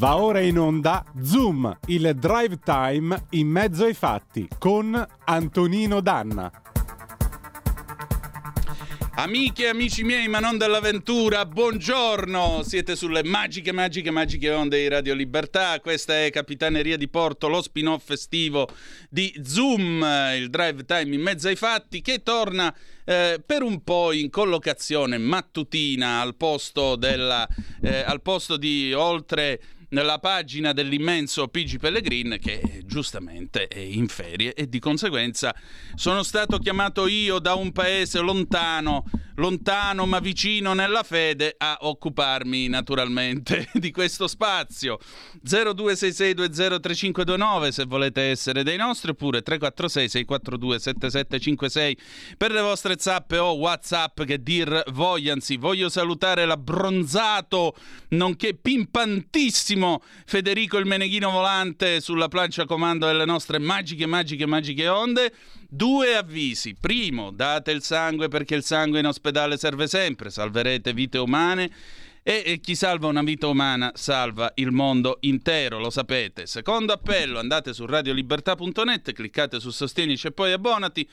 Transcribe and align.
Va 0.00 0.16
ora 0.16 0.40
in 0.40 0.58
onda 0.58 1.04
Zoom, 1.22 1.78
il 1.88 2.14
drive 2.16 2.58
time 2.64 3.26
in 3.32 3.48
mezzo 3.48 3.84
ai 3.84 3.92
fatti 3.92 4.48
con 4.58 5.06
Antonino 5.26 6.00
Danna. 6.00 6.50
Amiche 9.16 9.64
e 9.64 9.68
amici 9.68 10.02
miei, 10.02 10.26
ma 10.26 10.38
non 10.38 10.56
dell'avventura, 10.56 11.44
buongiorno! 11.44 12.62
Siete 12.62 12.96
sulle 12.96 13.22
magiche, 13.22 13.72
magiche, 13.72 14.10
magiche 14.10 14.50
onde 14.50 14.78
di 14.78 14.88
Radio 14.88 15.12
Libertà. 15.12 15.78
Questa 15.80 16.24
è 16.24 16.30
Capitaneria 16.30 16.96
di 16.96 17.08
Porto, 17.08 17.48
lo 17.48 17.60
spin-off 17.60 18.08
estivo 18.08 18.70
di 19.10 19.38
Zoom, 19.44 20.02
il 20.34 20.48
drive 20.48 20.86
time 20.86 21.14
in 21.14 21.20
mezzo 21.20 21.48
ai 21.48 21.56
fatti, 21.56 22.00
che 22.00 22.22
torna 22.22 22.74
eh, 23.04 23.42
per 23.44 23.60
un 23.60 23.84
po' 23.84 24.12
in 24.12 24.30
collocazione 24.30 25.18
mattutina 25.18 26.22
al 26.22 26.36
posto, 26.36 26.96
della, 26.96 27.46
eh, 27.82 28.00
al 28.00 28.22
posto 28.22 28.56
di 28.56 28.94
oltre 28.94 29.60
nella 29.90 30.18
pagina 30.18 30.72
dell'immenso 30.72 31.48
PG 31.48 31.78
Pellegrin 31.78 32.38
che 32.40 32.82
giustamente 32.84 33.66
è 33.68 33.78
in 33.78 34.08
ferie 34.08 34.54
e 34.54 34.68
di 34.68 34.78
conseguenza 34.78 35.54
sono 35.94 36.22
stato 36.22 36.58
chiamato 36.58 37.06
io 37.06 37.38
da 37.38 37.54
un 37.54 37.72
paese 37.72 38.20
lontano, 38.20 39.04
lontano 39.40 40.06
ma 40.06 40.20
vicino 40.20 40.74
nella 40.74 41.02
fede 41.02 41.54
a 41.56 41.78
occuparmi 41.80 42.68
naturalmente 42.68 43.68
di 43.74 43.90
questo 43.90 44.28
spazio. 44.28 45.00
0266203529 45.44 47.70
se 47.70 47.84
volete 47.84 48.20
essere 48.22 48.62
dei 48.62 48.76
nostri 48.76 49.10
oppure 49.10 49.42
346 49.42 50.08
642 50.08 50.78
7756 50.78 51.98
per 52.36 52.52
le 52.52 52.60
vostre 52.60 52.96
zappe 52.98 53.38
o 53.38 53.54
whatsapp 53.54 54.22
che 54.22 54.40
dir 54.42 54.84
vogliansi. 54.92 55.56
Voglio 55.56 55.88
salutare 55.88 56.44
l'abbronzato 56.44 57.74
nonché 58.10 58.54
pimpantissimo 58.54 60.02
Federico 60.26 60.76
il 60.76 60.86
Meneghino 60.86 61.30
volante 61.30 62.00
sulla 62.00 62.28
plancia 62.28 62.66
comando 62.66 63.06
delle 63.06 63.24
nostre 63.24 63.58
magiche, 63.58 64.04
magiche, 64.06 64.46
magiche 64.46 64.88
onde. 64.88 65.32
Due 65.72 66.16
avvisi. 66.16 66.74
Primo, 66.74 67.30
date 67.30 67.70
il 67.70 67.80
sangue 67.84 68.26
perché 68.26 68.56
il 68.56 68.64
sangue 68.64 68.98
in 68.98 69.06
ospedale 69.06 69.56
serve 69.56 69.86
sempre, 69.86 70.28
salverete 70.28 70.92
vite 70.92 71.18
umane. 71.18 71.70
E 72.22 72.58
chi 72.60 72.74
salva 72.74 73.06
una 73.06 73.22
vita 73.22 73.46
umana 73.46 73.92
salva 73.94 74.50
il 74.56 74.72
mondo 74.72 75.18
intero, 75.20 75.78
lo 75.78 75.88
sapete. 75.88 76.46
Secondo 76.46 76.92
appello, 76.92 77.38
andate 77.38 77.72
su 77.72 77.86
radiolibertà.net, 77.86 79.12
cliccate 79.12 79.60
su 79.60 79.70
Sostienici 79.70 80.26
e 80.26 80.32
poi 80.32 80.50
abbonati 80.50 81.08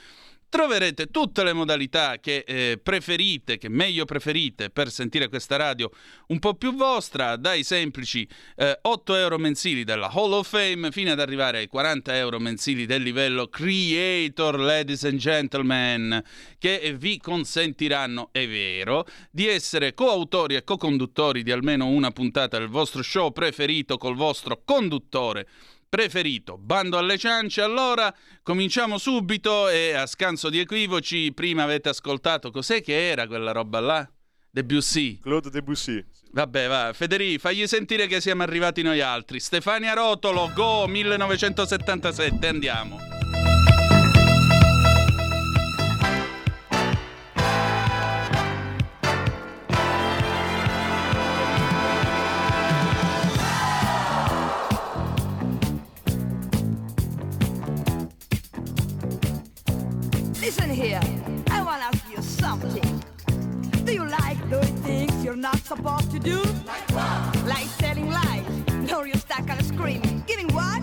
troverete 0.50 1.08
tutte 1.08 1.44
le 1.44 1.54
modalità 1.54 2.20
che 2.20 2.44
eh, 2.48 2.80
preferite, 2.82 3.58
che 3.58 3.70
meglio 3.70 4.06
preferite 4.06 4.70
per 4.70 4.90
sentire 4.90 5.28
questa 5.28 5.56
radio 5.56 5.90
un 6.28 6.40
po' 6.40 6.56
più 6.56 6.74
vostra, 6.76 7.36
dai 7.36 7.64
semplici 7.64 8.28
eh, 8.56 8.78
8 8.82 9.16
euro 9.16 9.38
mensili 9.38 9.84
della 9.84 10.10
Hall 10.10 10.34
of 10.34 10.48
Fame 10.48 10.92
fino 10.92 11.12
ad 11.12 11.20
arrivare 11.20 11.60
ai 11.60 11.68
40 11.68 12.16
euro 12.16 12.40
mensili 12.40 12.86
del 12.86 13.04
livello 13.04 13.48
Creator, 13.48 14.60
ladies 14.60 15.04
and 15.04 15.18
gentlemen, 15.18 16.24
che 16.58 16.96
vi 16.98 17.18
consentiranno, 17.18 18.30
è 18.32 18.48
vero, 18.48 19.06
di 19.30 19.48
essere 19.48 19.94
coautori 19.94 20.56
e 20.56 20.64
co-conduttori 20.64 21.44
di 21.44 21.52
almeno 21.52 21.88
una 21.88 22.12
puntata 22.12 22.58
del 22.58 22.70
vostro 22.70 23.02
show 23.02 23.32
preferito 23.32 23.98
col 23.98 24.16
vostro 24.16 24.62
conduttore 24.64 25.48
preferito. 25.90 26.58
Bando 26.58 26.98
alle 26.98 27.18
ciance, 27.18 27.62
allora 27.62 28.14
cominciamo 28.44 28.98
subito 28.98 29.70
e 29.70 29.94
a 29.94 30.06
scanso 30.06 30.50
di 30.50 30.60
equivoci, 30.60 31.32
prima 31.34 31.64
avete 31.64 31.90
ascoltato 31.90 32.52
cos'è 32.52 32.82
che 32.82 33.10
era 33.10 33.28
quella 33.28 33.52
roba 33.52 33.80
là? 33.80 34.12
Debussy. 34.50 35.20
Claude 35.20 35.50
Debussy. 35.50 36.04
Vabbè, 36.32 36.68
va, 36.68 36.92
Federico, 36.94 37.40
fagli 37.40 37.66
sentire 37.68 38.08
che 38.08 38.22
siamo 38.22 38.44
arrivati 38.44 38.82
noi 38.82 39.02
altri. 39.02 39.40
Stefania 39.40 39.94
Rotolo, 39.94 40.52
Go 40.54 40.88
1977, 40.88 42.48
andiamo. 42.48 43.17
Listen 60.48 60.70
here, 60.70 61.02
I 61.52 61.62
want 61.62 61.82
to 61.82 61.88
ask 61.88 62.10
you 62.10 62.22
something. 62.22 63.04
Do 63.84 63.92
you 63.92 64.08
like 64.08 64.40
doing 64.50 64.78
things 64.78 65.22
you're 65.22 65.36
not 65.36 65.58
supposed 65.58 66.10
to 66.12 66.20
do? 66.20 66.42
Like 66.66 66.90
what? 66.92 67.46
Like 67.46 67.68
telling 67.78 68.10
lies, 68.10 68.46
or 68.94 69.06
you 69.06 69.16
stuck 69.16 69.42
on 69.42 69.58
a 69.60 69.64
scream, 69.64 70.24
giving 70.26 70.48
what? 70.54 70.82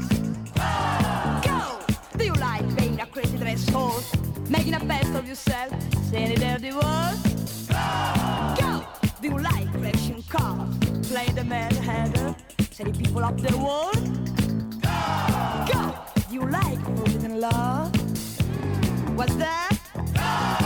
Go! 1.43 1.81
Do 2.19 2.25
you 2.27 2.35
like 2.35 2.77
being 2.77 3.01
a 3.01 3.07
crazy 3.07 3.39
dress 3.39 3.67
horse, 3.71 4.13
making 4.51 4.75
a 4.75 4.85
best 4.85 5.15
of 5.15 5.27
yourself, 5.27 5.73
saying 6.11 6.33
it 6.33 6.41
dirty 6.41 6.75
words? 6.75 7.67
Go! 8.61 8.85
Do 9.23 9.29
you 9.29 9.39
like 9.39 9.73
crashing 9.81 10.23
cars, 10.25 10.77
playing 11.09 11.37
the 11.37 11.45
mad 11.45 11.73
hatter, 11.73 12.37
setting 12.71 12.93
people 12.93 13.25
up 13.25 13.41
the 13.41 13.57
wall? 13.57 13.93
Go! 15.73 15.95
Do 16.29 16.35
you 16.35 16.51
like 16.51 16.79
forbidden 16.85 17.41
love? 17.41 18.03
What's 19.17 19.37
that? 19.37 20.64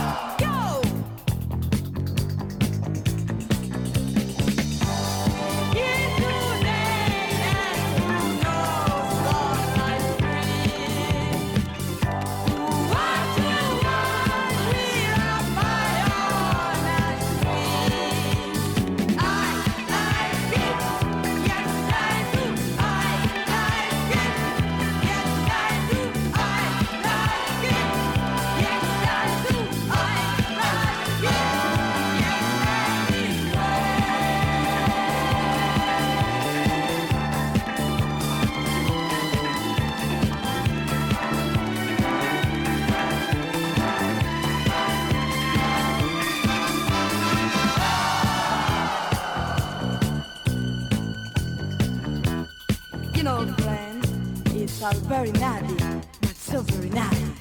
are 54.81 54.93
very 54.93 55.31
naughty, 55.33 55.75
but 56.21 56.35
so 56.35 56.61
very 56.61 56.89
naughty. 56.89 57.33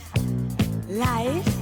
Life 0.89 1.58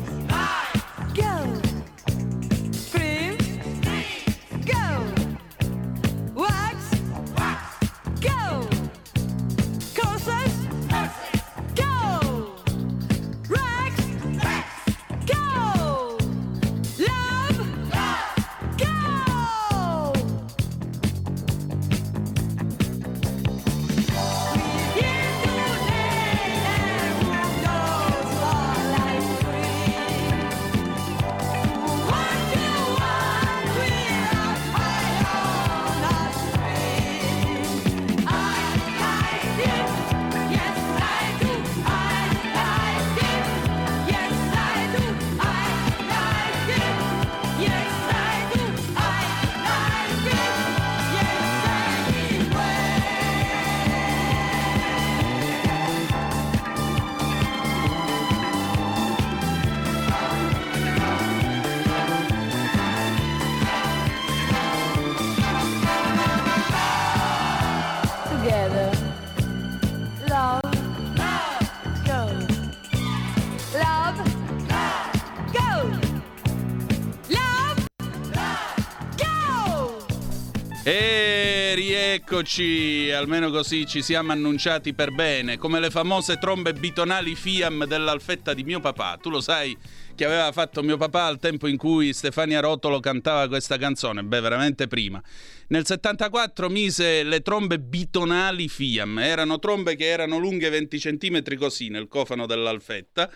E 82.16 82.21
rieccoci, 82.21 83.10
almeno 83.10 83.51
così 83.51 83.84
ci 83.84 84.01
siamo 84.01 84.33
annunciati 84.33 84.95
per 84.95 85.13
bene, 85.13 85.59
come 85.59 85.80
le 85.80 85.91
famose 85.91 86.39
trombe 86.39 86.72
bitonali 86.72 87.34
Fiam 87.34 87.84
dell'alfetta 87.84 88.54
di 88.54 88.65
mio 88.65 88.80
papà. 88.80 89.18
Tu 89.21 89.28
lo 89.28 89.42
sai 89.42 89.77
che 90.15 90.24
aveva 90.24 90.51
fatto 90.51 90.83
mio 90.83 90.97
papà 90.97 91.27
al 91.27 91.39
tempo 91.39 91.66
in 91.66 91.77
cui 91.77 92.15
Stefania 92.15 92.60
Rotolo 92.60 93.01
cantava 93.01 93.47
questa 93.48 93.77
canzone? 93.77 94.24
Beh, 94.24 94.41
veramente 94.41 94.86
prima. 94.86 95.22
Nel 95.68 95.84
74 95.84 96.71
mise 96.71 97.22
le 97.22 97.42
trombe 97.42 97.78
bitonali 97.78 98.66
Fiam, 98.66 99.18
erano 99.18 99.59
trombe 99.59 99.95
che 99.95 100.07
erano 100.07 100.39
lunghe 100.39 100.71
20 100.71 100.98
cm 100.98 101.57
così 101.59 101.89
nel 101.89 102.09
cofano 102.09 102.47
dell'alfetta. 102.47 103.30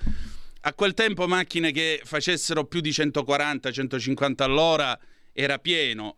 A 0.63 0.73
quel 0.73 0.95
tempo 0.95 1.29
macchine 1.29 1.71
che 1.71 2.01
facessero 2.03 2.65
più 2.65 2.81
di 2.81 2.91
140-150 2.93 4.43
all'ora 4.43 4.99
era 5.35 5.59
pieno 5.59 6.17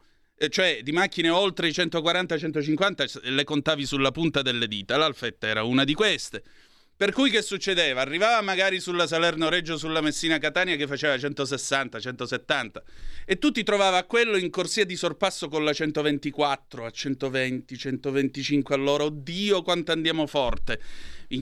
cioè 0.49 0.81
di 0.83 0.93
macchine 0.93 1.29
oltre 1.29 1.69
i 1.69 1.71
140-150 1.71 3.31
le 3.31 3.45
contavi 3.45 3.87
sulla 3.87 4.11
punta 4.11 4.43
delle 4.43 4.67
dita. 4.67 4.97
L'Alfetta 4.97 5.47
era 5.47 5.63
una 5.63 5.85
di 5.85 5.95
queste. 5.95 6.43
Per 6.95 7.11
cui 7.11 7.31
che 7.31 7.43
succedeva? 7.43 8.01
Arrivava 8.01 8.41
magari 8.43 8.79
sulla 8.79 9.09
Salerno 9.09 9.49
Reggio, 9.49 9.77
sulla 9.77 10.01
Messina 10.01 10.39
Catania 10.39 10.77
che 10.77 10.87
faceva 10.87 11.19
160, 11.19 11.99
170 11.99 12.83
e 13.25 13.39
tu 13.39 13.51
ti 13.51 13.65
trovavi 13.65 13.97
a 13.97 14.05
quello 14.05 14.37
in 14.37 14.51
corsia 14.51 14.85
di 14.85 14.95
sorpasso 14.95 15.49
con 15.49 15.65
la 15.65 15.73
124 15.73 16.85
a 16.85 16.91
120, 16.91 17.77
125 17.77 18.75
all'ora. 18.77 19.05
Oddio 19.05 19.63
quanto 19.63 19.91
andiamo 19.91 20.29
forte 20.29 20.81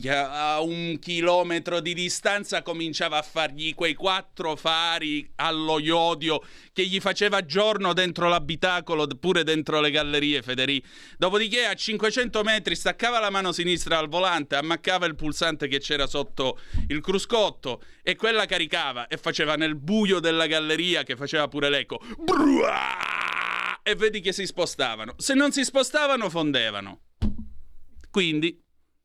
a 0.08 0.60
un 0.60 0.98
chilometro 1.00 1.80
di 1.80 1.94
distanza 1.94 2.62
cominciava 2.62 3.18
a 3.18 3.22
fargli 3.22 3.74
quei 3.74 3.94
quattro 3.94 4.54
fari 4.54 5.28
allo 5.36 5.80
iodio 5.80 6.40
che 6.72 6.86
gli 6.86 7.00
faceva 7.00 7.44
giorno 7.44 7.92
dentro 7.92 8.28
l'abitacolo, 8.28 9.06
pure 9.06 9.42
dentro 9.42 9.80
le 9.80 9.90
gallerie, 9.90 10.42
Federico. 10.42 10.86
Dopodiché 11.18 11.64
a 11.64 11.74
500 11.74 12.42
metri 12.42 12.76
staccava 12.76 13.18
la 13.18 13.30
mano 13.30 13.50
sinistra 13.50 13.98
al 13.98 14.08
volante, 14.08 14.54
ammaccava 14.54 15.06
il 15.06 15.16
pulsante 15.16 15.66
che 15.66 15.80
c'era 15.80 16.06
sotto 16.06 16.58
il 16.88 17.00
cruscotto 17.00 17.82
e 18.02 18.14
quella 18.14 18.46
caricava 18.46 19.08
e 19.08 19.16
faceva 19.16 19.56
nel 19.56 19.74
buio 19.74 20.20
della 20.20 20.46
galleria 20.46 21.02
che 21.02 21.16
faceva 21.16 21.48
pure 21.48 21.68
l'eco. 21.68 22.00
Bruah! 22.18 23.80
E 23.82 23.94
vedi 23.96 24.20
che 24.20 24.32
si 24.32 24.46
spostavano. 24.46 25.14
Se 25.16 25.34
non 25.34 25.50
si 25.50 25.64
spostavano, 25.64 26.28
fondevano. 26.28 27.00
Quindi 28.10 28.60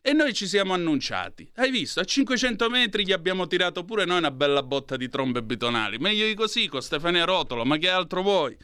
e 0.07 0.13
noi 0.13 0.35
ci 0.35 0.45
siamo 0.45 0.75
annunciati. 0.75 1.49
Hai 1.55 1.71
visto? 1.71 1.99
A 1.99 2.03
500 2.03 2.69
metri 2.69 3.03
gli 3.03 3.11
abbiamo 3.11 3.47
tirato 3.47 3.83
pure 3.83 4.05
noi 4.05 4.19
una 4.19 4.29
bella 4.29 4.61
botta 4.61 4.97
di 4.97 5.09
trombe 5.09 5.41
bitonali. 5.41 5.97
Meglio 5.97 6.27
di 6.27 6.35
così 6.35 6.67
con 6.67 6.83
Stefania 6.83 7.25
Rotolo, 7.25 7.65
ma 7.65 7.77
che 7.77 7.89
altro 7.89 8.21
vuoi? 8.21 8.55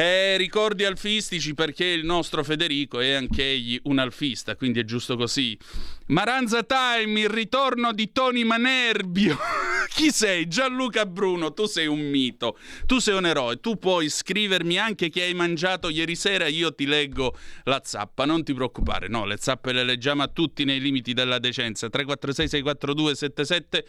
Eh, 0.00 0.38
ricordi 0.38 0.86
alfistici 0.86 1.52
perché 1.52 1.84
il 1.84 2.06
nostro 2.06 2.42
Federico 2.42 3.00
è 3.00 3.12
anch'egli 3.12 3.78
un 3.82 3.98
alfista, 3.98 4.56
quindi 4.56 4.80
è 4.80 4.84
giusto 4.84 5.14
così. 5.14 5.58
Maranza 6.06 6.62
Time, 6.62 7.20
il 7.20 7.28
ritorno 7.28 7.92
di 7.92 8.10
Tony 8.10 8.42
Manerbio. 8.42 9.36
Chi 9.94 10.10
sei? 10.10 10.48
Gianluca 10.48 11.04
Bruno, 11.04 11.52
tu 11.52 11.66
sei 11.66 11.86
un 11.86 12.00
mito, 12.00 12.58
tu 12.86 12.98
sei 12.98 13.14
un 13.14 13.26
eroe, 13.26 13.60
tu 13.60 13.76
puoi 13.76 14.08
scrivermi 14.08 14.78
anche 14.78 15.10
che 15.10 15.24
hai 15.24 15.34
mangiato 15.34 15.90
ieri 15.90 16.16
sera, 16.16 16.46
io 16.46 16.74
ti 16.74 16.86
leggo 16.86 17.36
la 17.64 17.82
zappa, 17.84 18.24
non 18.24 18.42
ti 18.42 18.54
preoccupare, 18.54 19.06
no, 19.06 19.26
le 19.26 19.36
zappe 19.38 19.70
le 19.72 19.84
leggiamo 19.84 20.22
a 20.22 20.28
tutti 20.28 20.64
nei 20.64 20.80
limiti 20.80 21.12
della 21.12 21.38
decenza. 21.38 21.90
346 21.90 22.48
642 22.48 23.14
77 23.14 23.86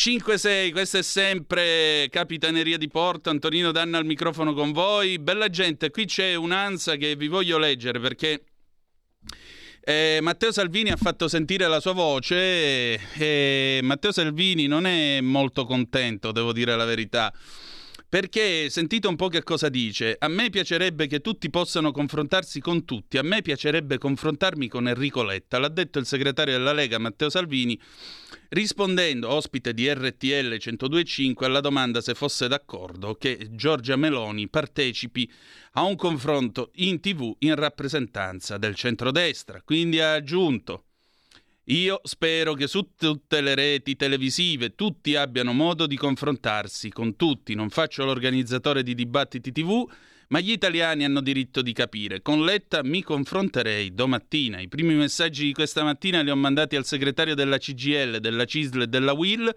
5-6, 0.00 0.72
questa 0.72 0.96
è 0.96 1.02
sempre 1.02 2.08
Capitaneria 2.08 2.78
di 2.78 2.88
Porto, 2.88 3.28
Antonino 3.28 3.70
Danna 3.70 3.98
al 3.98 4.06
microfono 4.06 4.54
con 4.54 4.72
voi. 4.72 5.18
Bella 5.18 5.50
gente, 5.50 5.90
qui 5.90 6.06
c'è 6.06 6.34
un'ansa 6.36 6.96
che 6.96 7.16
vi 7.16 7.28
voglio 7.28 7.58
leggere 7.58 8.00
perché 8.00 8.44
eh, 9.82 10.20
Matteo 10.22 10.52
Salvini 10.52 10.90
ha 10.90 10.96
fatto 10.96 11.28
sentire 11.28 11.68
la 11.68 11.80
sua 11.80 11.92
voce 11.92 12.34
e, 12.34 13.00
e 13.12 13.80
Matteo 13.82 14.10
Salvini 14.10 14.66
non 14.66 14.86
è 14.86 15.20
molto 15.20 15.66
contento, 15.66 16.32
devo 16.32 16.54
dire 16.54 16.74
la 16.76 16.86
verità. 16.86 17.30
Perché 18.10 18.68
sentite 18.70 19.06
un 19.06 19.14
po' 19.14 19.28
che 19.28 19.44
cosa 19.44 19.68
dice. 19.68 20.16
A 20.18 20.26
me 20.26 20.50
piacerebbe 20.50 21.06
che 21.06 21.20
tutti 21.20 21.48
possano 21.48 21.92
confrontarsi 21.92 22.60
con 22.60 22.84
tutti. 22.84 23.18
A 23.18 23.22
me 23.22 23.40
piacerebbe 23.40 23.98
confrontarmi 23.98 24.66
con 24.66 24.88
Enrico 24.88 25.22
Letta. 25.22 25.60
L'ha 25.60 25.68
detto 25.68 26.00
il 26.00 26.06
segretario 26.06 26.58
della 26.58 26.72
Lega 26.72 26.98
Matteo 26.98 27.30
Salvini 27.30 27.80
rispondendo, 28.48 29.28
ospite 29.28 29.72
di 29.72 29.88
RTL 29.88 30.56
1025, 30.58 31.46
alla 31.46 31.60
domanda 31.60 32.00
se 32.00 32.14
fosse 32.14 32.48
d'accordo 32.48 33.14
che 33.14 33.46
Giorgia 33.52 33.94
Meloni 33.94 34.48
partecipi 34.48 35.30
a 35.74 35.82
un 35.82 35.94
confronto 35.94 36.72
in 36.76 36.98
tv 36.98 37.36
in 37.38 37.54
rappresentanza 37.54 38.58
del 38.58 38.74
centrodestra. 38.74 39.62
Quindi 39.62 40.00
ha 40.00 40.14
aggiunto 40.14 40.86
io 41.70 42.00
spero 42.02 42.54
che 42.54 42.66
su 42.66 42.94
tutte 42.96 43.40
le 43.40 43.54
reti 43.54 43.94
televisive 43.94 44.74
tutti 44.74 45.14
abbiano 45.14 45.52
modo 45.52 45.86
di 45.86 45.96
confrontarsi 45.96 46.90
con 46.90 47.14
tutti. 47.14 47.54
Non 47.54 47.70
faccio 47.70 48.04
l'organizzatore 48.04 48.82
di 48.82 48.94
dibattiti 48.94 49.52
TV, 49.52 49.88
ma 50.30 50.40
gli 50.40 50.52
italiani 50.52 51.04
hanno 51.04 51.20
diritto 51.20 51.60
di 51.60 51.72
capire. 51.72 52.22
Con 52.22 52.44
Letta 52.44 52.82
mi 52.84 53.02
confronterei 53.02 53.92
domattina. 53.94 54.60
I 54.60 54.68
primi 54.68 54.94
messaggi 54.94 55.44
di 55.44 55.52
questa 55.52 55.82
mattina 55.82 56.22
li 56.22 56.30
ho 56.30 56.36
mandati 56.36 56.76
al 56.76 56.84
segretario 56.84 57.34
della 57.34 57.58
CGL, 57.58 58.18
della 58.18 58.44
CISL 58.44 58.82
e 58.82 58.86
della 58.86 59.12
WIL 59.12 59.54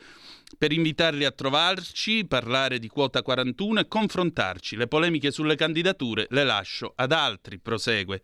per 0.58 0.72
invitarli 0.72 1.26
a 1.26 1.32
trovarci, 1.32 2.26
parlare 2.26 2.80
di 2.80 2.88
quota 2.88 3.22
41 3.22 3.82
e 3.82 3.88
confrontarci. 3.88 4.76
Le 4.76 4.88
polemiche 4.88 5.32
sulle 5.32 5.56
candidature 5.56 6.26
le 6.32 6.44
lascio 6.44 6.94
ad 6.96 7.12
altri, 7.12 7.60
prosegue. 7.60 8.22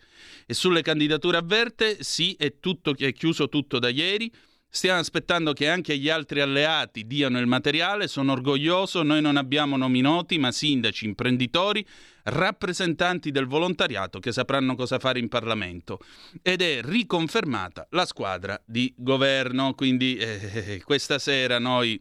E 0.47 0.53
sulle 0.55 0.81
candidature 0.81 1.37
avverte, 1.37 2.03
sì, 2.03 2.35
è, 2.37 2.59
tutto, 2.59 2.95
è 2.97 3.13
chiuso 3.13 3.47
tutto 3.47 3.77
da 3.77 3.89
ieri. 3.89 4.31
Stiamo 4.71 4.99
aspettando 4.99 5.53
che 5.53 5.67
anche 5.67 5.97
gli 5.97 6.09
altri 6.09 6.41
alleati 6.41 7.07
diano 7.07 7.39
il 7.39 7.47
materiale, 7.47 8.07
sono 8.07 8.33
orgoglioso, 8.33 9.01
noi 9.01 9.19
non 9.19 9.35
abbiamo 9.35 9.77
nomi 9.77 10.01
noti, 10.01 10.37
ma 10.37 10.51
sindaci, 10.51 11.05
imprenditori, 11.05 11.83
rappresentanti 12.25 13.31
del 13.31 13.47
volontariato 13.47 14.19
che 14.19 14.31
sapranno 14.31 14.75
cosa 14.75 14.99
fare 14.99 15.17
in 15.17 15.27
Parlamento. 15.27 15.99
Ed 16.43 16.61
è 16.61 16.81
riconfermata 16.83 17.87
la 17.91 18.05
squadra 18.05 18.61
di 18.63 18.93
governo, 18.95 19.73
quindi 19.73 20.17
eh, 20.17 20.81
questa 20.85 21.17
sera 21.17 21.57
noi 21.57 21.99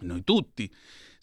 noi 0.00 0.22
tutti 0.24 0.70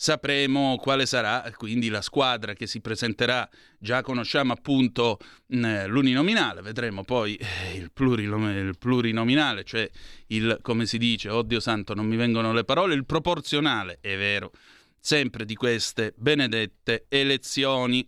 sapremo 0.03 0.75
quale 0.81 1.05
sarà 1.05 1.49
quindi 1.55 1.87
la 1.87 2.01
squadra 2.01 2.51
che 2.51 2.67
si 2.67 2.81
presenterà. 2.81 3.47
Già 3.79 4.01
conosciamo 4.01 4.51
appunto 4.51 5.17
mh, 5.45 5.85
l'uninominale, 5.85 6.61
vedremo 6.61 7.05
poi 7.05 7.35
eh, 7.35 7.77
il, 7.77 7.89
il, 7.93 8.75
plurinominale, 8.77 9.63
cioè 9.63 9.89
il, 10.27 10.59
come 10.61 10.85
si 10.87 10.97
dice, 10.97 11.29
oddio 11.29 11.61
santo, 11.61 11.93
non 11.93 12.05
mi 12.05 12.17
vengono 12.17 12.51
le 12.51 12.65
parole, 12.65 12.95
il 12.95 13.05
proporzionale, 13.05 13.99
è 14.01 14.17
vero, 14.17 14.51
sempre 14.99 15.45
di 15.45 15.55
queste 15.55 16.13
benedette 16.17 17.05
elezioni. 17.07 18.05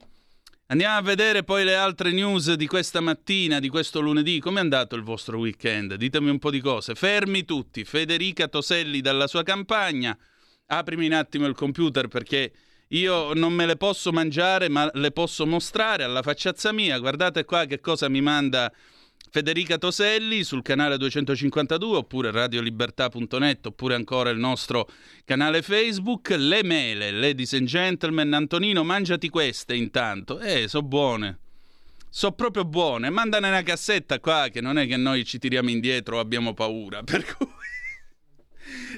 Andiamo 0.68 0.98
a 0.98 1.02
vedere 1.02 1.46
poi 1.46 1.64
le 1.64 1.78
altre 1.78 2.12
news 2.12 2.56
di 2.56 2.68
questa 2.68 3.00
mattina, 3.00 3.62
di 3.62 3.70
questo 3.70 4.02
lunedì. 4.02 4.40
Come 4.40 4.58
è 4.58 4.64
andato 4.64 4.98
il 4.98 5.04
vostro 5.04 5.38
weekend? 5.38 5.96
Ditemi 5.96 6.30
un 6.30 6.40
po' 6.40 6.52
di 6.52 6.60
cose. 6.60 6.94
Fermi 6.94 7.46
tutti. 7.46 7.86
Federica 7.86 8.50
Toselli 8.50 9.00
dalla 9.00 9.28
sua 9.28 9.44
campagna 9.44 10.18
aprimi 10.68 11.06
un 11.06 11.14
attimo 11.14 11.46
il 11.46 11.56
computer 11.56 12.08
perché 12.08 12.52
io 12.90 13.34
non 13.34 13.54
me 13.54 13.66
le 13.66 13.78
posso 13.78 14.12
mangiare, 14.12 14.70
ma 14.70 14.90
le 14.94 15.12
posso 15.12 15.46
mostrare 15.46 16.04
alla 16.04 16.22
facciazza 16.22 16.72
mia. 16.72 17.00
Guardate 17.00 17.44
qua 17.44 17.66
che 17.66 17.80
cosa 17.80 18.08
mi 18.10 18.22
manda 18.22 18.72
Federica 19.32 19.78
Toselli 19.78 20.44
sul 20.44 20.62
canale 20.62 20.98
252 20.98 21.98
oppure 21.98 22.32
radiolibertà.net 22.32 23.66
oppure 23.66 23.96
ancora 23.96 24.30
il 24.30 24.38
nostro 24.38 24.88
canale 25.26 25.62
Facebook. 25.62 26.30
Le 26.30 26.64
mele, 26.64 27.12
ladies 27.12 27.54
and 27.54 27.68
gentlemen. 27.68 28.34
Antonino, 28.34 28.84
mangiati 28.84 29.30
queste 29.30 29.76
intanto. 29.76 30.40
Eh, 30.40 30.68
so 30.68 30.84
buone. 30.84 31.40
So 32.10 32.32
proprio 32.32 32.64
buone. 32.64 33.10
Mandane 33.10 33.50
una 33.50 33.64
cassetta 33.64 34.20
qua 34.20 34.48
che 34.50 34.62
non 34.62 34.78
è 34.78 34.88
che 34.88 34.96
noi 34.96 35.26
ci 35.26 35.38
tiriamo 35.40 35.70
indietro 35.70 36.18
o 36.18 36.20
abbiamo 36.20 36.54
paura. 36.54 37.02
Per 37.04 37.26
cui... 37.26 37.48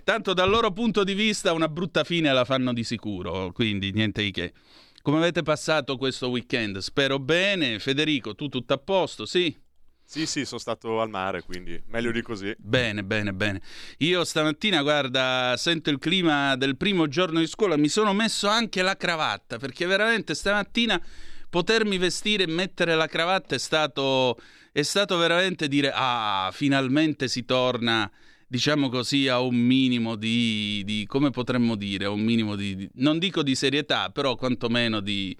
Tanto 0.03 0.33
dal 0.33 0.49
loro 0.49 0.71
punto 0.71 1.03
di 1.03 1.13
vista 1.13 1.53
una 1.53 1.67
brutta 1.67 2.03
fine 2.03 2.31
la 2.31 2.45
fanno 2.45 2.73
di 2.73 2.83
sicuro, 2.83 3.51
quindi 3.51 3.91
niente 3.91 4.21
di 4.21 4.31
che. 4.31 4.53
Come 5.01 5.17
avete 5.17 5.41
passato 5.41 5.95
questo 5.95 6.29
weekend? 6.29 6.79
Spero 6.79 7.17
bene. 7.17 7.79
Federico, 7.79 8.35
tu 8.35 8.49
tutto 8.49 8.73
a 8.73 8.77
posto, 8.77 9.25
sì? 9.25 9.55
Sì, 10.03 10.25
sì, 10.25 10.45
sono 10.45 10.59
stato 10.59 11.01
al 11.01 11.09
mare, 11.09 11.43
quindi 11.43 11.81
meglio 11.87 12.11
di 12.11 12.21
così. 12.21 12.53
Bene, 12.57 13.03
bene, 13.03 13.33
bene. 13.33 13.61
Io 13.97 14.23
stamattina, 14.23 14.81
guarda, 14.81 15.55
sento 15.57 15.89
il 15.89 15.97
clima 15.97 16.55
del 16.55 16.77
primo 16.77 17.07
giorno 17.07 17.39
di 17.39 17.47
scuola, 17.47 17.75
mi 17.75 17.89
sono 17.89 18.13
messo 18.13 18.47
anche 18.47 18.81
la 18.81 18.95
cravatta, 18.95 19.57
perché 19.57 19.85
veramente 19.85 20.33
stamattina 20.33 21.01
potermi 21.49 21.97
vestire 21.97 22.43
e 22.43 22.47
mettere 22.47 22.95
la 22.95 23.07
cravatta 23.07 23.55
è 23.55 23.59
stato, 23.59 24.39
è 24.71 24.81
stato 24.81 25.17
veramente 25.17 25.67
dire, 25.67 25.91
ah, 25.93 26.51
finalmente 26.53 27.27
si 27.27 27.43
torna 27.43 28.09
diciamo 28.47 28.89
così, 28.89 29.27
a 29.27 29.41
un 29.41 29.55
minimo 29.55 30.15
di, 30.15 30.81
di 30.85 31.05
come 31.05 31.29
potremmo 31.29 31.75
dire, 31.75 32.05
a 32.05 32.09
un 32.09 32.21
minimo 32.21 32.55
di, 32.55 32.75
di, 32.75 32.89
non 32.95 33.19
dico 33.19 33.43
di 33.43 33.53
serietà, 33.55 34.09
però 34.09 34.35
quantomeno 34.35 35.01
di, 35.01 35.37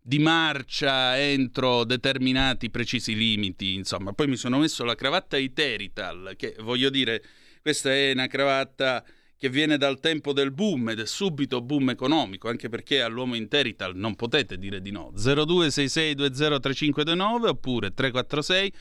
di 0.00 0.18
marcia 0.18 1.18
entro 1.18 1.84
determinati 1.84 2.70
precisi 2.70 3.14
limiti, 3.14 3.74
insomma. 3.74 4.12
Poi 4.12 4.26
mi 4.26 4.36
sono 4.36 4.58
messo 4.58 4.84
la 4.84 4.96
cravatta 4.96 5.36
Iterital, 5.36 6.34
che 6.36 6.56
voglio 6.60 6.90
dire, 6.90 7.22
questa 7.62 7.92
è 7.92 8.10
una 8.12 8.26
cravatta 8.26 9.04
che 9.38 9.48
viene 9.48 9.78
dal 9.78 10.00
tempo 10.00 10.32
del 10.32 10.50
boom 10.50 10.88
ed 10.88 10.98
è 10.98 11.06
subito 11.06 11.60
boom 11.60 11.90
economico, 11.90 12.48
anche 12.48 12.68
perché 12.68 13.02
all'uomo 13.02 13.36
Interital 13.36 13.94
non 13.94 14.16
potete 14.16 14.58
dire 14.58 14.80
di 14.80 14.90
no. 14.90 15.12
0266203529 15.14 17.46
oppure 17.46 17.94
346 17.94 18.72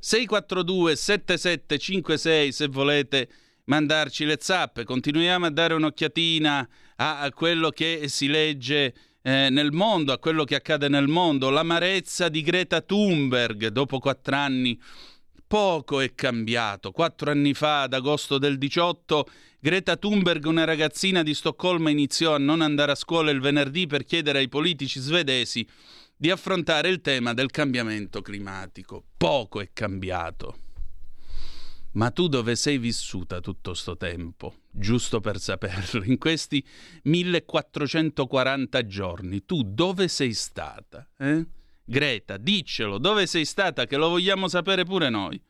642 0.00 0.96
7756 0.96 2.52
se 2.52 2.66
volete 2.68 3.28
mandarci 3.64 4.24
le 4.24 4.38
zappe. 4.40 4.84
Continuiamo 4.84 5.46
a 5.46 5.50
dare 5.50 5.74
un'occhiatina 5.74 6.68
a, 6.96 7.20
a 7.20 7.32
quello 7.32 7.70
che 7.70 8.08
si 8.08 8.26
legge 8.26 8.94
eh, 9.22 9.48
nel 9.50 9.72
mondo, 9.72 10.12
a 10.12 10.18
quello 10.18 10.44
che 10.44 10.54
accade 10.54 10.88
nel 10.88 11.06
mondo. 11.06 11.50
L'amarezza 11.50 12.28
di 12.28 12.42
Greta 12.42 12.80
Thunberg 12.80 13.68
dopo 13.68 13.98
quattro 13.98 14.36
anni. 14.36 14.80
Poco 15.46 16.00
è 16.00 16.14
cambiato. 16.14 16.92
Quattro 16.92 17.30
anni 17.30 17.54
fa, 17.54 17.82
ad 17.82 17.92
agosto 17.92 18.38
del 18.38 18.56
18, 18.56 19.26
Greta 19.58 19.96
Thunberg, 19.96 20.44
una 20.46 20.64
ragazzina 20.64 21.22
di 21.22 21.34
Stoccolma, 21.34 21.90
iniziò 21.90 22.34
a 22.34 22.38
non 22.38 22.60
andare 22.60 22.92
a 22.92 22.94
scuola 22.94 23.32
il 23.32 23.40
venerdì 23.40 23.86
per 23.86 24.04
chiedere 24.04 24.38
ai 24.38 24.48
politici 24.48 25.00
svedesi 25.00 25.66
di 26.20 26.30
affrontare 26.30 26.90
il 26.90 27.00
tema 27.00 27.32
del 27.32 27.50
cambiamento 27.50 28.20
climatico. 28.20 29.04
Poco 29.16 29.58
è 29.62 29.70
cambiato. 29.72 30.58
Ma 31.92 32.10
tu 32.10 32.28
dove 32.28 32.56
sei 32.56 32.76
vissuta 32.76 33.40
tutto 33.40 33.72
sto 33.72 33.96
tempo? 33.96 34.56
Giusto 34.70 35.20
per 35.20 35.40
saperlo, 35.40 36.04
in 36.04 36.18
questi 36.18 36.62
1440 37.04 38.86
giorni, 38.86 39.46
tu 39.46 39.62
dove 39.62 40.08
sei 40.08 40.34
stata? 40.34 41.08
Eh? 41.16 41.46
Greta, 41.82 42.36
diccelo, 42.36 42.98
dove 42.98 43.26
sei 43.26 43.46
stata 43.46 43.86
che 43.86 43.96
lo 43.96 44.10
vogliamo 44.10 44.46
sapere 44.46 44.84
pure 44.84 45.08
noi. 45.08 45.42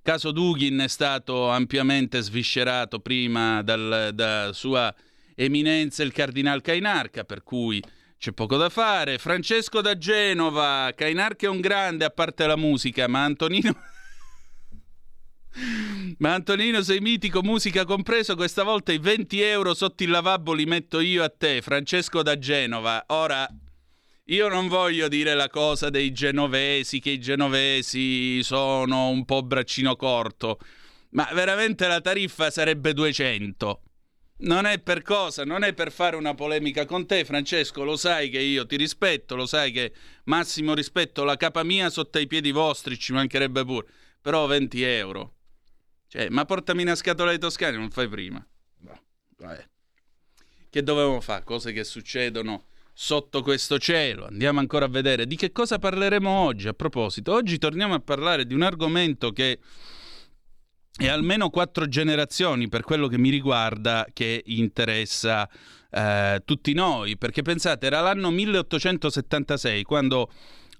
Caso 0.00 0.32
Dugin 0.32 0.78
è 0.78 0.88
stato 0.88 1.50
ampiamente 1.50 2.22
sviscerato 2.22 3.00
prima 3.00 3.62
dal, 3.62 4.12
da 4.14 4.50
sua 4.54 4.92
eminenza 5.34 6.02
il 6.02 6.12
cardinal 6.12 6.62
Cainarca, 6.62 7.24
per 7.24 7.42
cui 7.42 7.82
c'è 8.20 8.32
poco 8.32 8.58
da 8.58 8.68
fare. 8.68 9.16
Francesco 9.16 9.80
da 9.80 9.96
Genova, 9.96 10.92
Cainarca 10.94 11.46
è 11.46 11.48
un 11.48 11.60
grande 11.60 12.04
a 12.04 12.10
parte 12.10 12.46
la 12.46 12.56
musica, 12.56 13.08
ma 13.08 13.24
Antonino 13.24 13.74
ma 16.18 16.34
Antonino 16.34 16.82
sei 16.82 17.00
mitico, 17.00 17.42
musica 17.42 17.86
compreso, 17.86 18.36
questa 18.36 18.62
volta 18.62 18.92
i 18.92 18.98
20 18.98 19.40
euro 19.40 19.72
sotto 19.72 20.02
il 20.02 20.10
lavabo 20.10 20.52
li 20.52 20.66
metto 20.66 21.00
io 21.00 21.24
a 21.24 21.30
te, 21.30 21.62
Francesco 21.62 22.22
da 22.22 22.38
Genova. 22.38 23.02
Ora, 23.06 23.48
io 24.24 24.48
non 24.48 24.68
voglio 24.68 25.08
dire 25.08 25.32
la 25.32 25.48
cosa 25.48 25.88
dei 25.88 26.12
genovesi, 26.12 27.00
che 27.00 27.12
i 27.12 27.20
genovesi 27.20 28.42
sono 28.42 29.08
un 29.08 29.24
po' 29.24 29.42
braccino 29.42 29.96
corto, 29.96 30.58
ma 31.12 31.26
veramente 31.32 31.86
la 31.86 32.02
tariffa 32.02 32.50
sarebbe 32.50 32.92
200. 32.92 33.80
Non 34.42 34.64
è 34.64 34.78
per 34.78 35.02
cosa, 35.02 35.44
non 35.44 35.64
è 35.64 35.74
per 35.74 35.92
fare 35.92 36.16
una 36.16 36.34
polemica 36.34 36.86
con 36.86 37.06
te, 37.06 37.24
Francesco. 37.24 37.84
Lo 37.84 37.96
sai 37.96 38.30
che 38.30 38.40
io 38.40 38.64
ti 38.66 38.76
rispetto, 38.76 39.36
lo 39.36 39.46
sai 39.46 39.70
che 39.70 39.92
massimo 40.24 40.74
rispetto 40.74 41.24
la 41.24 41.36
capa 41.36 41.62
mia 41.62 41.90
sotto 41.90 42.18
i 42.18 42.26
piedi 42.26 42.50
vostri, 42.50 42.98
ci 42.98 43.12
mancherebbe 43.12 43.64
pure. 43.64 43.86
Però 44.20 44.46
20 44.46 44.82
euro. 44.82 45.34
Cioè, 46.06 46.28
ma 46.30 46.44
portami 46.44 46.82
una 46.82 46.94
scatola 46.94 47.30
di 47.32 47.38
toscani, 47.38 47.76
non 47.76 47.90
fai 47.90 48.08
prima. 48.08 48.44
Vabbè. 49.38 49.68
Che 50.70 50.82
dovevamo 50.82 51.20
fare? 51.20 51.44
Cose 51.44 51.72
che 51.72 51.84
succedono 51.84 52.64
sotto 52.92 53.42
questo 53.42 53.78
cielo. 53.78 54.26
Andiamo 54.26 54.60
ancora 54.60 54.86
a 54.86 54.88
vedere 54.88 55.26
di 55.26 55.36
che 55.36 55.52
cosa 55.52 55.78
parleremo 55.78 56.30
oggi. 56.30 56.68
A 56.68 56.74
proposito, 56.74 57.32
oggi 57.32 57.58
torniamo 57.58 57.94
a 57.94 58.00
parlare 58.00 58.46
di 58.46 58.54
un 58.54 58.62
argomento 58.62 59.32
che 59.32 59.58
è 60.96 61.08
almeno 61.08 61.50
quattro 61.50 61.88
generazioni 61.88 62.68
per 62.68 62.82
quello 62.82 63.06
che 63.08 63.18
mi 63.18 63.30
riguarda 63.30 64.06
che 64.12 64.42
interessa 64.46 65.48
eh, 65.90 66.42
tutti 66.44 66.72
noi. 66.72 67.16
Perché 67.16 67.42
pensate, 67.42 67.86
era 67.86 68.00
l'anno 68.00 68.30
1876 68.30 69.82
quando 69.82 70.30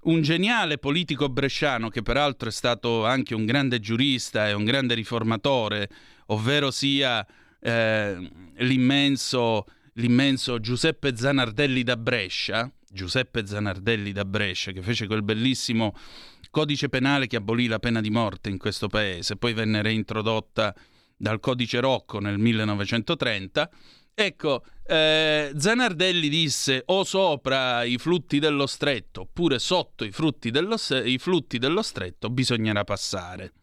un 0.03 0.21
geniale 0.21 0.77
politico 0.77 1.29
bresciano 1.29 1.89
che 1.89 2.01
peraltro 2.01 2.49
è 2.49 2.51
stato 2.51 3.05
anche 3.05 3.35
un 3.35 3.45
grande 3.45 3.79
giurista 3.79 4.47
e 4.47 4.53
un 4.53 4.63
grande 4.63 4.95
riformatore, 4.95 5.89
ovvero 6.27 6.71
sia 6.71 7.25
eh, 7.59 8.31
l'immenso, 8.57 9.65
l'immenso 9.93 10.59
Giuseppe 10.59 11.15
Zanardelli 11.15 11.83
da 11.83 11.97
Brescia, 11.97 12.71
Giuseppe 12.91 13.45
Zanardelli 13.45 14.11
da 14.11 14.25
Brescia, 14.25 14.71
che 14.71 14.81
fece 14.81 15.07
quel 15.07 15.23
bellissimo 15.23 15.95
codice 16.49 16.89
penale 16.89 17.27
che 17.27 17.37
abolì 17.37 17.67
la 17.67 17.79
pena 17.79 18.01
di 18.01 18.09
morte 18.09 18.49
in 18.49 18.57
questo 18.57 18.87
paese, 18.87 19.37
poi 19.37 19.53
venne 19.53 19.81
reintrodotta 19.81 20.75
dal 21.15 21.39
codice 21.39 21.79
Rocco 21.79 22.19
nel 22.19 22.37
1930 22.37 23.69
Ecco, 24.13 24.63
eh, 24.85 25.51
Zanardelli 25.57 26.27
disse 26.29 26.83
o 26.85 27.03
sopra 27.03 27.83
i 27.83 27.97
flutti 27.97 28.37
dello 28.39 28.67
stretto 28.67 29.21
oppure 29.21 29.57
sotto 29.57 30.03
i, 30.03 30.11
dello, 30.51 30.75
i 31.05 31.17
flutti 31.17 31.57
dello 31.57 31.81
stretto 31.81 32.29
bisognerà 32.29 32.83
passare. 32.83 33.53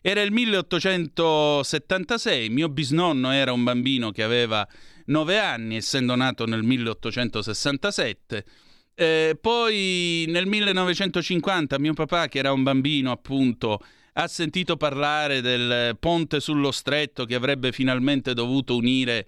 Era 0.00 0.20
il 0.20 0.30
1876, 0.32 2.50
mio 2.50 2.68
bisnonno 2.68 3.30
era 3.30 3.52
un 3.52 3.64
bambino 3.64 4.10
che 4.10 4.22
aveva 4.22 4.68
9 5.06 5.38
anni, 5.38 5.76
essendo 5.76 6.14
nato 6.14 6.46
nel 6.46 6.62
1867. 6.62 8.44
Eh, 8.94 9.38
poi 9.40 10.26
nel 10.28 10.46
1950 10.46 11.78
mio 11.78 11.94
papà, 11.94 12.28
che 12.28 12.38
era 12.38 12.52
un 12.52 12.62
bambino 12.62 13.10
appunto, 13.10 13.80
ha 14.14 14.28
sentito 14.28 14.76
parlare 14.76 15.40
del 15.40 15.96
ponte 15.98 16.40
sullo 16.40 16.70
stretto 16.70 17.24
che 17.24 17.34
avrebbe 17.34 17.72
finalmente 17.72 18.34
dovuto 18.34 18.76
unire 18.76 19.26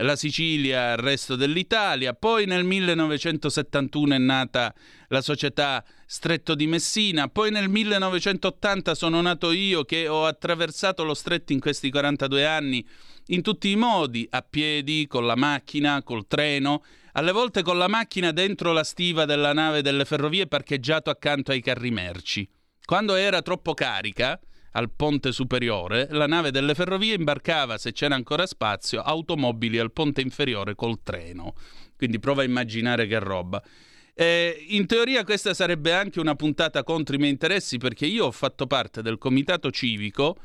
la 0.00 0.16
Sicilia 0.16 0.92
al 0.92 0.98
resto 0.98 1.36
dell'Italia. 1.36 2.12
Poi 2.12 2.44
nel 2.44 2.64
1971 2.64 4.14
è 4.14 4.18
nata 4.18 4.74
la 5.08 5.22
società 5.22 5.82
Stretto 6.04 6.54
di 6.54 6.66
Messina, 6.66 7.28
poi 7.28 7.50
nel 7.50 7.68
1980 7.68 8.94
sono 8.94 9.20
nato 9.20 9.52
io 9.52 9.84
che 9.84 10.06
ho 10.06 10.26
attraversato 10.26 11.02
lo 11.02 11.14
stretto 11.14 11.52
in 11.52 11.60
questi 11.60 11.90
42 11.90 12.46
anni 12.46 12.86
in 13.26 13.42
tutti 13.42 13.70
i 13.70 13.76
modi, 13.76 14.26
a 14.30 14.42
piedi, 14.42 15.06
con 15.06 15.26
la 15.26 15.36
macchina, 15.36 16.02
col 16.02 16.26
treno, 16.26 16.84
alle 17.12 17.32
volte 17.32 17.62
con 17.62 17.78
la 17.78 17.88
macchina 17.88 18.30
dentro 18.30 18.72
la 18.72 18.84
stiva 18.84 19.24
della 19.24 19.52
nave 19.52 19.82
delle 19.82 20.04
ferrovie 20.04 20.46
parcheggiato 20.46 21.10
accanto 21.10 21.50
ai 21.50 21.60
carri 21.60 21.90
merci. 21.90 22.48
Quando 22.84 23.14
era 23.14 23.42
troppo 23.42 23.74
carica, 23.74 24.38
al 24.72 24.90
ponte 24.94 25.32
superiore, 25.32 26.06
la 26.10 26.26
nave 26.26 26.50
delle 26.50 26.74
ferrovie 26.74 27.14
imbarcava, 27.14 27.78
se 27.78 27.92
c'era 27.92 28.14
ancora 28.14 28.46
spazio, 28.46 29.00
automobili 29.00 29.78
al 29.78 29.92
ponte 29.92 30.20
inferiore 30.20 30.74
col 30.74 31.02
treno. 31.02 31.54
Quindi 31.96 32.18
prova 32.18 32.42
a 32.42 32.44
immaginare 32.44 33.06
che 33.06 33.18
roba. 33.18 33.62
Eh, 34.14 34.66
in 34.68 34.86
teoria 34.86 35.24
questa 35.24 35.52
sarebbe 35.52 35.92
anche 35.92 36.20
una 36.20 36.34
puntata 36.36 36.84
contro 36.84 37.16
i 37.16 37.18
miei 37.18 37.32
interessi 37.32 37.78
perché 37.78 38.06
io 38.06 38.26
ho 38.26 38.30
fatto 38.30 38.66
parte 38.66 39.02
del 39.02 39.18
comitato 39.18 39.70
civico 39.70 40.36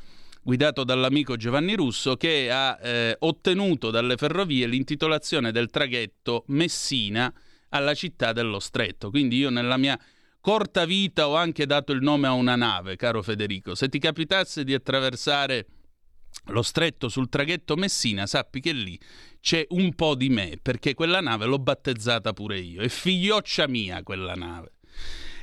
guidato 0.42 0.84
dall'amico 0.84 1.36
Giovanni 1.36 1.74
Russo 1.74 2.16
che 2.16 2.50
ha 2.50 2.78
eh, 2.82 3.16
ottenuto 3.20 3.90
dalle 3.90 4.16
ferrovie 4.16 4.66
l'intitolazione 4.66 5.52
del 5.52 5.70
traghetto 5.70 6.44
Messina 6.48 7.32
alla 7.70 7.94
città 7.94 8.32
dello 8.32 8.58
Stretto. 8.58 9.10
Quindi 9.10 9.36
io 9.36 9.50
nella 9.50 9.76
mia 9.76 9.98
corta 10.40 10.84
vita 10.84 11.28
ho 11.28 11.36
anche 11.36 11.64
dato 11.66 11.92
il 11.92 12.02
nome 12.02 12.26
a 12.26 12.32
una 12.32 12.56
nave, 12.56 12.96
caro 12.96 13.22
Federico. 13.22 13.74
Se 13.74 13.88
ti 13.88 13.98
capitasse 13.98 14.64
di 14.64 14.74
attraversare 14.74 15.66
lo 16.46 16.62
stretto 16.62 17.08
sul 17.08 17.28
traghetto 17.28 17.76
Messina, 17.76 18.26
sappi 18.26 18.60
che 18.60 18.72
lì 18.72 18.98
c'è 19.40 19.64
un 19.70 19.94
po' 19.94 20.14
di 20.14 20.28
me, 20.28 20.58
perché 20.60 20.94
quella 20.94 21.20
nave 21.20 21.46
l'ho 21.46 21.58
battezzata 21.58 22.32
pure 22.32 22.58
io, 22.58 22.82
è 22.82 22.88
figlioccia 22.88 23.68
mia 23.68 24.02
quella 24.02 24.34
nave. 24.34 24.72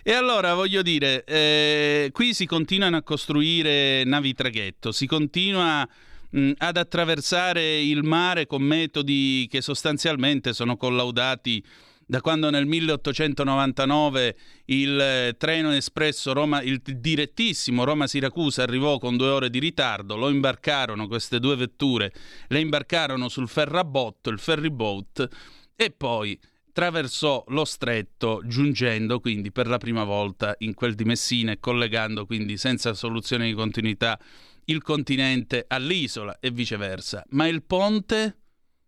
E 0.04 0.14
allora 0.14 0.54
voglio 0.54 0.82
dire, 0.82 1.24
eh, 1.26 2.10
qui 2.14 2.34
si 2.34 2.46
continuano 2.46 2.98
a 2.98 3.04
costruire 3.04 4.04
navi 4.06 4.34
traghetto, 4.34 4.92
si 4.92 5.06
continua 5.06 5.88
mh, 6.30 6.52
ad 6.58 6.78
attraversare 6.78 7.82
il 7.82 8.04
mare 8.04 8.48
con 8.48 8.62
metodi 8.62 9.48
che 9.50 9.62
sostanzialmente 9.62 10.54
sono 10.54 10.78
collaudati 10.78 11.64
da 12.10 12.22
quando 12.22 12.50
nel 12.50 12.66
1899 12.66 14.36
il 14.66 15.00
eh, 15.00 15.36
treno 15.38 15.72
espresso 15.72 16.34
Roma, 16.34 16.60
il 16.64 16.82
direttissimo 16.82 17.84
Roma-Siracusa 17.84 18.64
arrivò 18.64 18.98
con 18.98 19.16
due 19.16 19.28
ore 19.28 19.52
di 19.52 19.60
ritardo, 19.60 20.16
lo 20.16 20.30
imbarcarono 20.30 21.08
queste 21.08 21.40
due 21.40 21.56
vetture, 21.56 22.12
le 22.48 22.62
imbarcarono 22.62 23.30
sul 23.30 23.48
ferrabotto, 23.48 24.32
il 24.32 24.40
ferryboat, 24.40 25.28
e 25.76 25.92
poi 25.92 26.40
attraversò 26.80 27.44
lo 27.50 27.66
stretto 27.66 28.42
giungendo 28.46 29.20
quindi 29.20 29.52
per 29.52 29.68
la 29.68 29.78
prima 29.78 30.06
volta 30.06 30.56
in 30.60 30.74
quel 30.74 30.96
di 30.96 31.04
Messina 31.04 31.52
e 31.52 31.60
collegando 31.60 32.26
quindi 32.26 32.56
senza 32.56 32.94
soluzione 32.94 33.48
di 33.48 33.54
continuità 33.54 34.18
il 34.66 34.82
continente 34.82 35.66
all'isola 35.68 36.40
e 36.40 36.52
viceversa. 36.52 37.26
Ma 37.32 37.48
il 37.48 37.64
ponte 37.64 38.38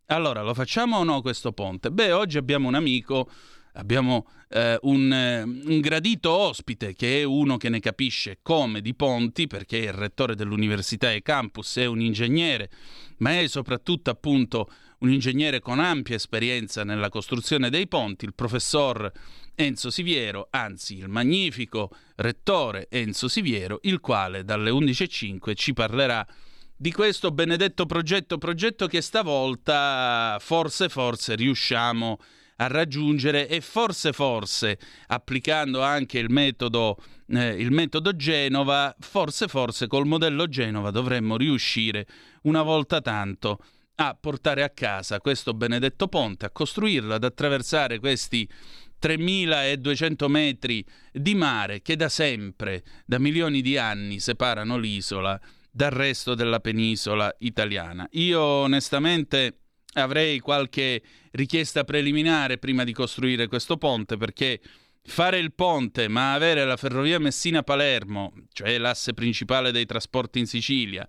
allora, 0.05 0.41
lo 0.41 0.53
facciamo 0.53 0.97
o 0.97 1.03
no 1.03 1.21
questo 1.21 1.51
ponte? 1.51 1.91
Beh, 1.91 2.13
oggi 2.13 2.37
abbiamo 2.37 2.69
un 2.69 2.75
amico 2.75 3.29
abbiamo 3.73 4.27
eh, 4.51 4.77
un, 4.81 5.11
eh, 5.11 5.41
un, 5.43 5.79
gradito 5.79 6.29
ospite 6.31 6.93
che 6.93 7.21
è 7.21 7.23
uno 7.23 7.57
che 7.57 7.69
ne 7.69 7.79
capisce 7.79 8.39
come 8.41 8.81
di 8.81 8.93
ponti, 8.93 9.47
perché 9.47 9.79
è 9.79 9.87
il 9.87 9.93
rettore 9.93 10.35
dell'università 10.35 11.11
e 11.11 11.21
campus, 11.21 11.77
è 11.77 11.85
un 11.85 12.01
ingegnere, 12.01 12.69
ma 13.17 13.39
è 13.39 13.47
soprattutto 13.47 14.09
appunto 14.09 14.69
un 14.99 15.11
ingegnere 15.11 15.59
con 15.59 15.79
ampia 15.79 16.15
esperienza 16.15 16.83
nella 16.83 17.09
costruzione 17.09 17.69
dei 17.69 17.87
ponti, 17.87 18.25
il 18.25 18.33
professor 18.33 19.09
Enzo 19.55 19.89
Siviero, 19.89 20.47
anzi 20.51 20.97
il 20.97 21.07
magnifico 21.07 21.89
rettore 22.17 22.87
Enzo 22.89 23.27
Siviero, 23.27 23.79
il 23.83 23.99
quale 23.99 24.43
dalle 24.43 24.69
11.05 24.69 25.55
ci 25.55 25.73
parlerà 25.73 26.27
di 26.75 26.91
questo 26.91 27.31
benedetto 27.31 27.85
progetto, 27.85 28.37
progetto 28.37 28.87
che 28.87 29.01
stavolta 29.01 30.37
forse 30.39 30.89
forse 30.89 31.35
riusciamo 31.35 32.17
a 32.19 32.40
raggiungere 32.67 33.47
e 33.47 33.61
forse 33.61 34.13
forse 34.13 34.79
applicando 35.07 35.81
anche 35.81 36.19
il 36.19 36.29
metodo, 36.29 36.97
eh, 37.27 37.49
il 37.49 37.71
metodo 37.71 38.15
Genova, 38.15 38.95
forse 38.99 39.47
forse 39.47 39.87
col 39.87 40.05
modello 40.05 40.47
Genova 40.47 40.91
dovremmo 40.91 41.37
riuscire 41.37 42.05
una 42.43 42.61
volta 42.61 43.01
tanto 43.01 43.59
a 43.95 44.17
portare 44.19 44.63
a 44.63 44.69
casa 44.69 45.19
questo 45.19 45.53
benedetto 45.53 46.07
ponte, 46.07 46.45
a 46.45 46.51
costruirlo, 46.51 47.13
ad 47.13 47.23
attraversare 47.23 47.99
questi 47.99 48.49
3200 48.97 50.29
metri 50.29 50.85
di 51.11 51.35
mare 51.35 51.81
che 51.81 51.95
da 51.95 52.09
sempre, 52.09 52.83
da 53.05 53.19
milioni 53.19 53.61
di 53.61 53.77
anni, 53.77 54.19
separano 54.19 54.77
l'isola 54.77 55.39
dal 55.71 55.91
resto 55.91 56.35
della 56.35 56.59
penisola 56.59 57.33
italiana. 57.39 58.07
Io 58.11 58.41
onestamente 58.41 59.60
avrei 59.93 60.39
qualche 60.39 61.01
richiesta 61.31 61.83
preliminare 61.83 62.57
prima 62.57 62.83
di 62.83 62.93
costruire 62.93 63.47
questo 63.47 63.77
ponte 63.77 64.17
perché 64.17 64.59
fare 65.03 65.39
il 65.39 65.53
ponte 65.53 66.07
ma 66.07 66.33
avere 66.33 66.65
la 66.65 66.77
ferrovia 66.77 67.19
Messina-Palermo, 67.19 68.33
cioè 68.53 68.77
l'asse 68.77 69.13
principale 69.13 69.71
dei 69.71 69.85
trasporti 69.85 70.39
in 70.39 70.45
Sicilia, 70.45 71.07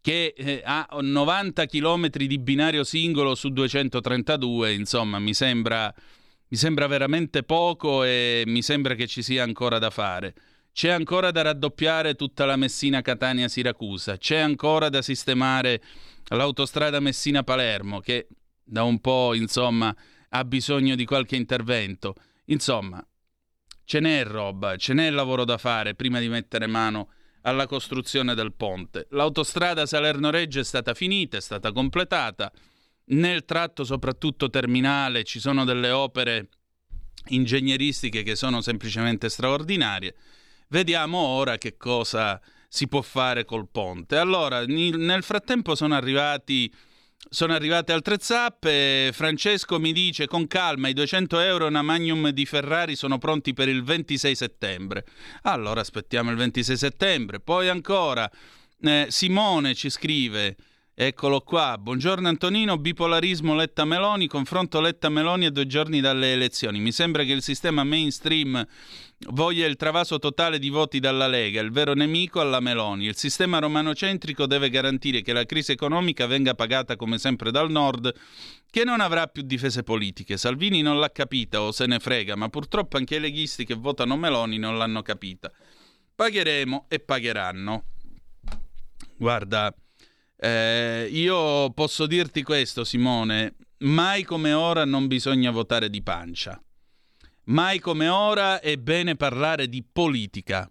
che 0.00 0.34
eh, 0.36 0.62
ha 0.64 0.86
90 1.00 1.66
km 1.66 2.08
di 2.10 2.38
binario 2.38 2.84
singolo 2.84 3.34
su 3.34 3.48
232, 3.48 4.72
insomma, 4.72 5.18
mi 5.18 5.34
sembra, 5.34 5.92
mi 6.48 6.56
sembra 6.56 6.86
veramente 6.86 7.42
poco 7.42 8.04
e 8.04 8.44
mi 8.46 8.62
sembra 8.62 8.94
che 8.94 9.06
ci 9.06 9.22
sia 9.22 9.42
ancora 9.42 9.78
da 9.78 9.90
fare. 9.90 10.34
C'è 10.74 10.88
ancora 10.88 11.30
da 11.30 11.42
raddoppiare 11.42 12.16
tutta 12.16 12.44
la 12.44 12.56
Messina-Catania-Siracusa, 12.56 14.16
c'è 14.16 14.38
ancora 14.38 14.88
da 14.88 15.02
sistemare 15.02 15.80
l'autostrada 16.30 16.98
Messina-Palermo 16.98 18.00
che 18.00 18.26
da 18.64 18.82
un 18.82 18.98
po', 18.98 19.34
insomma, 19.34 19.94
ha 20.30 20.44
bisogno 20.44 20.96
di 20.96 21.04
qualche 21.04 21.36
intervento. 21.36 22.16
Insomma, 22.46 23.06
ce 23.84 24.00
n'è 24.00 24.24
roba, 24.24 24.74
ce 24.74 24.94
n'è 24.94 25.10
lavoro 25.10 25.44
da 25.44 25.58
fare 25.58 25.94
prima 25.94 26.18
di 26.18 26.28
mettere 26.28 26.66
mano 26.66 27.10
alla 27.42 27.68
costruzione 27.68 28.34
del 28.34 28.52
ponte. 28.52 29.06
L'autostrada 29.10 29.86
Salerno-Reggio 29.86 30.58
è 30.58 30.64
stata 30.64 30.92
finita, 30.92 31.36
è 31.36 31.40
stata 31.40 31.70
completata. 31.70 32.50
Nel 33.10 33.44
tratto 33.44 33.84
soprattutto 33.84 34.50
terminale 34.50 35.22
ci 35.22 35.38
sono 35.38 35.64
delle 35.64 35.90
opere 35.90 36.48
ingegneristiche 37.28 38.24
che 38.24 38.34
sono 38.34 38.60
semplicemente 38.60 39.28
straordinarie. 39.28 40.16
Vediamo 40.68 41.18
ora 41.18 41.58
che 41.58 41.76
cosa 41.76 42.40
si 42.68 42.88
può 42.88 43.02
fare 43.02 43.44
col 43.44 43.68
ponte. 43.70 44.16
Allora, 44.16 44.64
nel 44.64 45.22
frattempo 45.22 45.74
sono 45.74 45.94
arrivati 45.94 46.72
sono 47.30 47.54
arrivate 47.54 47.92
altre 47.92 48.16
zappe. 48.20 49.10
Francesco 49.12 49.78
mi 49.78 49.92
dice 49.92 50.26
con 50.26 50.46
calma: 50.46 50.88
i 50.88 50.92
200 50.92 51.40
euro 51.40 51.66
una 51.66 51.82
Magnum 51.82 52.30
di 52.30 52.44
Ferrari 52.44 52.96
sono 52.96 53.18
pronti 53.18 53.54
per 53.54 53.68
il 53.68 53.82
26 53.82 54.34
settembre. 54.34 55.04
Allora 55.42 55.80
aspettiamo 55.80 56.30
il 56.30 56.36
26 56.36 56.76
settembre. 56.76 57.40
Poi 57.40 57.68
ancora 57.68 58.30
eh, 58.80 59.06
Simone 59.08 59.74
ci 59.74 59.90
scrive. 59.90 60.56
Eccolo 60.96 61.40
qua, 61.40 61.76
buongiorno 61.76 62.28
Antonino, 62.28 62.78
bipolarismo 62.78 63.56
Letta-Meloni, 63.56 64.28
confronto 64.28 64.80
Letta-Meloni 64.80 65.46
a 65.46 65.50
due 65.50 65.66
giorni 65.66 66.00
dalle 66.00 66.34
elezioni. 66.34 66.78
Mi 66.78 66.92
sembra 66.92 67.24
che 67.24 67.32
il 67.32 67.42
sistema 67.42 67.82
mainstream 67.82 68.64
voglia 69.30 69.66
il 69.66 69.76
travaso 69.76 70.18
totale 70.18 70.58
di 70.58 70.68
voti 70.68 71.00
dalla 71.00 71.26
Lega, 71.26 71.60
il 71.60 71.70
vero 71.70 71.94
nemico 71.94 72.40
alla 72.40 72.60
Meloni. 72.60 73.06
Il 73.06 73.16
sistema 73.16 73.58
romanocentrico 73.58 74.46
deve 74.46 74.70
garantire 74.70 75.22
che 75.22 75.32
la 75.32 75.44
crisi 75.44 75.72
economica 75.72 76.26
venga 76.26 76.54
pagata 76.54 76.96
come 76.96 77.18
sempre 77.18 77.50
dal 77.50 77.70
nord, 77.70 78.12
che 78.70 78.84
non 78.84 79.00
avrà 79.00 79.26
più 79.26 79.42
difese 79.42 79.82
politiche. 79.82 80.36
Salvini 80.36 80.82
non 80.82 80.98
l'ha 80.98 81.10
capita 81.10 81.60
o 81.62 81.72
se 81.72 81.86
ne 81.86 81.98
frega, 81.98 82.36
ma 82.36 82.48
purtroppo 82.48 82.96
anche 82.96 83.16
i 83.16 83.20
leghisti 83.20 83.64
che 83.64 83.74
votano 83.74 84.16
Meloni 84.16 84.58
non 84.58 84.76
l'hanno 84.76 85.02
capita. 85.02 85.50
Pagheremo 86.14 86.86
e 86.88 87.00
pagheranno. 87.00 87.84
Guarda, 89.16 89.74
eh, 90.36 91.08
io 91.10 91.70
posso 91.70 92.06
dirti 92.06 92.42
questo, 92.42 92.84
Simone, 92.84 93.54
mai 93.78 94.24
come 94.24 94.52
ora 94.52 94.84
non 94.84 95.06
bisogna 95.06 95.50
votare 95.50 95.88
di 95.88 96.02
pancia. 96.02 96.60
Mai 97.46 97.78
come 97.78 98.08
ora 98.08 98.58
è 98.60 98.78
bene 98.78 99.16
parlare 99.16 99.68
di 99.68 99.84
politica, 99.84 100.70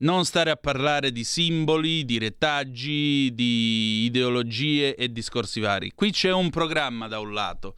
non 0.00 0.26
stare 0.26 0.50
a 0.50 0.56
parlare 0.56 1.10
di 1.10 1.24
simboli, 1.24 2.04
di 2.04 2.18
retaggi, 2.18 3.32
di 3.32 4.04
ideologie 4.04 4.94
e 4.94 5.10
discorsi 5.10 5.58
vari. 5.58 5.92
Qui 5.94 6.10
c'è 6.10 6.30
un 6.30 6.50
programma 6.50 7.08
da 7.08 7.18
un 7.18 7.32
lato, 7.32 7.76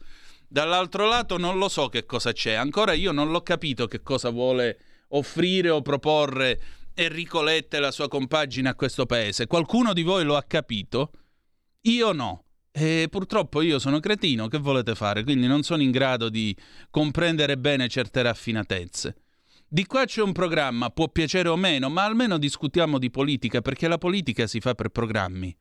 dall'altro 0.49 1.07
lato 1.07 1.37
non 1.37 1.57
lo 1.57 1.69
so 1.69 1.87
che 1.87 2.05
cosa 2.05 2.33
c'è, 2.33 2.55
ancora 2.55 2.91
io 2.91 3.13
non 3.13 3.31
l'ho 3.31 3.41
capito 3.41 3.87
che 3.87 4.01
cosa 4.01 4.31
vuole 4.31 4.79
offrire 5.11 5.69
o 5.69 5.81
proporre 5.81 6.61
Enrico 6.95 7.41
Letta 7.41 7.77
e 7.77 7.79
la 7.79 7.91
sua 7.91 8.09
compagine 8.09 8.67
a 8.67 8.75
questo 8.75 9.05
paese. 9.05 9.47
Qualcuno 9.47 9.93
di 9.93 10.03
voi 10.03 10.25
lo 10.25 10.35
ha 10.35 10.43
capito? 10.43 11.11
Io 11.83 12.11
no. 12.11 12.48
E 12.81 13.09
purtroppo 13.09 13.59
io 13.59 13.77
sono 13.77 13.99
cretino, 13.99 14.47
che 14.47 14.57
volete 14.57 14.95
fare? 14.95 15.25
Quindi 15.25 15.47
non 15.47 15.63
sono 15.63 15.81
in 15.81 15.91
grado 15.91 16.29
di 16.29 16.55
comprendere 16.89 17.57
bene 17.57 17.89
certe 17.89 18.21
raffinatezze. 18.21 19.15
Di 19.67 19.85
qua 19.85 20.05
c'è 20.05 20.21
un 20.21 20.31
programma, 20.31 20.89
può 20.89 21.09
piacere 21.09 21.49
o 21.49 21.57
meno, 21.57 21.89
ma 21.89 22.05
almeno 22.05 22.37
discutiamo 22.37 22.97
di 22.97 23.11
politica, 23.11 23.59
perché 23.59 23.89
la 23.89 23.97
politica 23.97 24.47
si 24.47 24.61
fa 24.61 24.75
per 24.75 24.89
programmi. 24.89 25.53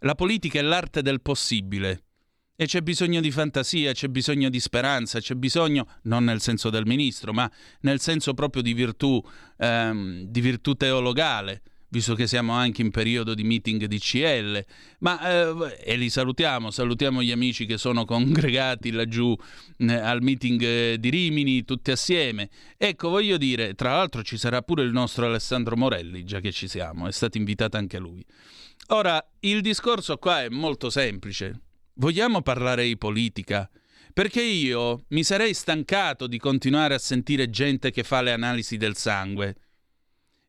La 0.00 0.14
politica 0.14 0.58
è 0.58 0.62
l'arte 0.62 1.02
del 1.02 1.20
possibile. 1.20 2.04
E 2.56 2.64
c'è 2.64 2.80
bisogno 2.80 3.20
di 3.20 3.30
fantasia, 3.30 3.92
c'è 3.92 4.08
bisogno 4.08 4.48
di 4.48 4.58
speranza, 4.58 5.20
c'è 5.20 5.34
bisogno, 5.34 5.86
non 6.04 6.24
nel 6.24 6.40
senso 6.40 6.70
del 6.70 6.86
ministro, 6.86 7.34
ma 7.34 7.50
nel 7.80 8.00
senso 8.00 8.32
proprio 8.32 8.62
di 8.62 8.72
virtù, 8.72 9.22
ehm, 9.58 10.22
di 10.22 10.40
virtù 10.40 10.72
teologale, 10.76 11.60
visto 11.92 12.14
che 12.14 12.26
siamo 12.26 12.52
anche 12.52 12.80
in 12.80 12.90
periodo 12.90 13.34
di 13.34 13.44
meeting 13.44 13.84
di 13.84 13.98
CL. 13.98 14.64
Ma, 15.00 15.20
eh, 15.30 15.78
e 15.84 15.96
li 15.96 16.08
salutiamo, 16.08 16.70
salutiamo 16.70 17.22
gli 17.22 17.30
amici 17.30 17.66
che 17.66 17.76
sono 17.76 18.04
congregati 18.06 18.90
laggiù 18.90 19.36
eh, 19.76 19.92
al 19.94 20.22
meeting 20.22 20.94
di 20.94 21.10
Rimini, 21.10 21.64
tutti 21.64 21.90
assieme. 21.90 22.48
Ecco, 22.78 23.10
voglio 23.10 23.36
dire, 23.36 23.74
tra 23.74 23.92
l'altro 23.92 24.22
ci 24.22 24.38
sarà 24.38 24.62
pure 24.62 24.82
il 24.82 24.90
nostro 24.90 25.26
Alessandro 25.26 25.76
Morelli, 25.76 26.24
già 26.24 26.40
che 26.40 26.50
ci 26.50 26.66
siamo, 26.66 27.06
è 27.06 27.12
stato 27.12 27.36
invitato 27.36 27.76
anche 27.76 27.98
lui. 27.98 28.24
Ora, 28.88 29.22
il 29.40 29.60
discorso 29.60 30.16
qua 30.16 30.42
è 30.42 30.48
molto 30.48 30.88
semplice. 30.88 31.60
Vogliamo 31.96 32.40
parlare 32.40 32.86
di 32.86 32.96
politica? 32.96 33.68
Perché 34.14 34.42
io 34.42 35.04
mi 35.08 35.24
sarei 35.24 35.52
stancato 35.52 36.26
di 36.26 36.38
continuare 36.38 36.94
a 36.94 36.98
sentire 36.98 37.50
gente 37.50 37.90
che 37.90 38.02
fa 38.02 38.22
le 38.22 38.32
analisi 38.32 38.78
del 38.78 38.96
sangue. 38.96 39.56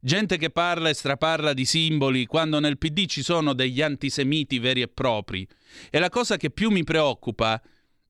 Gente 0.05 0.35
che 0.35 0.49
parla 0.49 0.89
e 0.89 0.93
straparla 0.93 1.53
di 1.53 1.63
simboli 1.63 2.25
quando 2.25 2.59
nel 2.59 2.77
PD 2.77 3.05
ci 3.05 3.23
sono 3.23 3.53
degli 3.53 3.81
antisemiti 3.81 4.59
veri 4.59 4.81
e 4.81 4.89
propri. 4.89 5.47
E 5.89 5.97
la 5.97 6.09
cosa 6.09 6.35
che 6.35 6.49
più 6.49 6.71
mi 6.71 6.83
preoccupa 6.83 7.61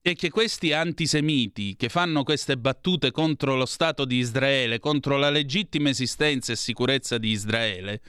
è 0.01 0.15
che 0.15 0.31
questi 0.31 0.73
antisemiti 0.73 1.75
che 1.75 1.89
fanno 1.89 2.23
queste 2.23 2.57
battute 2.57 3.11
contro 3.11 3.55
lo 3.55 3.67
Stato 3.67 4.05
di 4.05 4.17
Israele, 4.17 4.79
contro 4.79 5.17
la 5.17 5.29
legittima 5.29 5.89
esistenza 5.89 6.51
e 6.51 6.55
sicurezza 6.55 7.19
di 7.19 7.29
Israele, 7.29 8.01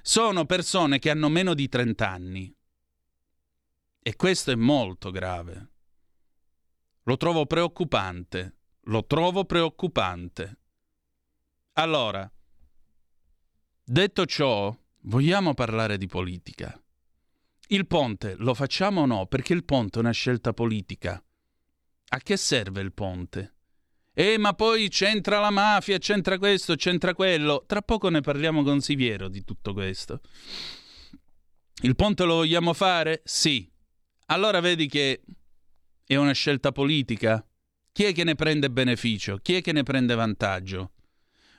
sono 0.00 0.44
persone 0.44 1.00
che 1.00 1.10
hanno 1.10 1.28
meno 1.28 1.54
di 1.54 1.68
30 1.68 2.08
anni. 2.08 2.56
E 4.00 4.14
questo 4.14 4.52
è 4.52 4.54
molto 4.54 5.10
grave. 5.10 5.70
Lo 7.02 7.16
trovo 7.16 7.46
preoccupante. 7.46 8.58
Lo 8.82 9.04
trovo 9.06 9.44
preoccupante. 9.44 10.58
Allora, 11.72 12.30
detto 13.84 14.26
ciò, 14.26 14.76
vogliamo 15.02 15.54
parlare 15.54 15.98
di 15.98 16.06
politica. 16.06 16.80
Il 17.68 17.86
ponte 17.86 18.34
lo 18.38 18.54
facciamo 18.54 19.02
o 19.02 19.06
no? 19.06 19.26
Perché 19.26 19.52
il 19.52 19.64
ponte 19.64 19.98
è 19.98 20.02
una 20.02 20.12
scelta 20.12 20.52
politica. 20.52 21.22
A 22.08 22.18
che 22.18 22.36
serve 22.36 22.80
il 22.80 22.92
ponte? 22.92 23.52
Eh, 24.12 24.38
ma 24.38 24.54
poi 24.54 24.88
c'entra 24.88 25.40
la 25.40 25.50
mafia, 25.50 25.98
c'entra 25.98 26.38
questo, 26.38 26.76
c'entra 26.76 27.14
quello. 27.14 27.64
Tra 27.66 27.82
poco 27.82 28.08
ne 28.08 28.20
parliamo 28.20 28.62
con 28.62 28.80
Siviero 28.80 29.28
di 29.28 29.44
tutto 29.44 29.72
questo. 29.72 30.20
Il 31.82 31.96
ponte 31.96 32.24
lo 32.24 32.34
vogliamo 32.34 32.72
fare? 32.72 33.22
Sì 33.24 33.72
allora 34.26 34.60
vedi 34.60 34.86
che 34.86 35.22
è 36.06 36.16
una 36.16 36.32
scelta 36.32 36.72
politica? 36.72 37.46
Chi 37.92 38.04
è 38.04 38.12
che 38.12 38.24
ne 38.24 38.34
prende 38.34 38.70
beneficio? 38.70 39.38
Chi 39.38 39.54
è 39.54 39.60
che 39.60 39.72
ne 39.72 39.82
prende 39.82 40.14
vantaggio? 40.14 40.93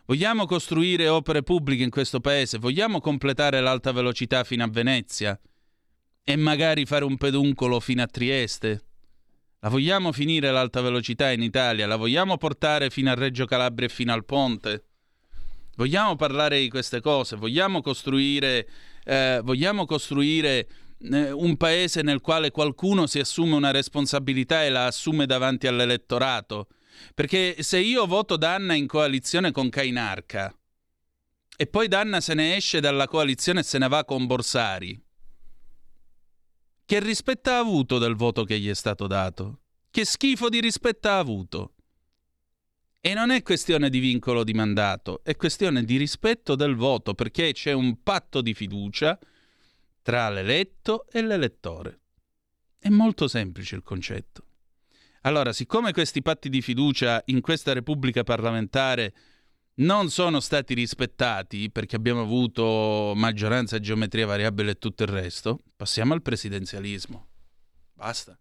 Vogliamo 0.08 0.46
costruire 0.46 1.08
opere 1.08 1.41
pubbliche 1.41 1.82
in 1.82 1.89
questo 1.89 2.20
paese? 2.20 2.60
Vogliamo 2.60 3.02
completare 3.02 3.60
l'alta 3.60 3.91
velocità 3.91 4.44
fino 4.44 4.63
a 4.63 4.68
Venezia? 4.68 5.39
E 6.24 6.36
magari 6.36 6.86
fare 6.86 7.06
un 7.06 7.18
peduncolo 7.18 7.80
fino 7.80 8.04
a 8.04 8.06
Trieste? 8.06 8.84
La 9.62 9.70
vogliamo 9.70 10.12
finire 10.12 10.52
l'alta 10.52 10.82
velocità 10.82 11.32
in 11.32 11.41
Italia? 11.41 11.88
La 11.88 11.96
vogliamo 11.96 12.38
portare 12.38 12.91
fino 12.91 13.10
a 13.10 13.15
Reggio 13.15 13.46
Calabria 13.46 13.88
e 13.88 13.91
fino 13.91 14.13
al 14.13 14.26
ponte? 14.26 14.84
Vogliamo 15.76 16.15
parlare 16.15 16.60
di 16.60 16.70
queste 16.70 17.02
cose? 17.02 17.36
Vogliamo 17.36 17.82
costruire, 17.82 18.70
eh, 19.06 19.41
vogliamo 19.44 19.86
costruire 19.86 20.68
eh, 21.00 21.32
un 21.32 21.58
paese 21.58 22.04
nel 22.04 22.22
quale 22.22 22.52
qualcuno 22.52 23.08
si 23.08 23.18
assume 23.18 23.56
una 23.56 23.72
responsabilità 23.72 24.63
e 24.63 24.70
la 24.70 24.86
assume 24.86 25.26
davanti 25.26 25.65
all'elettorato? 25.65 26.68
Perché 27.14 27.62
se 27.64 27.80
io 27.80 28.06
voto 28.06 28.38
Danna 28.38 28.74
in 28.74 28.88
coalizione 28.88 29.52
con 29.52 29.70
Cainarca 29.70 30.56
e 31.58 31.68
poi 31.68 31.88
Danna 31.88 32.20
se 32.20 32.34
ne 32.34 32.56
esce 32.56 32.80
dalla 32.80 33.08
coalizione 33.08 33.62
e 33.62 33.64
se 33.64 33.78
ne 33.78 33.88
va 33.88 34.04
con 34.04 34.26
Borsari, 34.26 35.02
che 36.86 37.00
rispetto 37.00 37.50
ha 37.50 37.58
avuto 37.58 37.98
del 37.98 38.16
voto 38.16 38.44
che 38.44 38.60
gli 38.60 38.70
è 38.70 38.76
stato 38.76 39.08
dato? 39.08 39.62
Che 39.90 40.06
schifo 40.06 40.50
di 40.50 40.60
rispetto 40.60 41.08
ha 41.08 41.18
avuto? 41.18 41.74
E 43.02 43.14
non 43.14 43.32
è 43.32 43.42
questione 43.42 43.90
di 43.90 44.00
vincolo 44.00 44.44
di 44.44 44.54
mandato, 44.54 45.22
è 45.24 45.36
questione 45.36 45.84
di 45.84 45.98
rispetto 45.98 46.56
del 46.56 46.76
voto, 46.76 47.14
perché 47.14 47.54
c'è 47.54 47.72
un 47.72 48.02
patto 48.04 48.42
di 48.42 48.54
fiducia 48.54 49.18
tra 50.02 50.30
l'eletto 50.30 51.08
e 51.12 51.22
l'elettore. 51.22 52.00
È 52.78 52.90
molto 52.90 53.28
semplice 53.28 53.76
il 53.76 53.84
concetto. 53.84 54.46
Allora, 55.26 55.54
siccome 55.54 55.92
questi 55.92 56.22
patti 56.22 56.50
di 56.50 56.62
fiducia 56.62 57.20
in 57.26 57.42
questa 57.42 57.74
Repubblica 57.74 58.24
parlamentare 58.24 59.14
non 59.78 60.12
sono 60.12 60.40
stati 60.40 60.76
rispettati 60.76 61.72
perché 61.72 61.96
abbiamo 61.96 62.22
avuto 62.22 63.14
maggioranza, 63.16 63.80
geometria 63.80 64.28
variabile 64.28 64.72
e 64.72 64.78
tutto 64.78 65.02
il 65.02 65.10
resto, 65.10 65.62
passiamo 65.76 66.14
al 66.14 66.22
presidenzialismo. 66.22 67.28
Basta. 67.94 68.38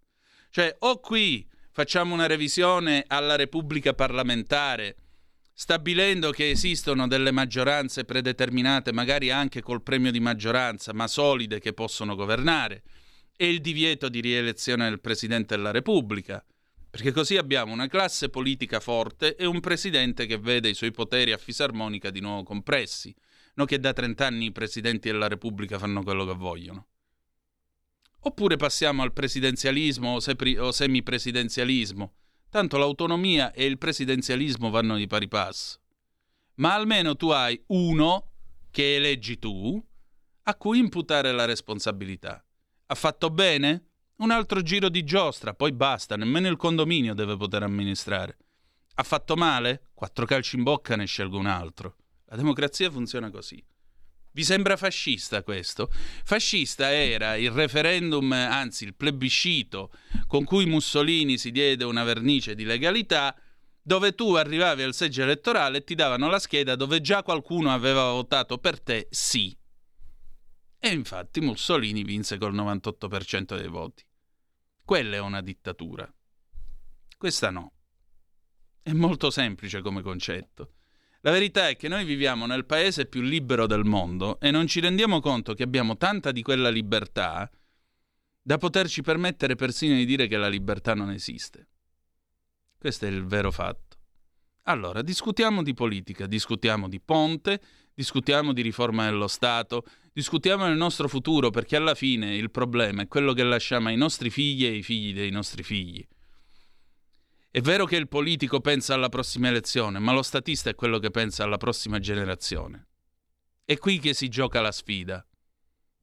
Cioè, 0.50 0.76
o 0.80 1.00
qui 1.00 1.48
facciamo 1.70 2.12
una 2.12 2.26
revisione 2.26 3.04
alla 3.06 3.36
Repubblica 3.36 3.94
parlamentare, 3.94 4.96
stabilendo 5.54 6.32
che 6.32 6.50
esistono 6.50 7.08
delle 7.08 7.30
maggioranze 7.30 8.04
predeterminate, 8.04 8.92
magari 8.92 9.30
anche 9.30 9.62
col 9.62 9.82
premio 9.82 10.10
di 10.10 10.20
maggioranza, 10.20 10.92
ma 10.92 11.06
solide 11.06 11.60
che 11.60 11.72
possono 11.72 12.14
governare, 12.14 12.82
e 13.34 13.48
il 13.48 13.62
divieto 13.62 14.10
di 14.10 14.20
rielezione 14.20 14.86
del 14.86 15.00
Presidente 15.00 15.56
della 15.56 15.70
Repubblica 15.70 16.44
perché 16.94 17.10
così 17.10 17.36
abbiamo 17.36 17.72
una 17.72 17.88
classe 17.88 18.28
politica 18.28 18.78
forte 18.78 19.34
e 19.34 19.46
un 19.46 19.58
presidente 19.58 20.26
che 20.26 20.38
vede 20.38 20.68
i 20.68 20.74
suoi 20.74 20.92
poteri 20.92 21.32
a 21.32 21.36
fisarmonica 21.36 22.08
di 22.08 22.20
nuovo 22.20 22.44
compressi, 22.44 23.12
non 23.54 23.66
che 23.66 23.80
da 23.80 23.92
30 23.92 24.24
anni 24.24 24.44
i 24.44 24.52
presidenti 24.52 25.10
della 25.10 25.26
Repubblica 25.26 25.76
fanno 25.76 26.04
quello 26.04 26.24
che 26.24 26.34
vogliono. 26.34 26.86
Oppure 28.20 28.54
passiamo 28.54 29.02
al 29.02 29.12
presidenzialismo 29.12 30.14
o, 30.14 30.20
sepri- 30.20 30.56
o 30.56 30.70
semipresidenzialismo, 30.70 32.12
tanto 32.48 32.76
l'autonomia 32.76 33.50
e 33.50 33.64
il 33.64 33.76
presidenzialismo 33.76 34.70
vanno 34.70 34.94
di 34.94 35.08
pari 35.08 35.26
passo. 35.26 35.80
Ma 36.58 36.74
almeno 36.74 37.16
tu 37.16 37.30
hai 37.30 37.60
uno 37.70 38.30
che 38.70 38.94
eleggi 38.94 39.40
tu 39.40 39.84
a 40.44 40.54
cui 40.54 40.78
imputare 40.78 41.32
la 41.32 41.44
responsabilità. 41.44 42.40
Ha 42.86 42.94
fatto 42.94 43.30
bene? 43.30 43.93
Un 44.16 44.30
altro 44.30 44.62
giro 44.62 44.88
di 44.88 45.02
giostra, 45.02 45.54
poi 45.54 45.72
basta, 45.72 46.16
nemmeno 46.16 46.46
il 46.46 46.56
condominio 46.56 47.14
deve 47.14 47.36
poter 47.36 47.64
amministrare. 47.64 48.38
Ha 48.94 49.02
fatto 49.02 49.34
male? 49.34 49.90
Quattro 49.92 50.24
calci 50.24 50.54
in 50.54 50.62
bocca 50.62 50.94
ne 50.94 51.04
scelgo 51.04 51.36
un 51.36 51.46
altro. 51.46 51.96
La 52.26 52.36
democrazia 52.36 52.92
funziona 52.92 53.28
così. 53.30 53.62
Vi 54.30 54.44
sembra 54.44 54.76
fascista 54.76 55.42
questo? 55.42 55.90
Fascista 56.22 56.92
era 56.92 57.34
il 57.34 57.50
referendum, 57.50 58.30
anzi 58.30 58.84
il 58.84 58.94
plebiscito, 58.94 59.90
con 60.28 60.44
cui 60.44 60.66
Mussolini 60.66 61.36
si 61.36 61.50
diede 61.50 61.82
una 61.82 62.04
vernice 62.04 62.54
di 62.54 62.64
legalità, 62.64 63.36
dove 63.82 64.14
tu 64.14 64.34
arrivavi 64.34 64.82
al 64.82 64.94
seggio 64.94 65.22
elettorale 65.22 65.78
e 65.78 65.84
ti 65.84 65.96
davano 65.96 66.28
la 66.28 66.38
scheda 66.38 66.76
dove 66.76 67.00
già 67.00 67.24
qualcuno 67.24 67.72
aveva 67.72 68.12
votato 68.12 68.58
per 68.58 68.80
te 68.80 69.08
sì. 69.10 69.56
E 70.84 70.92
infatti 70.92 71.40
Mussolini 71.40 72.04
vinse 72.04 72.36
col 72.36 72.54
98% 72.54 73.56
dei 73.56 73.68
voti. 73.68 74.04
Quella 74.84 75.16
è 75.16 75.18
una 75.18 75.40
dittatura. 75.40 76.06
Questa 77.16 77.48
no. 77.48 77.72
È 78.82 78.92
molto 78.92 79.30
semplice 79.30 79.80
come 79.80 80.02
concetto. 80.02 80.74
La 81.22 81.30
verità 81.30 81.70
è 81.70 81.76
che 81.76 81.88
noi 81.88 82.04
viviamo 82.04 82.44
nel 82.44 82.66
paese 82.66 83.06
più 83.06 83.22
libero 83.22 83.66
del 83.66 83.84
mondo 83.84 84.38
e 84.40 84.50
non 84.50 84.66
ci 84.66 84.80
rendiamo 84.80 85.20
conto 85.20 85.54
che 85.54 85.62
abbiamo 85.62 85.96
tanta 85.96 86.32
di 86.32 86.42
quella 86.42 86.68
libertà 86.68 87.50
da 88.42 88.58
poterci 88.58 89.00
permettere 89.00 89.54
persino 89.54 89.94
di 89.94 90.04
dire 90.04 90.26
che 90.26 90.36
la 90.36 90.48
libertà 90.48 90.92
non 90.92 91.10
esiste. 91.10 91.66
Questo 92.76 93.06
è 93.06 93.08
il 93.08 93.24
vero 93.24 93.50
fatto. 93.50 93.96
Allora, 94.64 95.00
discutiamo 95.00 95.62
di 95.62 95.72
politica, 95.72 96.26
discutiamo 96.26 96.90
di 96.90 97.00
ponte, 97.00 97.58
discutiamo 97.94 98.52
di 98.52 98.60
riforma 98.60 99.06
dello 99.06 99.28
Stato, 99.28 99.84
discutiamo 100.14 100.66
del 100.66 100.76
nostro 100.76 101.08
futuro 101.08 101.50
perché 101.50 101.74
alla 101.74 101.96
fine 101.96 102.36
il 102.36 102.52
problema 102.52 103.02
è 103.02 103.08
quello 103.08 103.32
che 103.32 103.42
lasciamo 103.42 103.88
ai 103.88 103.96
nostri 103.96 104.30
figli 104.30 104.64
e 104.64 104.68
ai 104.68 104.82
figli 104.82 105.12
dei 105.12 105.30
nostri 105.30 105.64
figli. 105.64 106.06
È 107.50 107.60
vero 107.60 107.84
che 107.84 107.96
il 107.96 108.08
politico 108.08 108.60
pensa 108.60 108.94
alla 108.94 109.08
prossima 109.08 109.48
elezione, 109.48 109.98
ma 109.98 110.12
lo 110.12 110.22
statista 110.22 110.70
è 110.70 110.76
quello 110.76 111.00
che 111.00 111.10
pensa 111.10 111.42
alla 111.42 111.56
prossima 111.56 111.98
generazione. 111.98 112.86
È 113.64 113.76
qui 113.76 113.98
che 113.98 114.14
si 114.14 114.28
gioca 114.28 114.60
la 114.60 114.72
sfida. 114.72 115.26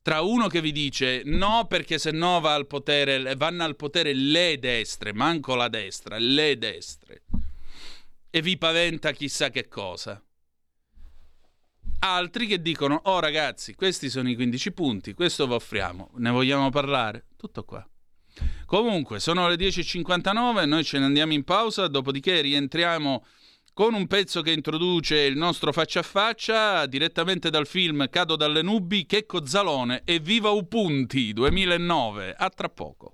Tra 0.01 0.21
uno 0.21 0.47
che 0.47 0.59
vi 0.59 0.73
dice 0.73 1.21
no 1.25 1.67
perché 1.67 1.97
se 1.97 2.11
no 2.11 2.41
va 2.41 2.53
al 2.53 2.67
potere, 2.67 3.35
vanno 3.35 3.63
al 3.63 3.77
potere 3.77 4.13
le 4.13 4.57
destre, 4.59 5.13
manco 5.13 5.55
la 5.55 5.69
destra, 5.69 6.17
le 6.17 6.57
destre, 6.57 7.23
e 8.29 8.41
vi 8.41 8.57
paventa 8.57 9.11
chissà 9.11 9.49
che 9.49 9.67
cosa 9.67 10.21
altri 12.03 12.47
che 12.47 12.61
dicono 12.61 12.99
oh 13.05 13.19
ragazzi 13.19 13.75
questi 13.75 14.09
sono 14.09 14.29
i 14.29 14.35
15 14.35 14.71
punti 14.71 15.13
questo 15.13 15.47
vi 15.47 15.53
offriamo 15.53 16.11
ne 16.15 16.29
vogliamo 16.29 16.69
parlare? 16.69 17.25
Tutto 17.37 17.63
qua. 17.63 17.85
Comunque 18.65 19.19
sono 19.19 19.47
le 19.47 19.55
10.59 19.55 20.65
noi 20.65 20.83
ce 20.83 20.99
ne 20.99 21.05
andiamo 21.05 21.33
in 21.33 21.43
pausa 21.43 21.87
dopodiché 21.87 22.41
rientriamo 22.41 23.25
con 23.73 23.93
un 23.93 24.07
pezzo 24.07 24.41
che 24.41 24.51
introduce 24.51 25.19
il 25.19 25.37
nostro 25.37 25.71
faccia 25.71 25.99
a 25.99 26.03
faccia 26.03 26.85
direttamente 26.85 27.49
dal 27.49 27.67
film 27.67 28.09
Cado 28.09 28.35
dalle 28.35 28.61
nubi 28.61 29.05
Checco 29.05 29.45
Zalone 29.45 30.01
e 30.05 30.19
Viva 30.19 30.49
Upunti 30.49 31.33
2009 31.33 32.35
a 32.37 32.49
tra 32.49 32.69
poco 32.69 33.13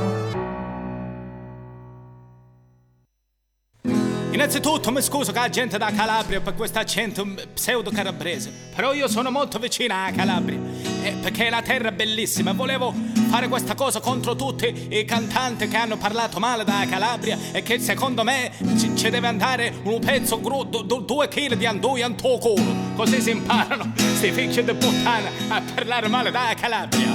Innanzitutto 4.41 4.91
mi 4.91 5.03
scuso 5.03 5.31
con 5.31 5.39
la 5.39 5.49
gente 5.49 5.77
da 5.77 5.91
Calabria 5.91 6.41
per 6.41 6.55
questo 6.55 6.79
accento 6.79 7.27
pseudo 7.53 7.91
calabrese, 7.91 8.51
però 8.75 8.91
io 8.91 9.07
sono 9.07 9.29
molto 9.29 9.59
vicina 9.59 10.05
a 10.05 10.11
Calabria, 10.11 10.59
eh, 11.03 11.11
perché 11.21 11.51
la 11.51 11.61
terra 11.61 11.89
è 11.89 11.91
bellissima. 11.91 12.51
Volevo 12.51 12.91
fare 13.29 13.47
questa 13.47 13.75
cosa 13.75 13.99
contro 13.99 14.35
tutti 14.35 14.87
i 14.97 15.05
cantanti 15.05 15.67
che 15.67 15.77
hanno 15.77 15.95
parlato 15.95 16.39
male 16.39 16.63
da 16.63 16.83
Calabria 16.89 17.37
e 17.51 17.61
che 17.61 17.77
secondo 17.77 18.23
me 18.23 18.51
ci, 18.79 18.97
ci 18.97 19.11
deve 19.11 19.27
andare 19.27 19.75
un 19.83 19.99
pezzo 19.99 20.41
gru, 20.41 20.63
du, 20.63 20.81
du, 20.81 21.01
due 21.05 21.27
chili 21.27 21.55
di 21.55 21.67
andui 21.67 22.01
in 22.01 22.15
tuo 22.15 22.39
culo. 22.39 22.95
Così 22.95 23.21
si 23.21 23.29
imparano 23.29 23.93
sti 23.95 24.31
figli 24.31 24.61
di 24.61 24.73
puttana 24.73 25.29
a 25.49 25.61
parlare 25.75 26.07
male 26.07 26.31
da 26.31 26.51
Calabria. 26.59 27.13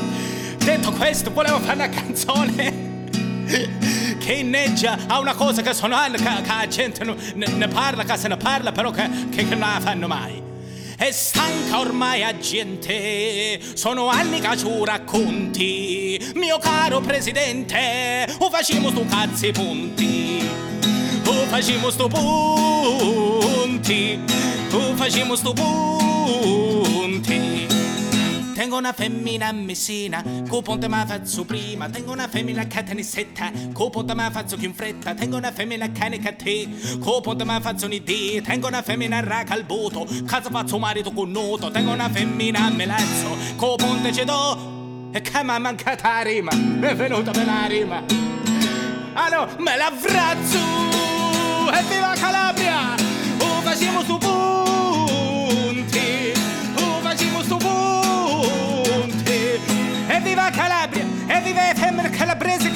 Detto 0.58 0.92
questo, 0.92 1.32
volevo 1.32 1.58
fare 1.58 1.74
una 1.74 1.88
canzone 1.88 2.95
che 4.18 4.32
inneggia 4.32 4.98
a 5.06 5.20
una 5.20 5.34
cosa 5.34 5.62
che 5.62 5.72
sono 5.72 5.94
anni 5.94 6.16
che, 6.16 6.24
che 6.24 6.48
la 6.48 6.66
gente 6.66 7.04
ne, 7.04 7.46
ne, 7.46 7.68
parla, 7.68 8.02
che 8.04 8.16
se 8.16 8.26
ne 8.28 8.36
parla, 8.36 8.72
però 8.72 8.90
che, 8.90 9.08
che, 9.30 9.48
che 9.48 9.54
non 9.54 9.70
la 9.72 9.80
fanno 9.80 10.08
mai. 10.08 10.42
è 10.96 11.12
stanca 11.12 11.78
ormai 11.78 12.24
a 12.24 12.36
gente. 12.38 13.60
Sono 13.74 14.08
anni 14.08 14.40
che 14.40 14.56
ci 14.56 14.66
racconti, 14.84 16.32
mio 16.34 16.58
caro 16.58 17.00
presidente, 17.00 18.26
o 18.38 18.50
facciamo 18.50 18.90
sto 18.90 19.04
cazzi 19.08 19.52
punti. 19.52 20.48
O 21.26 21.32
facciamo 21.46 21.90
sto 21.90 22.08
punti, 22.08 24.18
o 24.70 24.94
facciamo 24.94 25.36
sto 25.36 25.52
punti. 25.52 27.75
Tengo 28.56 28.78
una 28.78 28.94
femmina 28.94 29.48
a 29.48 29.52
Messina, 29.52 30.24
co 30.48 30.62
ponte 30.62 30.88
ma 30.88 31.04
faccio 31.04 31.44
prima. 31.44 31.90
Tengo 31.90 32.12
una 32.12 32.26
femmina 32.26 32.62
a 32.62 32.66
Catanissetta, 32.66 33.50
co 33.74 33.90
ponte 33.90 34.14
ma 34.14 34.30
faccio 34.30 34.56
più 34.56 34.66
in 34.68 34.74
fretta. 34.74 35.12
Tengo 35.12 35.36
una 35.36 35.52
femmina 35.52 35.84
a 35.84 35.90
Canica 35.90 36.32
te, 36.32 36.66
co 36.98 37.20
ponte 37.20 37.44
ma 37.44 37.60
faccio 37.60 37.84
un'idea. 37.84 38.40
Tengo 38.40 38.66
una 38.66 38.80
femmina 38.80 39.18
a 39.18 39.20
Racalboto, 39.20 40.06
casa 40.24 40.48
faccio 40.48 40.78
marito 40.78 41.12
con 41.12 41.30
noto. 41.32 41.70
Tengo 41.70 41.92
una 41.92 42.08
femmina 42.08 42.64
a 42.64 42.70
Melazzo, 42.70 43.36
co 43.56 43.76
ponte 43.76 44.10
ce 44.10 44.24
do. 44.24 45.10
E 45.12 45.20
che 45.20 45.42
mi 45.44 45.54
è 45.54 45.58
mancata 45.58 46.14
la 46.14 46.22
rima, 46.22 46.54
mi 46.54 46.86
è 46.86 46.96
venuta 46.96 47.32
per 47.32 47.44
la 47.44 47.66
rima. 47.66 48.02
Ah 49.12 49.28
no, 49.28 49.48
me 49.58 49.76
la 49.76 49.92
frazzo! 49.94 50.58
Evviva 51.74 52.14
Calabria! 52.14 52.94
O 53.38 53.60
facciamo 53.60 54.02
su 54.02 54.16
punti! 54.16 54.45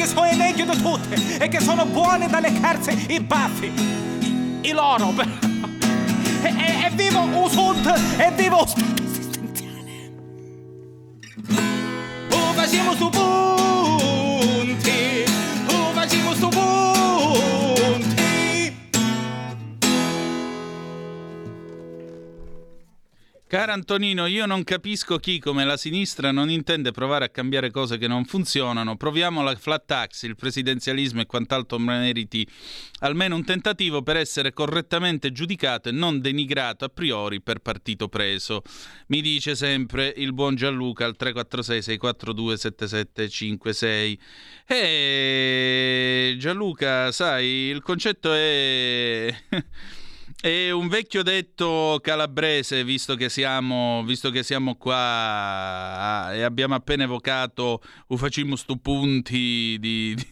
Che 0.01 0.07
sono 0.07 0.35
meglio 0.35 0.65
di 0.65 0.81
tutte 0.81 1.39
e 1.39 1.49
che 1.49 1.61
sono 1.61 1.85
buone 1.85 2.27
dalle 2.27 2.59
carze 2.59 2.93
i 3.09 3.21
baffi! 3.21 3.71
I, 4.63 4.73
loro! 4.73 5.13
E, 6.43 6.49
e, 6.49 6.87
e 6.87 6.91
vivo 6.95 7.21
un 7.21 7.51
sud! 7.51 7.87
E 8.17 8.33
vivo 8.35 8.61
un 8.61 8.67
Stato 8.67 9.03
assistenziale! 9.03 10.13
O 12.31 12.53
facciamo 12.55 12.95
su 12.95 13.11
Caro 23.51 23.73
Antonino, 23.73 24.27
io 24.27 24.47
non 24.47 24.63
capisco 24.63 25.19
chi 25.19 25.41
come 25.41 25.65
la 25.65 25.77
sinistra 25.77 26.31
non 26.31 26.51
intende 26.51 26.93
provare 26.93 27.25
a 27.25 27.31
cambiare 27.31 27.73
cose 27.73 27.99
che 27.99 28.07
non 28.07 28.25
funzionano. 28.25 28.97
Proviamo 28.97 29.43
la 29.43 29.57
flat 29.57 29.87
tax, 29.87 30.23
il 30.23 30.37
presidenzialismo 30.37 31.21
e 31.21 31.27
quant'altro 31.27 31.77
meriti 31.81 32.47
almeno 33.01 33.35
un 33.35 33.45
tentativo 33.45 34.03
per 34.03 34.19
essere 34.19 34.53
correttamente 34.53 35.33
giudicato 35.33 35.89
e 35.89 35.93
non 35.93 36.21
denigrato 36.21 36.85
a 36.85 36.91
priori 36.91 37.43
per 37.43 37.59
partito 37.59 38.07
preso. 38.07 38.63
Mi 39.09 39.21
dice 39.21 39.57
sempre 39.57 40.15
il 40.17 40.33
buon 40.33 40.55
Gianluca 40.55 41.05
al 41.05 41.17
346 41.17 41.83
642 41.83 42.57
7756. 42.57 44.21
E 44.65 46.37
Gianluca, 46.39 47.11
sai, 47.11 47.47
il 47.47 47.83
concetto 47.83 48.33
è 48.33 49.35
È 50.42 50.70
un 50.70 50.88
vecchio 50.88 51.22
detto 51.22 51.98
calabrese, 52.03 52.83
visto 52.83 53.14
che 53.14 53.29
siamo, 53.29 54.03
visto 54.07 54.31
che 54.31 54.42
siamo 54.42 54.74
qua 54.76 54.96
ah, 54.96 56.35
e 56.35 56.40
abbiamo 56.40 56.74
appena 56.74 57.05
evocato 57.05 57.83
u 58.07 58.16
facciamo 58.16 58.57
stu 58.57 58.81
punti 58.81 59.76
di, 59.79 60.14
di, 60.14 60.26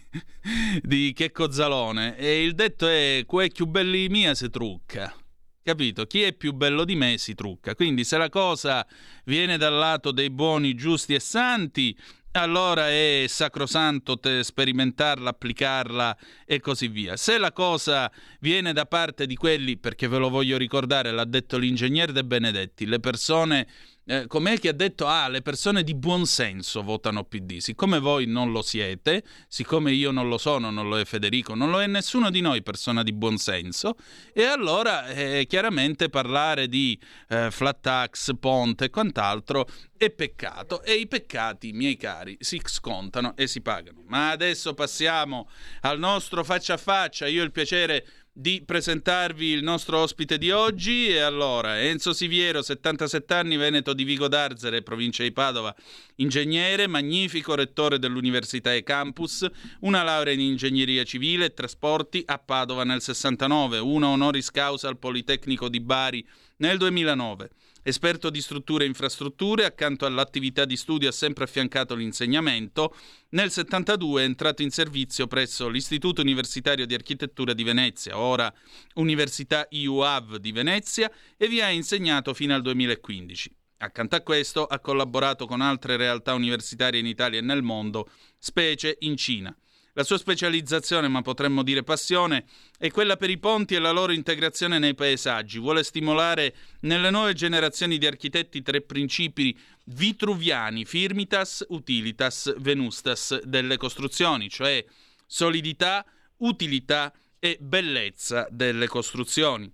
di 0.80 1.12
Checco 1.12 1.50
Zalone. 1.52 2.16
E 2.16 2.42
il 2.42 2.54
detto 2.54 2.88
è: 2.88 3.24
Quei 3.26 3.52
più 3.52 3.66
belli 3.66 4.08
mia 4.08 4.34
si 4.34 4.48
trucca. 4.48 5.14
Capito? 5.62 6.06
Chi 6.06 6.22
è 6.22 6.32
più 6.32 6.54
bello 6.54 6.86
di 6.86 6.94
me 6.94 7.18
si 7.18 7.34
trucca. 7.34 7.74
Quindi, 7.74 8.02
se 8.02 8.16
la 8.16 8.30
cosa 8.30 8.86
viene 9.26 9.58
dal 9.58 9.74
lato 9.74 10.10
dei 10.10 10.30
buoni, 10.30 10.72
giusti 10.72 11.12
e 11.12 11.20
santi, 11.20 11.94
allora 12.42 12.88
è 12.88 13.24
sacrosanto 13.29 14.18
sperimentarla, 14.42 15.31
applicarla 15.31 16.16
e 16.44 16.61
così 16.61 16.88
via. 16.88 17.16
Se 17.16 17.38
la 17.38 17.53
cosa 17.53 18.11
viene 18.40 18.72
da 18.72 18.87
parte 18.87 19.27
di 19.27 19.37
quelli, 19.37 19.77
perché 19.77 20.09
ve 20.09 20.18
lo 20.18 20.29
voglio 20.31 20.57
ricordare, 20.57 21.11
l'ha 21.11 21.24
detto 21.24 21.59
l'ingegnere 21.59 22.12
De 22.12 22.24
Benedetti, 22.24 22.87
le 22.87 23.01
persone, 23.01 23.66
eh, 24.10 24.26
com'è 24.26 24.58
che 24.58 24.70
ha 24.70 24.72
detto, 24.72 25.06
ah, 25.06 25.28
le 25.28 25.42
persone 25.42 25.84
di 25.84 25.94
buon 25.94 26.24
senso 26.24 26.82
votano 26.82 27.24
PD. 27.24 27.58
Siccome 27.58 27.98
voi 27.98 28.24
non 28.24 28.52
lo 28.52 28.62
siete, 28.62 29.22
siccome 29.48 29.92
io 29.92 30.10
non 30.10 30.30
lo 30.30 30.38
sono, 30.38 30.70
non 30.70 30.88
lo 30.88 30.98
è 30.98 31.04
Federico, 31.04 31.54
non 31.54 31.68
lo 31.68 31.82
è 31.82 31.86
nessuno 31.86 32.30
di 32.30 32.40
noi 32.40 32.62
persona 32.62 33.02
di 33.02 33.12
buon 33.12 33.36
senso, 33.36 33.96
e 34.32 34.44
allora 34.44 35.08
eh, 35.08 35.44
chiaramente 35.46 36.08
parlare 36.08 36.68
di 36.68 36.98
eh, 37.28 37.50
flat 37.50 37.80
tax, 37.82 38.30
ponte 38.40 38.86
e 38.86 38.90
quant'altro 38.90 39.68
è 39.98 40.08
peccato 40.10 40.82
e 40.82 40.94
i 40.94 41.06
peccati, 41.06 41.72
miei 41.72 41.98
cari, 41.98 42.36
si 42.40 42.58
scontano 42.64 43.36
e 43.36 43.46
si 43.46 43.60
pagano. 43.60 44.04
Ma 44.06 44.30
adesso 44.30 44.72
passiamo 44.72 45.50
al 45.82 45.98
nostro 45.98 46.44
faccia 46.44 46.74
a 46.74 46.78
faccia. 46.78 47.26
Io 47.26 47.42
ho 47.42 47.44
il 47.44 47.52
piacere 47.52 48.06
di 48.40 48.62
presentarvi 48.64 49.46
il 49.46 49.64
nostro 49.64 49.98
ospite 49.98 50.38
di 50.38 50.53
oggi 50.53 51.09
e 51.09 51.18
allora 51.18 51.81
Enzo 51.81 52.12
Siviero, 52.12 52.62
77 52.62 53.35
anni, 53.35 53.57
veneto 53.57 53.92
di 53.92 54.05
Vigo 54.05 54.29
d'Arzere, 54.29 54.83
provincia 54.83 55.24
di 55.24 55.33
Padova, 55.33 55.74
ingegnere, 56.16 56.87
magnifico 56.87 57.57
rettore 57.57 57.98
dell'Università 57.98 58.72
e 58.72 58.85
Campus, 58.85 59.44
una 59.81 60.05
laurea 60.05 60.35
in 60.35 60.38
ingegneria 60.38 61.03
civile 61.03 61.46
e 61.46 61.53
trasporti 61.53 62.22
a 62.27 62.38
Padova 62.38 62.85
nel 62.85 63.03
69, 63.03 63.79
una 63.79 64.07
honoris 64.07 64.53
causa 64.53 64.87
al 64.87 64.98
Politecnico 64.98 65.68
di 65.68 65.81
Bari 65.81 66.24
nel 66.59 66.79
2009. 66.79 67.51
Esperto 67.82 68.30
di 68.30 68.40
strutture 68.40 68.84
e 68.84 68.88
infrastrutture, 68.88 69.64
accanto 69.64 70.04
all'attività 70.04 70.64
di 70.64 70.76
studio 70.76 71.08
ha 71.08 71.12
sempre 71.12 71.44
affiancato 71.44 71.94
l'insegnamento. 71.94 72.94
Nel 73.30 73.50
72 73.50 74.22
è 74.22 74.24
entrato 74.24 74.62
in 74.62 74.70
servizio 74.70 75.26
presso 75.26 75.68
l'Istituto 75.68 76.20
Universitario 76.20 76.86
di 76.86 76.94
Architettura 76.94 77.52
di 77.52 77.64
Venezia, 77.64 78.18
ora 78.18 78.52
Università 78.94 79.66
IUAV 79.70 80.36
di 80.36 80.52
Venezia, 80.52 81.10
e 81.36 81.48
vi 81.48 81.60
ha 81.60 81.70
insegnato 81.70 82.34
fino 82.34 82.54
al 82.54 82.62
2015. 82.62 83.54
Accanto 83.80 84.16
a 84.16 84.22
questo 84.22 84.66
ha 84.66 84.80
collaborato 84.80 85.46
con 85.46 85.60
altre 85.60 85.96
realtà 85.96 86.34
universitarie 86.34 86.98
in 86.98 87.06
Italia 87.06 87.38
e 87.38 87.42
nel 87.42 87.62
mondo, 87.62 88.10
specie 88.38 88.96
in 89.00 89.16
Cina. 89.16 89.56
La 89.98 90.04
sua 90.04 90.16
specializzazione, 90.16 91.08
ma 91.08 91.22
potremmo 91.22 91.64
dire 91.64 91.82
passione, 91.82 92.44
è 92.78 92.88
quella 92.88 93.16
per 93.16 93.30
i 93.30 93.38
ponti 93.38 93.74
e 93.74 93.80
la 93.80 93.90
loro 93.90 94.12
integrazione 94.12 94.78
nei 94.78 94.94
paesaggi. 94.94 95.58
Vuole 95.58 95.82
stimolare 95.82 96.54
nelle 96.82 97.11
nuove 97.11 97.32
generazioni 97.32 97.98
di 97.98 98.06
architetti 98.06 98.62
tre 98.62 98.80
principi 98.80 99.58
vitruviani, 99.87 100.84
firmitas, 100.84 101.64
utilitas, 101.70 102.54
venustas 102.58 103.42
delle 103.42 103.76
costruzioni, 103.76 104.48
cioè 104.48 104.84
solidità, 105.26 106.06
utilità 106.37 107.12
e 107.40 107.58
bellezza 107.61 108.46
delle 108.52 108.87
costruzioni. 108.87 109.68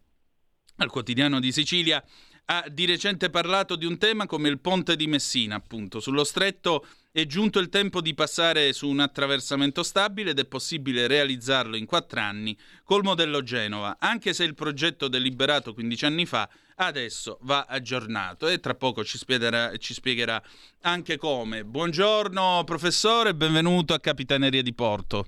Al 0.76 0.88
quotidiano 0.88 1.38
di 1.38 1.52
Sicilia 1.52 2.02
ha 2.46 2.64
di 2.70 2.84
recente 2.84 3.30
parlato 3.30 3.76
di 3.76 3.86
un 3.86 3.96
tema 3.96 4.26
come 4.26 4.48
il 4.48 4.58
ponte 4.58 4.96
di 4.96 5.06
Messina, 5.06 5.54
appunto. 5.54 6.00
Sullo 6.00 6.24
stretto 6.24 6.84
è 7.10 7.24
giunto 7.26 7.58
il 7.58 7.68
tempo 7.68 8.00
di 8.00 8.12
passare 8.12 8.72
su 8.72 8.88
un 8.88 9.00
attraversamento 9.00 9.82
stabile 9.82 10.30
ed 10.30 10.38
è 10.38 10.44
possibile 10.44 11.06
realizzarlo 11.06 11.76
in 11.76 11.86
quattro 11.86 12.20
anni 12.20 12.56
col 12.82 13.02
modello 13.02 13.42
Genova, 13.42 13.96
anche 13.98 14.32
se 14.32 14.44
il 14.44 14.54
progetto 14.54 15.08
deliberato 15.08 15.72
15 15.72 16.04
anni 16.04 16.26
fa 16.26 16.48
adesso 16.76 17.38
va 17.42 17.66
aggiornato 17.68 18.48
e 18.48 18.58
tra 18.58 18.74
poco 18.74 19.04
ci 19.04 19.16
spiegherà, 19.16 19.76
ci 19.76 19.94
spiegherà 19.94 20.42
anche 20.82 21.16
come. 21.16 21.64
Buongiorno 21.64 22.62
professore, 22.64 23.34
benvenuto 23.34 23.94
a 23.94 24.00
Capitaneria 24.00 24.62
di 24.62 24.74
Porto. 24.74 25.26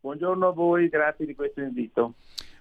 Buongiorno 0.00 0.48
a 0.48 0.52
voi, 0.52 0.88
grazie 0.88 1.26
di 1.26 1.34
questo 1.34 1.60
invito. 1.60 2.14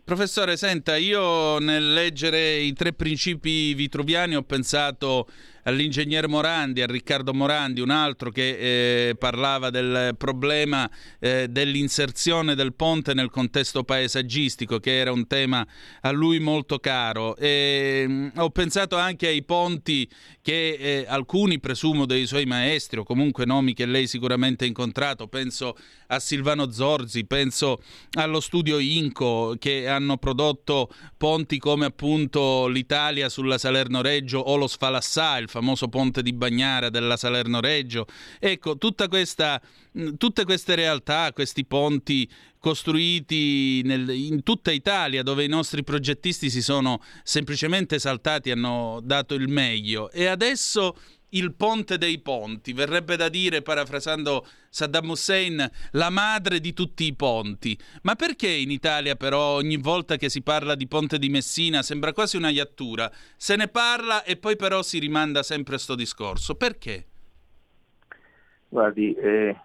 Professore, 0.10 0.58
senta, 0.58 0.98
io 0.98 1.60
nel 1.60 1.94
leggere 1.94 2.58
i 2.58 2.74
tre 2.74 2.94
principi 2.94 3.76
vitruviani 3.76 4.36
ho 4.36 4.42
pensato 4.42 5.28
all'ingegner 5.64 6.28
Morandi, 6.28 6.82
a 6.82 6.88
Riccardo 6.88 7.32
Morandi, 7.32 7.80
un 7.80 7.92
altro 7.92 8.32
che 8.32 9.10
eh, 9.10 9.16
parlava 9.16 9.70
del 9.70 10.16
problema 10.18 10.90
eh, 11.20 11.48
dell'inserzione 11.48 12.56
del 12.56 12.74
ponte 12.74 13.14
nel 13.14 13.30
contesto 13.30 13.84
paesaggistico, 13.84 14.80
che 14.80 14.98
era 14.98 15.12
un 15.12 15.28
tema 15.28 15.64
a 16.02 16.10
lui 16.10 16.40
molto 16.40 16.80
caro. 16.80 17.36
E, 17.36 18.06
mh, 18.08 18.32
ho 18.38 18.50
pensato 18.50 18.98
anche 18.98 19.28
ai 19.28 19.44
ponti 19.44 20.10
che 20.42 20.72
eh, 20.80 21.06
alcuni, 21.08 21.60
presumo, 21.60 22.08
dei 22.08 22.26
suoi 22.26 22.46
maestri, 22.46 22.98
o 22.98 23.04
comunque 23.04 23.46
nomi 23.46 23.76
che 23.76 23.86
lei 23.86 24.08
sicuramente 24.08 24.64
ha 24.64 24.68
incontrato, 24.68 25.28
penso 25.28 25.78
a 26.12 26.20
Silvano 26.20 26.72
Zorzi, 26.72 27.26
penso 27.26 27.82
allo 28.12 28.42
studio 28.42 28.80
Inco, 28.80 29.56
che 29.58 29.88
hanno 29.88 30.18
prodotto 30.18 30.92
ponti 31.18 31.58
come 31.58 31.86
appunto 31.86 32.68
l'Italia 32.68 33.30
sulla 33.30 33.58
Salerno 33.58 34.02
Reggio 34.02 34.40
o 34.40 34.56
lo 34.56 34.68
Sfalassà, 34.68 35.38
il 35.38 35.50
famoso 35.50 35.68
famoso 35.70 35.88
ponte 35.88 36.22
di 36.22 36.34
Bagnara 36.34 36.90
della 36.90 37.16
Salerno-Reggio. 37.16 38.06
Ecco, 38.40 38.78
questa, 39.08 39.62
tutte 40.18 40.44
queste 40.44 40.76
realtà, 40.76 41.32
questi 41.34 41.66
ponti 41.66 42.30
costruiti 42.60 43.82
nel, 43.84 44.10
in 44.10 44.44
tutta 44.44 44.72
Italia 44.72 45.24
dove 45.24 45.44
i 45.44 45.48
nostri 45.48 45.84
progettisti 45.84 46.50
si 46.50 46.62
sono 46.62 47.02
semplicemente 47.24 48.00
saltati, 48.00 48.52
hanno 48.52 49.00
dato 49.04 49.34
il 49.34 49.48
meglio 49.48 50.12
e 50.12 50.26
adesso 50.26 50.96
il 51.30 51.54
ponte 51.54 51.98
dei 51.98 52.20
ponti, 52.20 52.74
verrebbe 52.74 53.16
da 53.16 53.30
dire, 53.30 53.62
parafrasando 53.62 54.46
Saddam 54.70 55.10
Hussein, 55.10 55.70
la 55.92 56.10
madre 56.10 56.60
di 56.60 56.74
tutti 56.74 57.06
i 57.06 57.14
ponti. 57.14 57.78
Ma 58.04 58.16
perché 58.16 58.50
in 58.50 58.72
Italia 58.72 59.16
però 59.16 59.56
ogni 59.56 59.78
volta 59.78 60.16
che 60.16 60.30
si 60.30 60.42
parla 60.42 60.76
di 60.76 60.88
ponte 60.88 61.18
di 61.18 61.30
Messina 61.30 61.82
sembra 61.82 62.14
quasi 62.14 62.38
una 62.38 62.50
iattura? 62.50 63.12
Se 63.36 63.56
ne 63.56 63.68
parla 63.68 64.24
e 64.24 64.38
poi 64.38 64.56
però 64.56 64.82
si 64.82 65.00
rimanda 65.00 65.44
sempre 65.44 65.76
a 65.76 65.80
sto 65.80 65.96
discorso. 65.96 66.56
Perché? 66.56 67.06
Guardi, 68.70 69.14
eh, 69.16 69.56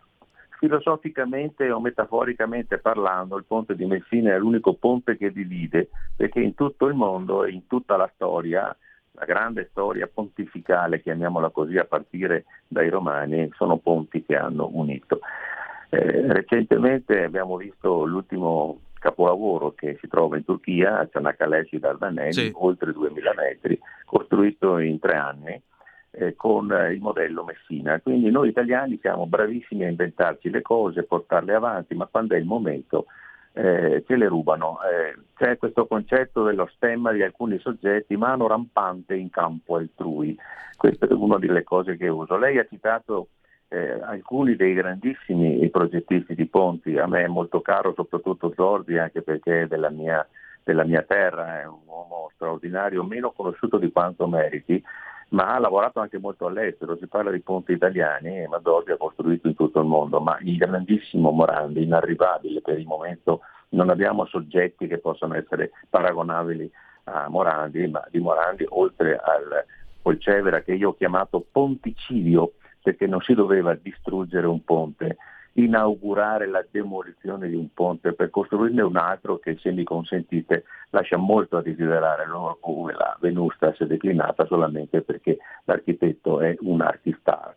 filosoficamente 0.58 1.70
o 1.70 1.80
metaforicamente 1.80 2.78
parlando, 2.78 3.36
il 3.36 3.44
ponte 3.44 3.76
di 3.76 3.84
Messina 3.84 4.34
è 4.34 4.38
l'unico 4.38 4.74
ponte 4.74 5.16
che 5.16 5.30
divide, 5.30 5.90
perché 6.16 6.40
in 6.40 6.54
tutto 6.54 6.86
il 6.86 6.94
mondo 6.94 7.44
e 7.44 7.50
in 7.50 7.66
tutta 7.66 7.96
la 7.96 8.10
storia 8.14 8.74
la 9.16 9.24
grande 9.24 9.68
storia 9.70 10.08
pontificale, 10.12 11.00
chiamiamola 11.00 11.50
così, 11.50 11.76
a 11.78 11.84
partire 11.84 12.44
dai 12.66 12.88
romani, 12.88 13.50
sono 13.54 13.78
ponti 13.78 14.24
che 14.24 14.36
hanno 14.36 14.68
unito. 14.72 15.20
Eh, 15.90 16.32
recentemente 16.32 17.22
abbiamo 17.22 17.56
visto 17.56 18.04
l'ultimo 18.04 18.80
capolavoro 18.98 19.74
che 19.74 19.98
si 20.00 20.08
trova 20.08 20.36
in 20.36 20.44
Turchia, 20.44 20.98
a 20.98 21.08
Cianacalessi 21.10 21.78
Dardanelli, 21.78 22.32
sì. 22.32 22.52
oltre 22.54 22.92
2000 22.92 23.34
metri, 23.36 23.78
costruito 24.04 24.78
in 24.78 24.98
tre 24.98 25.14
anni 25.16 25.62
eh, 26.12 26.34
con 26.34 26.66
il 26.90 27.00
modello 27.00 27.44
Messina. 27.44 28.00
Quindi 28.00 28.30
noi 28.30 28.48
italiani 28.48 28.98
siamo 29.00 29.26
bravissimi 29.26 29.84
a 29.84 29.88
inventarci 29.88 30.50
le 30.50 30.62
cose, 30.62 31.04
portarle 31.04 31.54
avanti, 31.54 31.94
ma 31.94 32.06
quando 32.06 32.34
è 32.34 32.38
il 32.38 32.46
momento 32.46 33.06
eh, 33.54 34.02
ce 34.06 34.16
le 34.16 34.28
rubano. 34.28 34.78
Eh, 34.82 35.16
c'è 35.34 35.56
questo 35.56 35.86
concetto 35.86 36.42
dello 36.42 36.68
stemma 36.74 37.12
di 37.12 37.22
alcuni 37.22 37.58
soggetti, 37.58 38.16
mano 38.16 38.46
rampante 38.46 39.14
in 39.14 39.30
campo 39.30 39.76
altrui. 39.76 40.36
Questa 40.76 41.06
è 41.06 41.12
una 41.12 41.38
delle 41.38 41.62
cose 41.62 41.96
che 41.96 42.08
uso. 42.08 42.36
Lei 42.36 42.58
ha 42.58 42.66
citato 42.68 43.28
eh, 43.68 44.00
alcuni 44.02 44.56
dei 44.56 44.74
grandissimi 44.74 45.68
progettisti 45.70 46.34
di 46.34 46.46
ponti, 46.46 46.98
a 46.98 47.06
me 47.06 47.24
è 47.24 47.28
molto 47.28 47.60
caro 47.60 47.94
soprattutto 47.94 48.52
Zordi 48.54 48.98
anche 48.98 49.22
perché 49.22 49.62
è 49.62 49.66
della 49.66 49.90
mia, 49.90 50.26
della 50.62 50.84
mia 50.84 51.02
terra, 51.02 51.60
è 51.60 51.66
un 51.66 51.80
uomo 51.86 52.30
straordinario, 52.34 53.02
meno 53.04 53.32
conosciuto 53.32 53.78
di 53.78 53.90
quanto 53.90 54.26
meriti, 54.26 54.82
ma 55.34 55.54
ha 55.54 55.58
lavorato 55.58 55.98
anche 55.98 56.18
molto 56.18 56.46
all'estero, 56.46 56.96
si 56.96 57.08
parla 57.08 57.32
di 57.32 57.40
ponti 57.40 57.72
italiani 57.72 58.38
e 58.38 58.48
Madordi 58.48 58.92
ha 58.92 58.96
costruito 58.96 59.48
in 59.48 59.56
tutto 59.56 59.80
il 59.80 59.86
mondo, 59.86 60.20
ma 60.20 60.38
il 60.40 60.56
grandissimo 60.56 61.32
Morandi, 61.32 61.82
inarrivabile 61.82 62.60
per 62.60 62.78
il 62.78 62.86
momento, 62.86 63.40
non 63.70 63.90
abbiamo 63.90 64.26
soggetti 64.26 64.86
che 64.86 64.98
possano 64.98 65.34
essere 65.34 65.72
paragonabili 65.90 66.70
a 67.04 67.28
Morandi, 67.28 67.88
ma 67.88 68.06
di 68.10 68.20
Morandi 68.20 68.64
oltre 68.68 69.16
al 69.16 69.64
Polcevera 70.00 70.62
che 70.62 70.74
io 70.74 70.90
ho 70.90 70.94
chiamato 70.94 71.44
ponticidio 71.50 72.52
perché 72.80 73.06
non 73.06 73.20
si 73.20 73.34
doveva 73.34 73.74
distruggere 73.74 74.46
un 74.46 74.62
ponte, 74.62 75.16
inaugurare 75.54 76.46
la 76.46 76.64
demolizione 76.68 77.48
di 77.48 77.54
un 77.54 77.72
ponte 77.72 78.12
per 78.12 78.30
costruirne 78.30 78.82
un 78.82 78.96
altro 78.96 79.38
che, 79.38 79.56
se 79.60 79.70
mi 79.70 79.84
consentite, 79.84 80.64
lascia 80.90 81.16
molto 81.16 81.56
a 81.56 81.62
desiderare 81.62 82.24
come 82.60 82.92
la 82.92 83.16
Venusta 83.20 83.72
si 83.74 83.84
è 83.84 83.86
declinata 83.86 84.46
solamente 84.46 85.02
perché 85.02 85.38
l'architetto 85.64 86.40
è 86.40 86.56
un 86.60 86.80
artistar. 86.80 87.54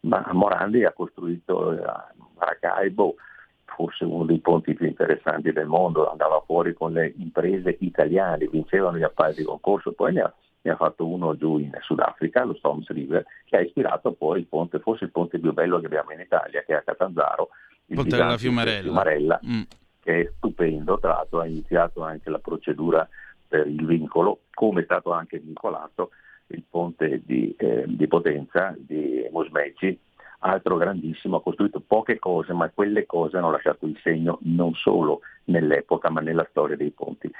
Ma 0.00 0.24
Morandi 0.32 0.84
ha 0.84 0.92
costruito 0.92 1.70
a 1.70 2.08
eh, 2.10 2.22
Maracaibo 2.38 3.16
forse 3.64 4.04
uno 4.04 4.24
dei 4.24 4.38
ponti 4.38 4.72
più 4.74 4.86
interessanti 4.86 5.52
del 5.52 5.66
mondo, 5.66 6.10
andava 6.10 6.42
fuori 6.46 6.72
con 6.72 6.92
le 6.92 7.12
imprese 7.18 7.76
italiane, 7.80 8.48
vincevano 8.48 8.96
gli 8.96 9.02
appalti 9.02 9.40
di 9.40 9.46
concorso, 9.46 9.92
poi 9.92 10.14
ne 10.14 10.20
ha 10.22 10.34
ne 10.66 10.72
ha 10.72 10.76
fatto 10.76 11.06
uno 11.06 11.36
giù 11.36 11.58
in 11.58 11.70
Sudafrica, 11.80 12.44
lo 12.44 12.54
Storms 12.54 12.88
River, 12.88 13.24
che 13.44 13.56
ha 13.56 13.60
ispirato 13.60 14.12
poi 14.12 14.40
il 14.40 14.46
ponte, 14.46 14.80
forse 14.80 15.04
il 15.04 15.10
ponte 15.10 15.38
più 15.38 15.52
bello 15.52 15.78
che 15.78 15.86
abbiamo 15.86 16.10
in 16.12 16.20
Italia, 16.20 16.62
che 16.62 16.72
è 16.72 16.76
a 16.76 16.82
Catanzaro, 16.82 17.50
il 17.86 17.96
ponte 17.96 18.16
della 18.16 18.36
Fiumarella, 18.36 18.82
Fiumarella 18.82 19.40
mm. 19.46 19.62
che 20.00 20.20
è 20.20 20.32
stupendo, 20.36 20.98
tra 20.98 21.10
l'altro 21.10 21.40
ha 21.40 21.46
iniziato 21.46 22.02
anche 22.02 22.30
la 22.30 22.40
procedura 22.40 23.08
per 23.46 23.66
il 23.68 23.86
vincolo, 23.86 24.40
come 24.52 24.80
è 24.80 24.84
stato 24.84 25.12
anche 25.12 25.38
vincolato 25.38 26.10
il 26.48 26.64
ponte 26.68 27.22
di, 27.24 27.54
eh, 27.56 27.84
di 27.86 28.06
Potenza, 28.08 28.74
di 28.76 29.26
Mosmeci, 29.30 29.98
altro 30.40 30.76
grandissimo, 30.76 31.36
ha 31.36 31.42
costruito 31.42 31.80
poche 31.84 32.18
cose, 32.18 32.52
ma 32.52 32.70
quelle 32.70 33.06
cose 33.06 33.36
hanno 33.36 33.50
lasciato 33.50 33.86
il 33.86 33.98
segno 34.02 34.38
non 34.42 34.74
solo 34.74 35.20
nell'epoca, 35.44 36.10
ma 36.10 36.20
nella 36.20 36.46
storia 36.50 36.76
dei 36.76 36.90
ponti. 36.90 37.30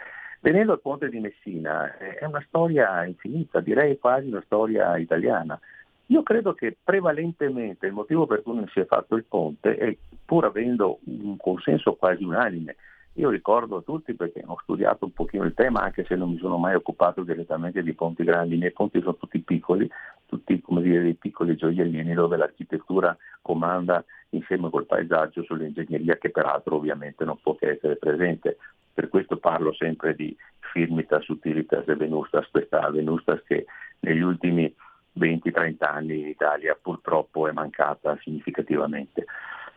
Venendo 0.40 0.72
al 0.72 0.80
ponte 0.80 1.08
di 1.08 1.18
Messina, 1.18 1.96
è 1.96 2.24
una 2.24 2.44
storia 2.46 3.04
infinita, 3.04 3.60
direi 3.60 3.98
quasi 3.98 4.28
una 4.28 4.42
storia 4.44 4.96
italiana. 4.96 5.58
Io 6.06 6.22
credo 6.22 6.54
che 6.54 6.76
prevalentemente 6.82 7.86
il 7.86 7.92
motivo 7.92 8.26
per 8.26 8.42
cui 8.42 8.54
non 8.54 8.68
si 8.68 8.78
è 8.78 8.84
fatto 8.84 9.16
il 9.16 9.24
ponte 9.24 9.76
è 9.76 9.96
pur 10.24 10.44
avendo 10.44 11.00
un 11.04 11.36
consenso 11.36 11.94
quasi 11.94 12.22
unanime. 12.22 12.76
Io 13.14 13.30
ricordo 13.30 13.78
a 13.78 13.82
tutti 13.82 14.14
perché 14.14 14.42
ho 14.44 14.58
studiato 14.62 15.06
un 15.06 15.12
pochino 15.12 15.44
il 15.44 15.54
tema, 15.54 15.80
anche 15.80 16.04
se 16.04 16.14
non 16.16 16.30
mi 16.30 16.38
sono 16.38 16.58
mai 16.58 16.74
occupato 16.74 17.22
direttamente 17.22 17.82
di 17.82 17.94
ponti 17.94 18.22
grandi, 18.22 18.54
i 18.54 18.58
miei 18.58 18.72
ponti 18.72 19.00
sono 19.00 19.16
tutti 19.16 19.38
piccoli, 19.40 19.90
tutti 20.26 20.60
come 20.60 20.82
dire 20.82 21.02
dei 21.02 21.14
piccoli 21.14 21.56
gioiellini 21.56 22.12
dove 22.12 22.36
l'architettura 22.36 23.16
comanda 23.40 24.04
insieme 24.30 24.68
col 24.68 24.84
paesaggio 24.84 25.42
sull'ingegneria 25.42 26.18
che 26.18 26.30
peraltro 26.30 26.76
ovviamente 26.76 27.24
non 27.24 27.38
può 27.40 27.54
che 27.54 27.70
essere 27.70 27.96
presente. 27.96 28.58
Per 28.96 29.10
questo 29.10 29.36
parlo 29.36 29.74
sempre 29.74 30.14
di 30.14 30.34
firmitas, 30.72 31.28
utilitas 31.28 31.86
e 31.86 31.96
venustas, 31.96 32.48
questa 32.50 32.88
venustas 32.88 33.42
che 33.46 33.66
negli 34.00 34.22
ultimi 34.22 34.74
20-30 35.18 35.74
anni 35.80 36.20
in 36.20 36.28
Italia 36.28 36.78
purtroppo 36.80 37.46
è 37.46 37.52
mancata 37.52 38.16
significativamente. 38.22 39.26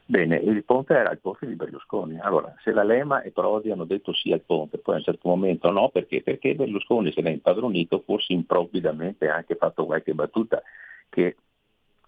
Bene, 0.06 0.38
il 0.38 0.64
ponte 0.64 0.94
era 0.94 1.12
il 1.12 1.20
ponte 1.20 1.48
di 1.48 1.56
Berlusconi. 1.56 2.18
Allora, 2.18 2.56
se 2.64 2.72
la 2.72 2.84
Lema 2.84 3.22
e 3.24 3.32
Prodi 3.32 3.72
hanno 3.72 3.84
detto 3.84 4.14
sì 4.14 4.32
al 4.32 4.40
ponte, 4.40 4.78
poi 4.78 4.96
a 4.96 4.98
un 5.00 5.04
certo 5.04 5.28
momento 5.28 5.70
no, 5.70 5.90
perché? 5.90 6.22
Perché 6.22 6.56
Berlusconi 6.56 7.12
se 7.12 7.22
l'è 7.22 7.32
impadronito, 7.32 8.02
forse 8.06 8.32
improvvidamente 8.32 9.28
ha 9.28 9.36
anche 9.36 9.56
fatto 9.56 9.86
qualche 9.86 10.14
battuta 10.14 10.64
che 11.10 11.36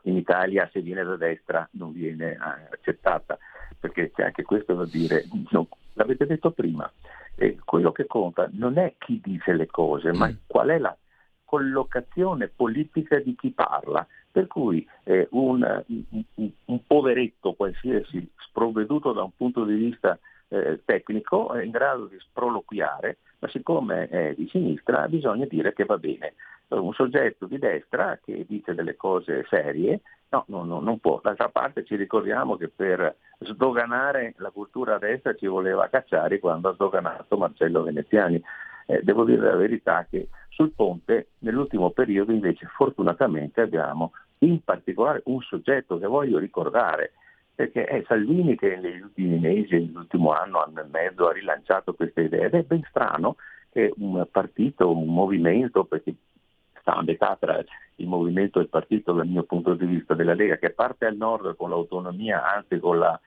in 0.03 0.17
Italia 0.17 0.69
se 0.71 0.81
viene 0.81 1.03
da 1.03 1.15
destra 1.15 1.67
non 1.73 1.91
viene 1.91 2.31
eh, 2.31 2.37
accettata, 2.71 3.37
perché 3.79 4.11
c'è 4.11 4.23
anche 4.23 4.43
questo 4.43 4.73
da 4.73 4.85
dire, 4.85 5.25
no, 5.51 5.67
l'avete 5.93 6.25
detto 6.25 6.51
prima, 6.51 6.91
eh, 7.35 7.57
quello 7.63 7.91
che 7.91 8.05
conta 8.05 8.49
non 8.53 8.77
è 8.77 8.95
chi 8.97 9.19
dice 9.23 9.53
le 9.53 9.67
cose, 9.67 10.11
ma 10.13 10.27
mm. 10.27 10.33
qual 10.47 10.69
è 10.69 10.77
la 10.77 10.95
collocazione 11.43 12.47
politica 12.47 13.19
di 13.19 13.35
chi 13.35 13.51
parla. 13.51 14.05
Per 14.31 14.47
cui 14.47 14.87
eh, 15.03 15.27
un, 15.31 15.83
un, 16.35 16.51
un, 16.63 16.85
poveretto 16.87 17.51
qualsiasi 17.51 18.25
sprovveduto 18.37 19.11
da 19.11 19.23
un 19.23 19.35
punto 19.35 19.65
di 19.65 19.73
vista 19.73 20.17
eh, 20.47 20.79
tecnico 20.85 21.51
è 21.51 21.63
in 21.65 21.71
grado 21.71 22.05
di 22.05 22.17
sproloquiare, 22.17 23.17
ma 23.41 23.49
siccome 23.49 24.07
è 24.07 24.33
di 24.35 24.47
sinistra 24.47 25.07
bisogna 25.07 25.45
dire 25.45 25.73
che 25.73 25.83
va 25.83 25.97
bene 25.97 26.33
un 26.79 26.93
soggetto 26.93 27.45
di 27.45 27.57
destra 27.57 28.19
che 28.23 28.45
dice 28.47 28.73
delle 28.73 28.95
cose 28.95 29.45
serie, 29.49 30.01
no, 30.29 30.45
no, 30.47 30.63
no, 30.63 30.79
non 30.79 30.99
può. 30.99 31.19
D'altra 31.21 31.49
parte 31.49 31.83
ci 31.83 31.95
ricordiamo 31.95 32.55
che 32.55 32.69
per 32.69 33.15
sdoganare 33.39 34.35
la 34.37 34.51
cultura 34.51 34.95
a 34.95 34.99
destra 34.99 35.35
ci 35.35 35.47
voleva 35.47 35.89
Cacciari 35.89 36.39
quando 36.39 36.69
ha 36.69 36.73
sdoganato 36.73 37.37
Marcello 37.37 37.83
Veneziani. 37.83 38.41
Eh, 38.85 39.01
devo 39.03 39.25
dire 39.25 39.41
la 39.41 39.55
verità 39.55 40.05
che 40.09 40.29
sul 40.49 40.71
ponte 40.71 41.29
nell'ultimo 41.39 41.91
periodo 41.91 42.31
invece 42.31 42.67
fortunatamente 42.67 43.61
abbiamo 43.61 44.13
in 44.39 44.63
particolare 44.63 45.21
un 45.25 45.39
soggetto 45.41 45.99
che 45.99 46.07
voglio 46.07 46.39
ricordare, 46.39 47.11
perché 47.61 47.85
è 47.85 48.03
Salvini 48.07 48.55
che 48.55 48.75
negli 48.75 49.01
ultimi 49.01 49.37
mesi, 49.37 49.75
nell'ultimo 49.75 50.31
anno, 50.31 50.63
anno 50.63 50.81
e 50.81 50.85
mezzo 50.89 51.27
ha 51.27 51.31
rilanciato 51.31 51.93
queste 51.93 52.21
idee 52.21 52.45
ed 52.45 52.55
è 52.55 52.63
ben 52.63 52.81
strano 52.89 53.35
che 53.69 53.93
un 53.97 54.25
partito, 54.31 54.89
un 54.89 55.13
movimento, 55.13 55.83
perché 55.83 56.15
sta 56.79 56.95
a 56.95 57.03
metà 57.03 57.37
tra 57.39 57.63
il 57.97 58.07
movimento 58.07 58.57
e 58.57 58.63
il 58.63 58.69
partito 58.69 59.13
dal 59.13 59.27
mio 59.27 59.43
punto 59.43 59.75
di 59.75 59.85
vista 59.85 60.15
della 60.15 60.33
Lega, 60.33 60.57
che 60.57 60.71
parte 60.71 61.05
al 61.05 61.15
nord 61.15 61.55
con 61.55 61.69
l'autonomia, 61.69 62.51
anzi 62.51 62.79
con, 62.79 62.97
la, 62.97 63.19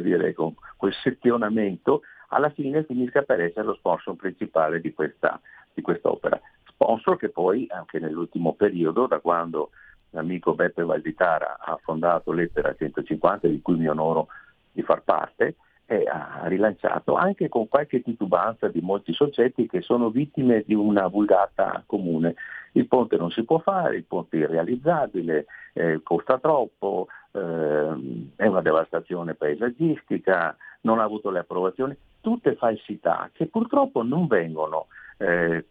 dire, 0.00 0.32
con 0.32 0.54
quel 0.76 0.94
settionamento, 1.02 2.02
alla 2.28 2.50
fine 2.50 2.84
finisca 2.84 3.22
per 3.22 3.40
essere 3.40 3.66
lo 3.66 3.74
sponsor 3.74 4.14
principale 4.14 4.80
di 4.80 4.94
questa, 4.94 5.40
di 5.74 5.82
quest'opera. 5.82 6.40
Sponsor 6.66 7.16
che 7.16 7.30
poi 7.30 7.66
anche 7.68 7.98
nell'ultimo 7.98 8.54
periodo, 8.54 9.08
da 9.08 9.18
quando 9.18 9.70
l'amico 10.12 10.54
Beppe 10.54 10.84
Valditara 10.84 11.58
ha 11.60 11.78
fondato 11.82 12.32
Lettera 12.32 12.74
150, 12.74 13.48
di 13.48 13.60
cui 13.60 13.76
mi 13.76 13.88
onoro 13.88 14.28
di 14.72 14.82
far 14.82 15.02
parte, 15.02 15.56
e 15.86 16.04
ha 16.06 16.42
rilanciato 16.44 17.14
anche 17.16 17.48
con 17.48 17.68
qualche 17.68 18.02
titubanza 18.02 18.68
di 18.68 18.80
molti 18.80 19.12
soggetti 19.12 19.66
che 19.66 19.82
sono 19.82 20.08
vittime 20.08 20.62
di 20.66 20.74
una 20.74 21.06
vulgata 21.08 21.82
comune. 21.86 22.34
il 22.74 22.88
ponte 22.88 23.18
non 23.18 23.30
si 23.30 23.44
può 23.44 23.58
fare, 23.58 23.96
il 23.96 24.04
ponte 24.04 24.38
è 24.38 24.40
irrealizzabile, 24.40 25.44
eh, 25.74 26.00
costa 26.02 26.38
troppo, 26.38 27.08
eh, 27.32 28.30
è 28.36 28.46
una 28.46 28.62
devastazione 28.62 29.34
paesaggistica, 29.34 30.56
non 30.82 30.98
ha 30.98 31.02
avuto 31.02 31.30
le 31.30 31.40
approvazioni, 31.40 31.94
tutte 32.22 32.54
falsità 32.54 33.28
che 33.32 33.46
purtroppo 33.46 34.02
non 34.02 34.26
vengono 34.26 34.86
eh, 35.18 35.64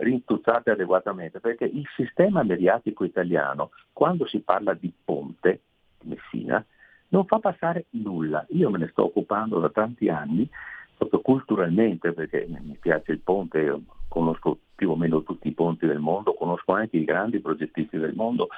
rintuzzate 0.00 0.70
adeguatamente, 0.70 1.40
perché 1.40 1.64
il 1.64 1.86
sistema 1.94 2.42
mediatico 2.42 3.04
italiano, 3.04 3.70
quando 3.92 4.26
si 4.26 4.40
parla 4.40 4.74
di 4.74 4.92
ponte, 5.04 5.60
Messina, 6.04 6.64
non 7.08 7.24
fa 7.26 7.38
passare 7.38 7.86
nulla. 7.90 8.44
Io 8.50 8.70
me 8.70 8.78
ne 8.78 8.88
sto 8.88 9.04
occupando 9.04 9.58
da 9.58 9.70
tanti 9.70 10.08
anni, 10.08 10.48
proprio 10.96 11.20
culturalmente, 11.20 12.12
perché 12.12 12.46
mi 12.48 12.76
piace 12.80 13.12
il 13.12 13.20
ponte, 13.20 13.80
conosco 14.08 14.58
più 14.74 14.90
o 14.90 14.96
meno 14.96 15.22
tutti 15.22 15.48
i 15.48 15.52
ponti 15.52 15.86
del 15.86 15.98
mondo, 15.98 16.34
conosco 16.34 16.72
anche 16.72 16.96
i 16.96 17.04
grandi 17.04 17.40
progettisti 17.40 17.98
del 17.98 18.14
mondo, 18.14 18.48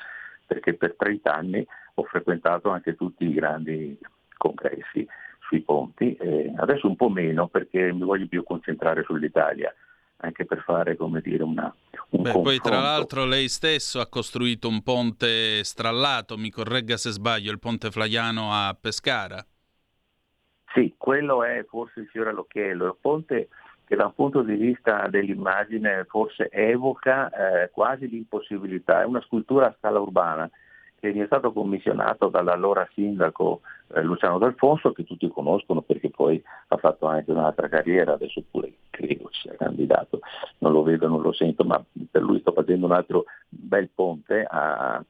perché 0.46 0.74
per 0.74 0.94
30 0.96 1.32
anni 1.32 1.66
ho 1.94 2.02
frequentato 2.04 2.70
anche 2.70 2.96
tutti 2.96 3.24
i 3.26 3.32
grandi 3.32 3.98
congressi 4.36 5.06
sui 5.40 5.60
ponti, 5.60 6.14
eh, 6.16 6.52
adesso 6.56 6.86
un 6.86 6.96
po' 6.96 7.08
meno 7.08 7.48
perché 7.48 7.92
mi 7.92 8.02
voglio 8.02 8.26
più 8.26 8.42
concentrare 8.44 9.02
sull'Italia 9.02 9.74
anche 10.20 10.44
per 10.44 10.62
fare 10.62 10.96
come 10.96 11.20
dire 11.20 11.42
una 11.42 11.74
un 12.10 12.22
Beh, 12.22 12.32
poi 12.32 12.58
tra 12.58 12.80
l'altro 12.80 13.24
lei 13.24 13.48
stesso 13.48 14.00
ha 14.00 14.08
costruito 14.08 14.68
un 14.68 14.82
ponte 14.82 15.62
strallato, 15.62 16.36
mi 16.36 16.50
corregga 16.50 16.96
se 16.96 17.10
sbaglio, 17.10 17.52
il 17.52 17.60
ponte 17.60 17.90
Flaiano 17.90 18.50
a 18.52 18.76
Pescara. 18.78 19.44
Sì, 20.74 20.94
quello 20.96 21.44
è 21.44 21.64
forse 21.68 22.00
il 22.00 22.06
fiore 22.08 22.30
all'occhiello, 22.30 22.86
il 22.86 22.96
ponte 23.00 23.48
che 23.84 23.96
da 23.96 24.06
un 24.06 24.14
punto 24.14 24.42
di 24.42 24.54
vista 24.54 25.06
dell'immagine 25.08 26.04
forse 26.08 26.48
evoca 26.50 27.30
eh, 27.30 27.70
quasi 27.70 28.08
l'impossibilità, 28.08 29.02
è 29.02 29.04
una 29.04 29.20
scultura 29.22 29.66
a 29.66 29.74
scala 29.78 29.98
urbana 29.98 30.48
che 31.00 31.12
mi 31.12 31.20
è 31.20 31.26
stato 31.26 31.52
commissionato 31.52 32.28
dall'allora 32.28 32.88
sindaco 32.92 33.62
eh, 33.94 34.02
Luciano 34.02 34.38
D'Alfonso, 34.38 34.92
che 34.92 35.04
tutti 35.04 35.28
conoscono 35.28 35.80
perché 35.80 36.10
poi 36.10 36.40
ha 36.68 36.76
fatto 36.76 37.06
anche 37.06 37.30
un'altra 37.30 37.68
carriera, 37.68 38.12
adesso 38.12 38.42
pure 38.50 38.72
credo 39.01 39.28
sia 39.32 39.55
candidato, 39.57 40.20
non 40.59 40.72
lo 40.72 40.82
vedo, 40.82 41.09
non 41.09 41.22
lo 41.22 41.32
sento, 41.32 41.64
ma 41.64 41.82
per 42.11 42.22
lui 42.22 42.40
sto 42.40 42.53
facendo 42.53 42.86
un 42.86 42.92
altro 42.92 43.24
bel 43.48 43.88
ponte 43.94 44.44
a, 44.48 45.03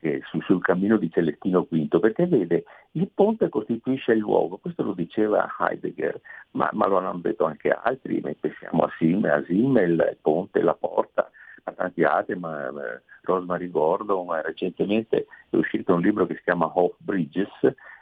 eh, 0.00 0.20
sul, 0.30 0.42
sul 0.44 0.62
cammino 0.62 0.96
di 0.96 1.10
Celestino 1.10 1.66
V, 1.68 1.98
perché 1.98 2.26
vede, 2.26 2.64
il 2.92 3.10
ponte 3.12 3.48
costituisce 3.48 4.12
il 4.12 4.18
luogo, 4.18 4.58
questo 4.58 4.82
lo 4.82 4.92
diceva 4.92 5.48
Heidegger, 5.58 6.20
ma, 6.52 6.68
ma 6.72 6.86
lo 6.86 6.98
hanno 6.98 7.18
detto 7.18 7.44
anche 7.44 7.70
altri, 7.70 8.20
pensiamo 8.20 8.84
a 8.84 8.92
Simmel, 8.98 9.30
a 9.30 9.44
Simmel, 9.46 9.92
il 9.92 10.18
ponte, 10.20 10.62
la 10.62 10.74
porta, 10.74 11.30
a 11.64 11.72
tanti 11.72 12.04
altri, 12.04 12.36
ma 12.36 12.68
eh, 12.68 13.02
Rosemary 13.22 13.70
Gordon, 13.70 14.26
ma 14.26 14.40
recentemente 14.40 15.26
è 15.50 15.56
uscito 15.56 15.94
un 15.94 16.00
libro 16.00 16.26
che 16.26 16.36
si 16.36 16.42
chiama 16.44 16.70
Off 16.74 16.94
Bridges, 16.98 17.50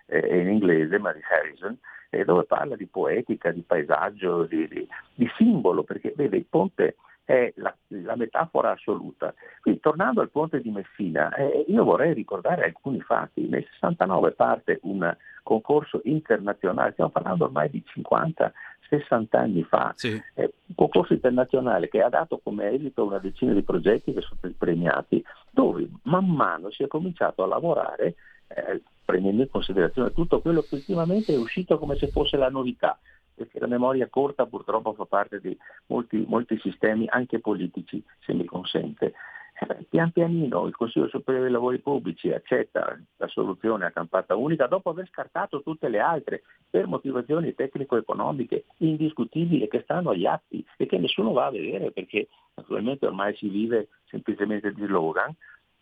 eh, 0.07 0.41
in 0.41 0.49
inglese, 0.49 0.99
Mary 0.99 1.21
Harrison, 1.29 1.77
eh, 2.11 2.25
dove 2.25 2.45
parla 2.45 2.77
di 2.77 2.87
poetica, 2.87 3.51
di 3.51 3.63
paesaggio, 3.63 4.45
di, 4.45 4.67
di, 4.69 4.87
di 5.15 5.31
simbolo, 5.37 5.83
perché 5.83 6.13
vede 6.17 6.37
il 6.37 6.47
ponte 6.49 6.97
è 7.25 7.53
la, 7.57 7.75
la, 7.89 8.15
metafora 8.15 8.71
assoluta. 8.71 9.35
Quindi 9.61 9.81
tornando 9.81 10.21
al 10.21 10.31
ponte 10.31 10.61
di 10.61 10.71
Messina, 10.71 11.35
eh, 11.35 11.65
io 11.67 11.83
vorrei 11.83 12.15
ricordare 12.15 12.65
alcuni 12.65 13.01
fatti. 13.01 13.49
Nel 13.49 13.67
69 13.73 14.31
parte 14.31 14.79
un 14.83 15.15
concorso 15.43 16.01
internazionale, 16.05 16.93
stiamo 16.93 17.11
parlando 17.11 17.45
ormai 17.45 17.69
di 17.69 17.83
50 17.85 18.53
60 18.89 19.39
anni 19.39 19.65
fa, 19.65 19.93
sì. 19.97 20.21
eh, 20.35 20.55
un 20.67 20.75
concorso 20.75 21.13
internazionale 21.13 21.89
che 21.89 22.03
ha 22.03 22.09
dato 22.09 22.41
come 22.43 22.71
esito 22.71 23.05
una 23.05 23.19
decina 23.19 23.53
di 23.53 23.63
progetti 23.63 24.13
che 24.13 24.21
sono 24.21 24.37
stati 24.39 24.55
premiati, 24.57 25.25
dove 25.51 25.89
man 26.03 26.27
mano 26.29 26.71
si 26.71 26.85
è 26.85 26.87
cominciato 26.87 27.43
a 27.43 27.47
lavorare 27.49 28.15
eh, 28.49 28.83
prendendo 29.07 29.43
in 29.43 29.49
considerazione 29.49 30.13
tutto 30.13 30.41
quello 30.41 30.61
che 30.63 30.75
ultimamente 30.75 31.33
è 31.33 31.39
uscito 31.39 31.79
come 31.79 31.97
se 31.97 32.09
fosse 32.09 32.37
la 32.37 32.51
novità, 32.51 32.99
perché 33.35 33.61
la 33.61 33.69
memoria 33.69 34.09
corta 34.09 34.47
purtroppo 34.47 34.93
fa 34.93 35.05
parte 35.07 35.41
di 35.41 35.57
molti, 35.87 36.25
molti 36.27 36.59
sistemi 36.59 37.07
anche 37.09 37.39
politici, 37.39 38.05
se 38.19 38.35
mi 38.35 38.45
consente. 38.45 39.15
Eh, 39.59 39.87
pian 39.89 40.11
pianino 40.11 40.67
il 40.67 40.77
Consiglio 40.77 41.09
Superiore 41.09 41.47
dei 41.47 41.55
Lavori 41.55 41.79
Pubblici 41.79 42.31
accetta 42.31 42.99
la 43.17 43.29
soluzione 43.29 43.87
a 43.87 43.91
campata 43.91 44.37
unica 44.37 44.67
dopo 44.67 44.91
aver 44.91 45.09
scartato 45.09 45.63
tutte 45.63 45.89
le 45.89 45.99
altre 45.99 46.43
per 46.69 46.87
motivazioni 46.87 47.55
tecnico-economiche 47.55 48.67
indiscutibili 48.79 49.67
che 49.69 49.81
stanno 49.81 50.11
agli 50.11 50.27
atti 50.27 50.63
e 50.77 50.85
che 50.85 50.99
nessuno 50.99 51.33
va 51.33 51.47
a 51.47 51.51
vedere 51.51 51.91
perché 51.91 52.29
naturalmente 52.55 53.07
ormai 53.07 53.35
si 53.37 53.49
vive 53.49 53.89
semplicemente 54.11 54.73
di 54.73 54.85
slogan. 54.85 55.35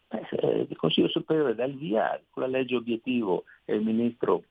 Eh, 0.08 0.66
il 0.68 0.76
Consiglio 0.76 1.08
Superiore 1.08 1.54
dà 1.54 1.64
il 1.64 1.76
via 1.76 2.20
con 2.30 2.42
la 2.42 2.48
legge 2.48 2.76
obiettivo 2.76 3.44
e 3.64 3.74
il 3.74 3.82
ministro 3.82 4.44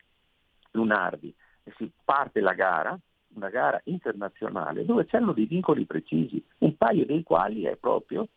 Lunardi 0.71 1.33
e 1.63 1.73
si 1.77 1.89
parte 2.03 2.41
la 2.41 2.53
gara, 2.53 2.97
una 3.35 3.49
gara 3.49 3.79
internazionale 3.85 4.85
dove 4.85 5.05
c'erano 5.05 5.33
dei 5.33 5.45
vincoli 5.45 5.85
precisi, 5.85 6.43
un 6.59 6.75
paio 6.77 7.05
dei 7.05 7.23
quali 7.23 7.63
è 7.63 7.75
proprio 7.75 8.27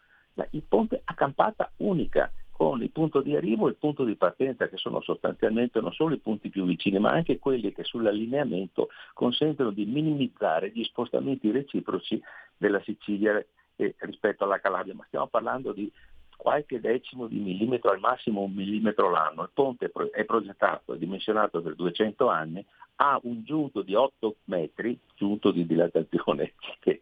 il 0.51 0.63
ponte 0.63 1.01
a 1.03 1.15
campata 1.15 1.71
unica 1.79 2.31
con 2.51 2.83
il 2.83 2.91
punto 2.91 3.21
di 3.21 3.37
arrivo 3.37 3.67
e 3.67 3.71
il 3.71 3.77
punto 3.77 4.05
di 4.05 4.17
partenza 4.17 4.69
che 4.69 4.77
sono 4.77 5.01
sostanzialmente 5.01 5.81
non 5.81 5.93
solo 5.93 6.15
i 6.15 6.19
punti 6.19 6.49
più 6.49 6.65
vicini 6.65 6.99
ma 6.99 7.11
anche 7.11 7.39
quelli 7.39 7.73
che 7.73 7.85
sull'allineamento 7.85 8.89
consentono 9.13 9.71
di 9.71 9.85
minimizzare 9.85 10.71
gli 10.71 10.83
spostamenti 10.85 11.51
reciproci 11.51 12.21
della 12.57 12.81
Sicilia 12.81 13.45
rispetto 13.77 14.45
alla 14.45 14.59
Calabria, 14.59 14.95
ma 14.95 15.05
stiamo 15.07 15.27
parlando 15.27 15.73
di 15.73 15.91
qualche 16.37 16.81
decimo 16.81 17.27
di 17.27 17.39
millimetro, 17.39 17.91
al 17.91 17.99
massimo 17.99 18.43
un 18.43 18.53
millimetro 18.53 19.11
l'anno. 19.11 19.43
Il 19.43 19.51
ponte 19.53 19.91
è 20.13 20.25
progettato 20.25 20.95
e 20.95 20.99
dimensionato 20.99 21.61
per 21.63 21.75
200 21.75 22.29
anni, 22.29 22.65
ha 22.97 23.19
un 23.25 23.43
giunto 23.43 23.83
di 23.83 23.95
8 23.95 24.37
metri, 24.45 24.99
giunto 25.15 25.51
di 25.51 25.67
dilatazione, 25.67 26.55
che 26.81 27.01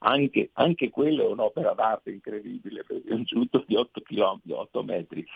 anche, 0.00 0.50
anche 0.54 0.90
quello 0.90 1.22
è 1.22 1.30
un'opera 1.30 1.72
d'arte 1.74 2.10
incredibile, 2.10 2.84
perché 2.84 3.12
un 3.12 3.24
giunto 3.24 3.64
di 3.66 3.76
8, 3.76 4.00
km, 4.00 4.40
8 4.48 4.82
metri 4.82 5.26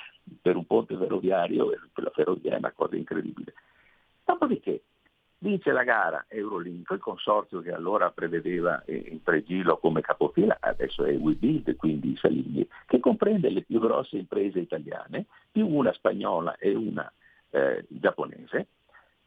per 0.41 0.57
un 0.57 0.66
ponte 0.66 0.97
ferroviario, 0.97 1.68
per 1.93 2.05
la 2.05 2.11
ferrovia 2.11 2.55
è 2.55 2.59
una 2.59 2.72
cosa 2.72 2.97
incredibile. 2.97 3.55
Dopodiché 4.24 4.82
Vince 5.39 5.70
la 5.70 5.84
gara 5.84 6.24
Eurolink, 6.28 6.91
il 6.93 6.99
consorzio 6.99 7.61
che 7.61 7.70
allora 7.70 8.11
prevedeva 8.11 8.82
eh, 8.84 8.95
il 8.95 9.20
Pregilo 9.20 9.76
come 9.76 10.01
capofila, 10.01 10.57
adesso 10.61 11.05
è 11.05 11.14
WeBuild, 11.14 11.76
quindi 11.76 12.16
Salini, 12.16 12.66
che 12.87 13.01
comprende 13.01 13.51
le 13.51 13.62
più 13.62 13.78
grosse 13.78 14.16
imprese 14.16 14.61
italiane, 14.61 15.26
più 15.53 15.68
una 15.68 15.93
spagnola 15.93 16.57
e 16.57 16.74
una 16.74 17.12
eh, 17.51 17.84
giapponese. 17.89 18.68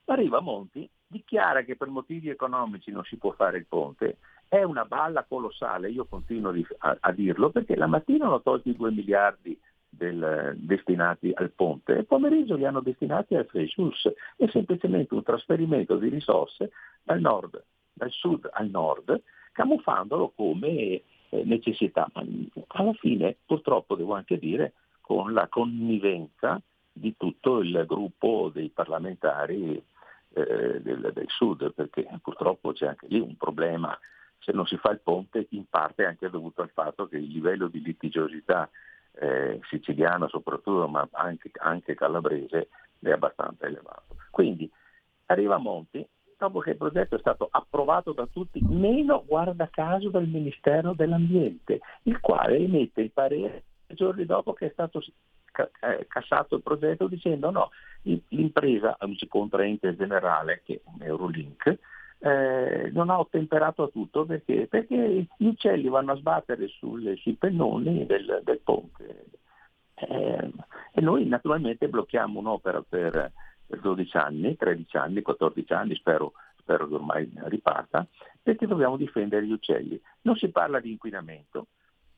Arriva 0.06 0.40
Monti, 0.40 0.90
dichiara 1.06 1.62
che 1.62 1.76
per 1.76 1.90
motivi 1.90 2.30
economici 2.30 2.90
non 2.92 3.04
si 3.04 3.18
può 3.18 3.32
fare 3.32 3.60
il 3.60 3.68
ponte, 3.68 4.18
è 4.48 4.64
una 4.64 4.86
balla 4.86 5.24
colossale, 5.26 5.92
io 5.92 6.06
continuo 6.06 6.52
a, 6.80 6.98
a 7.00 7.12
dirlo, 7.12 7.52
perché 7.52 7.76
la 7.76 7.86
mattina 7.86 8.26
hanno 8.26 8.42
tolto 8.42 8.68
i 8.68 8.76
2 8.76 8.92
miliardi 8.92 9.60
del, 10.00 10.56
destinati 10.58 11.32
al 11.36 11.52
ponte 11.52 11.98
e 11.98 12.04
pomeriggio 12.06 12.56
li 12.56 12.66
hanno 12.66 12.80
destinati 12.80 13.36
al 13.36 13.46
Freshus. 13.46 14.10
È 14.38 14.48
semplicemente 14.48 15.14
un 15.14 15.24
trasferimento 15.24 15.98
di 15.98 16.08
risorse 16.08 16.72
dal, 17.04 17.20
nord, 17.20 17.62
dal 17.94 18.10
sud 18.10 18.50
al 18.52 18.70
nord, 18.70 19.22
camuffandolo 19.52 20.32
come 20.36 20.70
eh, 20.70 21.04
necessità. 21.44 22.10
Ma 22.14 22.24
alla 22.68 22.94
fine, 22.94 23.36
purtroppo 23.46 23.96
devo 23.96 24.16
anche 24.16 24.40
dire, 24.40 24.74
con 25.02 25.34
la 25.34 25.48
connivenza 25.48 26.62
di 26.92 27.16
tutto 27.18 27.60
il 27.60 27.84
gruppo 27.86 28.50
dei 28.54 28.70
parlamentari 28.70 29.76
eh, 30.34 30.82
del, 30.82 31.12
del, 31.14 31.28
sud, 31.28 31.74
perché 31.74 32.08
purtroppo 32.22 32.72
c'è 32.72 32.88
anche 32.88 33.08
lì 33.10 33.20
un 33.20 33.36
problema. 33.36 33.98
Se 34.40 34.54
non 34.54 34.66
si 34.66 34.78
fa 34.78 34.92
il 34.92 35.02
ponte, 35.02 35.48
in 35.50 35.66
parte 35.70 36.04
è 36.04 36.08
anche 36.08 36.30
dovuto 36.30 36.62
al 36.62 36.70
fatto 36.70 37.08
che 37.08 37.18
il 37.18 37.28
livello 37.28 37.68
di 37.68 37.82
litigiosità 37.82 38.70
eh, 39.14 39.60
siciliana 39.70 40.28
soprattutto, 40.28 40.88
ma 40.88 41.08
anche, 41.12 41.52
anche 41.60 41.96
calabrese, 41.96 42.70
è 43.00 43.12
abbastanza 43.12 43.66
elevato. 43.66 44.16
Quindi 44.30 44.70
arriva 45.28 45.58
Monti, 45.58 46.06
dopo 46.38 46.60
che 46.60 46.72
il 46.72 46.78
progetto 46.78 47.16
è 47.16 47.20
stato 47.20 47.48
approvato 47.52 48.14
da 48.14 48.26
tutti, 48.26 48.62
meno 48.62 49.24
guarda 49.26 49.70
caso 49.70 50.10
dal 50.10 50.28
Ministero 50.28 50.94
dell'Ambiente, 50.94 51.82
il 52.04 52.20
quale 52.20 52.58
emette 52.58 53.02
il 53.02 53.12
parere 53.12 53.64
giorni 53.88 54.26
dopo 54.26 54.54
che 54.54 54.68
è 54.68 54.70
stato 54.72 55.02
eh, 55.82 56.06
cassato 56.08 56.56
il 56.56 56.62
progetto 56.62 57.08
dicendo 57.08 57.50
no, 57.50 57.72
l'impresa, 58.30 58.96
un 59.02 59.16
contraente 59.28 59.96
generale 59.96 60.62
che 60.64 60.82
è 61.00 61.04
Eurolink, 61.04 61.78
eh, 62.20 62.90
non 62.92 63.10
ha 63.10 63.20
ottemperato 63.20 63.84
a 63.84 63.88
tutto 63.88 64.26
perché? 64.26 64.68
perché 64.68 65.28
gli 65.38 65.46
uccelli 65.46 65.88
vanno 65.88 66.12
a 66.12 66.18
sbattere 66.18 66.68
sulle, 66.68 67.16
sui 67.16 67.36
pennoni 67.36 68.06
del, 68.06 68.42
del 68.44 68.60
ponte 68.60 69.26
eh, 69.96 70.52
e 70.92 71.02
noi 71.02 71.26
naturalmente 71.28 71.88
blocchiamo 71.88 72.40
un'opera 72.40 72.82
per, 72.88 73.32
per 73.66 73.80
12 73.80 74.18
anni, 74.18 74.56
13 74.56 74.98
anni, 74.98 75.22
14 75.22 75.74
anni, 75.74 75.96
spero, 75.96 76.34
spero 76.58 76.88
che 76.88 76.94
ormai 76.96 77.32
riparta, 77.46 78.06
perché 78.42 78.66
dobbiamo 78.66 78.98
difendere 78.98 79.46
gli 79.46 79.52
uccelli. 79.52 80.00
Non 80.22 80.36
si 80.36 80.50
parla 80.50 80.80
di 80.80 80.92
inquinamento, 80.92 81.68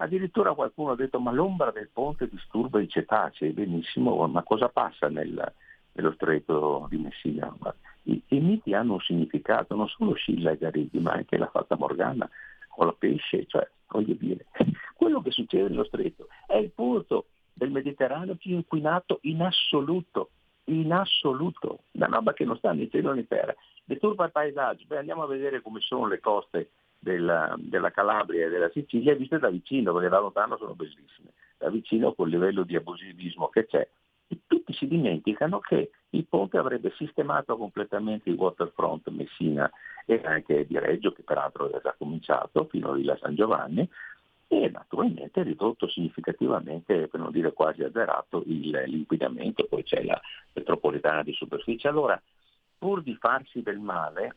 Addirittura 0.01 0.55
qualcuno 0.55 0.93
ha 0.93 0.95
detto 0.95 1.19
ma 1.19 1.31
l'ombra 1.31 1.69
del 1.69 1.89
ponte 1.93 2.27
disturba 2.27 2.81
i 2.81 2.89
cetacei, 2.89 3.51
benissimo, 3.51 4.27
ma 4.27 4.41
cosa 4.41 4.67
passa 4.67 5.09
nel, 5.09 5.53
nello 5.91 6.11
stretto 6.13 6.87
di 6.89 6.97
Messina? 6.97 7.55
I, 8.03 8.21
I, 8.29 8.39
miti 8.39 8.73
hanno 8.73 8.93
un 8.93 8.99
significato, 8.99 9.75
non 9.75 9.87
solo 9.87 10.13
Scilla 10.15 10.51
e 10.51 10.57
Garidi, 10.57 10.99
ma 10.99 11.13
anche 11.13 11.37
la 11.37 11.49
Fata 11.49 11.75
Morgana 11.77 12.29
o 12.75 12.85
la 12.85 12.93
pesce, 12.93 13.45
cioè 13.47 13.67
voglio 13.87 14.13
dire, 14.13 14.47
quello 14.95 15.21
che 15.21 15.31
succede 15.31 15.69
nello 15.69 15.83
stretto 15.83 16.27
è 16.47 16.55
il 16.55 16.71
punto 16.71 17.27
del 17.53 17.71
Mediterraneo 17.71 18.35
più 18.35 18.55
inquinato 18.55 19.19
in 19.23 19.41
assoluto, 19.41 20.31
in 20.65 20.91
assoluto, 20.91 21.83
una 21.91 22.07
roba 22.07 22.33
che 22.33 22.45
non 22.45 22.57
sta 22.57 22.71
né 22.71 22.89
cielo 22.89 23.13
né 23.13 23.27
terra, 23.27 23.53
deturpa 23.83 24.25
il 24.25 24.31
paesaggio, 24.31 24.85
Beh, 24.87 24.97
andiamo 24.97 25.23
a 25.23 25.27
vedere 25.27 25.61
come 25.61 25.79
sono 25.81 26.07
le 26.07 26.19
coste 26.19 26.71
della, 26.97 27.55
della, 27.57 27.91
Calabria 27.91 28.45
e 28.45 28.49
della 28.49 28.69
Sicilia 28.69 29.15
viste 29.15 29.39
da 29.39 29.49
vicino, 29.49 29.93
perché 29.93 30.09
da 30.09 30.19
lontano 30.19 30.57
sono 30.57 30.75
bellissime, 30.75 31.33
da 31.57 31.69
vicino 31.69 32.13
col 32.13 32.29
livello 32.29 32.63
di 32.63 32.75
abusivismo 32.75 33.49
che 33.49 33.65
c'è. 33.65 33.87
E 34.27 34.39
tutti 34.47 34.71
si 34.73 34.87
dimenticano 34.87 35.59
che 35.59 35.91
il 36.11 36.25
ponte 36.25 36.57
avrebbe 36.57 36.93
sistemato 36.97 37.57
completamente 37.57 38.29
il 38.29 38.35
waterfront 38.35 39.07
Messina 39.09 39.69
e 40.05 40.21
anche 40.23 40.65
di 40.65 40.77
Reggio, 40.77 41.11
che 41.11 41.23
peraltro 41.23 41.71
è 41.71 41.81
già 41.81 41.95
cominciato, 41.97 42.65
fino 42.65 42.91
a 42.91 42.95
Villa 42.95 43.17
San 43.17 43.35
Giovanni, 43.35 43.87
e 44.47 44.69
naturalmente 44.69 45.43
ridotto 45.43 45.87
significativamente, 45.87 47.07
per 47.07 47.19
non 47.19 47.31
dire 47.31 47.53
quasi 47.53 47.83
azzerato, 47.83 48.43
il, 48.47 48.83
l'inquinamento, 48.87 49.65
poi 49.69 49.83
c'è 49.83 50.03
la 50.03 50.19
metropolitana 50.53 51.23
di 51.23 51.31
superficie. 51.31 51.87
Allora, 51.87 52.21
pur 52.77 53.01
di 53.01 53.15
farsi 53.15 53.61
del 53.61 53.79
male, 53.79 54.35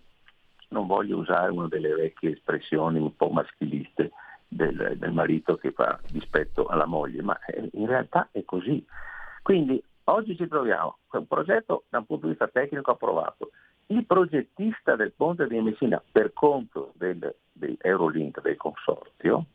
non 0.69 0.87
voglio 0.87 1.17
usare 1.17 1.51
una 1.51 1.67
delle 1.67 1.93
vecchie 1.95 2.33
espressioni 2.33 2.99
un 2.99 3.17
po' 3.17 3.31
maschiliste 3.31 4.13
del, 4.47 4.95
del 4.97 5.13
marito 5.13 5.57
che 5.57 5.73
fa 5.73 5.99
dispetto 6.09 6.67
alla 6.67 6.87
moglie, 6.87 7.23
ma 7.23 7.37
eh, 7.47 7.69
in 7.73 7.87
realtà 7.87 8.29
è 8.31 8.45
così. 8.45 8.85
Quindi 9.43 9.83
oggi 10.05 10.37
ci 10.37 10.47
troviamo 10.49 10.99
con 11.07 11.21
un 11.21 11.27
progetto 11.27 11.85
da 11.89 11.99
un 11.99 12.07
punto 12.07 12.27
di 12.27 12.31
vista 12.31 12.49
tecnico 12.49 12.91
approvato. 12.93 13.51
Il 13.87 14.07
progettista 14.07 14.97
del 14.97 15.13
ponte 15.13 15.47
di 15.47 15.61
Messina 15.61 16.03
per 16.11 16.33
conto 16.33 16.93
del, 16.97 17.35
dell'Eurolink 17.53 18.41
del 18.41 18.57
consorzio 18.57 19.47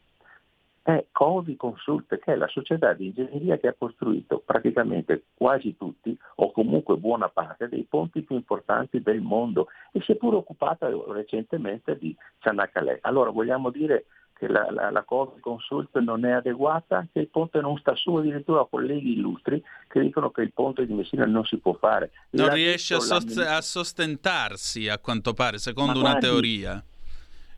è 0.84 1.06
Covi 1.12 1.56
Consult, 1.56 2.18
che 2.18 2.34
è 2.34 2.36
la 2.36 2.48
società 2.48 2.94
di 2.94 3.08
ingegneria 3.08 3.58
che 3.58 3.68
ha 3.68 3.76
costruito 3.78 4.42
praticamente 4.44 5.26
quasi 5.36 5.76
tutti, 5.78 6.18
o 6.36 6.52
comunque 6.52 6.98
buona 6.98 7.30
parte, 7.30 7.68
dei 7.68 7.86
ponti 7.88 8.22
più 8.22 8.36
importanti 8.36 9.02
del 9.02 9.22
mondo 9.22 9.68
e 9.92 10.02
si 10.02 10.14
è 10.14 10.16
pure 10.16 10.38
occupata 10.38 10.90
recentemente 11.08 11.98
di 11.98 12.16
Cianacalè. 12.40 13.00
Allora 13.02 13.30
vogliamo 13.30 13.70
dire 13.70 14.06
che 14.40 14.48
la, 14.48 14.72
la, 14.72 14.90
la 14.90 15.04
Covi 15.04 15.42
Consult 15.42 15.98
non 16.00 16.24
è 16.24 16.32
adeguata, 16.32 17.06
che 17.12 17.20
il 17.20 17.28
ponte 17.28 17.60
non 17.60 17.78
sta 17.78 17.94
su, 17.96 18.16
addirittura 18.16 18.66
colleghi 18.66 19.12
illustri 19.12 19.62
che 19.90 20.00
dicono 20.00 20.32
che 20.32 20.42
il 20.42 20.54
ponte 20.54 20.86
di 20.86 20.94
Messina 20.94 21.26
non 21.26 21.44
si 21.44 21.58
può 21.58 21.74
fare. 21.74 22.12
Non 22.32 22.48
L'ha 22.48 22.54
riesce 22.54 22.96
a, 22.96 23.00
sost- 23.02 23.38
a, 23.38 23.60
sostentarsi, 23.60 24.88
a 24.88 24.98
quanto 24.98 25.34
pare, 25.34 25.58
secondo 25.58 25.94
Ma 25.94 26.00
una 26.00 26.10
guardi, 26.12 26.28
teoria. 26.28 26.84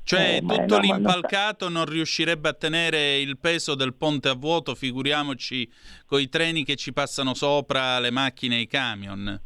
Cioè 0.04 0.38
eh, 0.38 0.40
tutto 0.40 0.78
no, 0.78 0.82
l'impalcato 0.82 1.66
non, 1.66 1.74
non, 1.74 1.86
riuscirebbe 1.86 2.50
a 2.50 2.54
tenere 2.54 3.20
il 3.20 3.38
peso 3.38 3.76
del 3.76 3.94
ponte 3.94 4.30
a 4.30 4.34
vuoto, 4.34 4.74
figuriamoci 4.74 5.72
con 6.08 6.20
i 6.20 6.30
treni 6.30 6.64
che 6.64 6.76
ci 6.76 6.92
passano 6.92 7.36
sopra, 7.36 8.00
le 8.00 8.10
macchine 8.10 8.56
e 8.56 8.62
i 8.62 8.68
camion. 8.68 9.40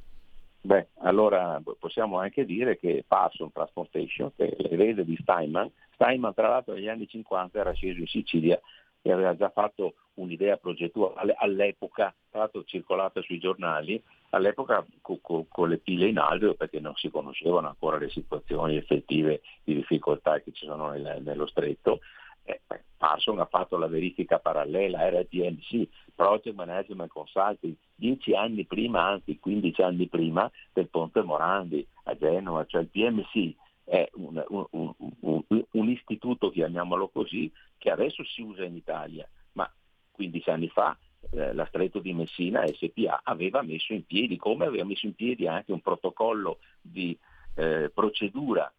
Beh, 0.61 0.87
allora 1.01 1.61
possiamo 1.77 2.17
anche 2.17 2.45
dire 2.45 2.79
che 2.79 3.03
Parson 3.05 3.51
Transportation, 3.51 4.31
che 4.35 4.47
è 4.47 4.67
l'erede 4.69 5.03
di 5.03 5.17
Steinman, 5.21 5.69
Steinman 5.95 6.33
tra 6.33 6.49
l'altro 6.49 6.73
negli 6.73 6.87
anni 6.87 7.07
50 7.07 7.59
era 7.59 7.73
sceso 7.73 7.99
in 7.99 8.07
Sicilia 8.07 8.59
e 9.01 9.11
aveva 9.11 9.35
già 9.35 9.49
fatto 9.49 9.95
un'idea 10.15 10.57
progettuale 10.57 11.35
all'epoca, 11.37 12.13
tra 12.29 12.39
l'altro 12.39 12.63
circolata 12.63 13.21
sui 13.21 13.39
giornali, 13.39 14.01
all'epoca 14.31 14.85
con, 15.01 15.19
con, 15.21 15.47
con 15.47 15.69
le 15.69 15.77
pile 15.77 16.07
in 16.07 16.17
alto 16.17 16.55
perché 16.55 16.79
non 16.79 16.95
si 16.95 17.09
conoscevano 17.09 17.67
ancora 17.67 17.97
le 17.97 18.09
situazioni 18.09 18.77
effettive 18.77 19.41
di 19.63 19.75
difficoltà 19.75 20.39
che 20.41 20.51
ci 20.53 20.65
sono 20.65 20.89
nel, 20.89 21.21
nello 21.21 21.45
stretto. 21.45 21.99
Eh, 22.43 22.61
Parson 22.97 23.39
ha 23.39 23.45
fatto 23.45 23.77
la 23.77 23.87
verifica 23.87 24.39
parallela, 24.39 25.07
RTMC, 25.09 25.87
Project 26.15 26.55
Management 26.55 27.11
Consulting, 27.11 27.75
dieci 27.93 28.33
anni 28.33 28.65
prima, 28.65 29.03
anzi 29.03 29.37
15 29.37 29.81
anni 29.81 30.07
prima 30.07 30.49
del 30.73 30.87
Ponte 30.87 31.21
Morandi 31.21 31.85
a 32.05 32.15
Genova, 32.15 32.65
cioè 32.65 32.81
il 32.81 32.87
PMC 32.87 33.53
è 33.85 34.09
un, 34.13 34.43
un, 34.47 34.93
un, 35.19 35.43
un, 35.71 35.89
istituto, 35.89 36.49
chiamiamolo 36.49 37.07
così, 37.09 37.51
che 37.77 37.91
adesso 37.91 38.23
si 38.25 38.41
usa 38.41 38.65
in 38.65 38.75
Italia, 38.75 39.29
ma 39.53 39.71
15 40.11 40.49
anni 40.49 40.67
fa 40.69 40.97
eh, 41.31 41.53
la 41.53 41.65
Stretto 41.67 41.99
di 41.99 42.13
Messina 42.13 42.65
SPA 42.67 43.21
aveva 43.23 43.61
messo 43.61 43.93
in 43.93 44.05
piedi, 44.05 44.37
come 44.37 44.65
aveva 44.65 44.85
messo 44.85 45.05
in 45.05 45.13
piedi 45.13 45.47
anche 45.47 45.71
un 45.71 45.81
protocollo 45.81 46.59
di 46.81 47.17
eh, 47.55 47.91
procedura 47.93 48.71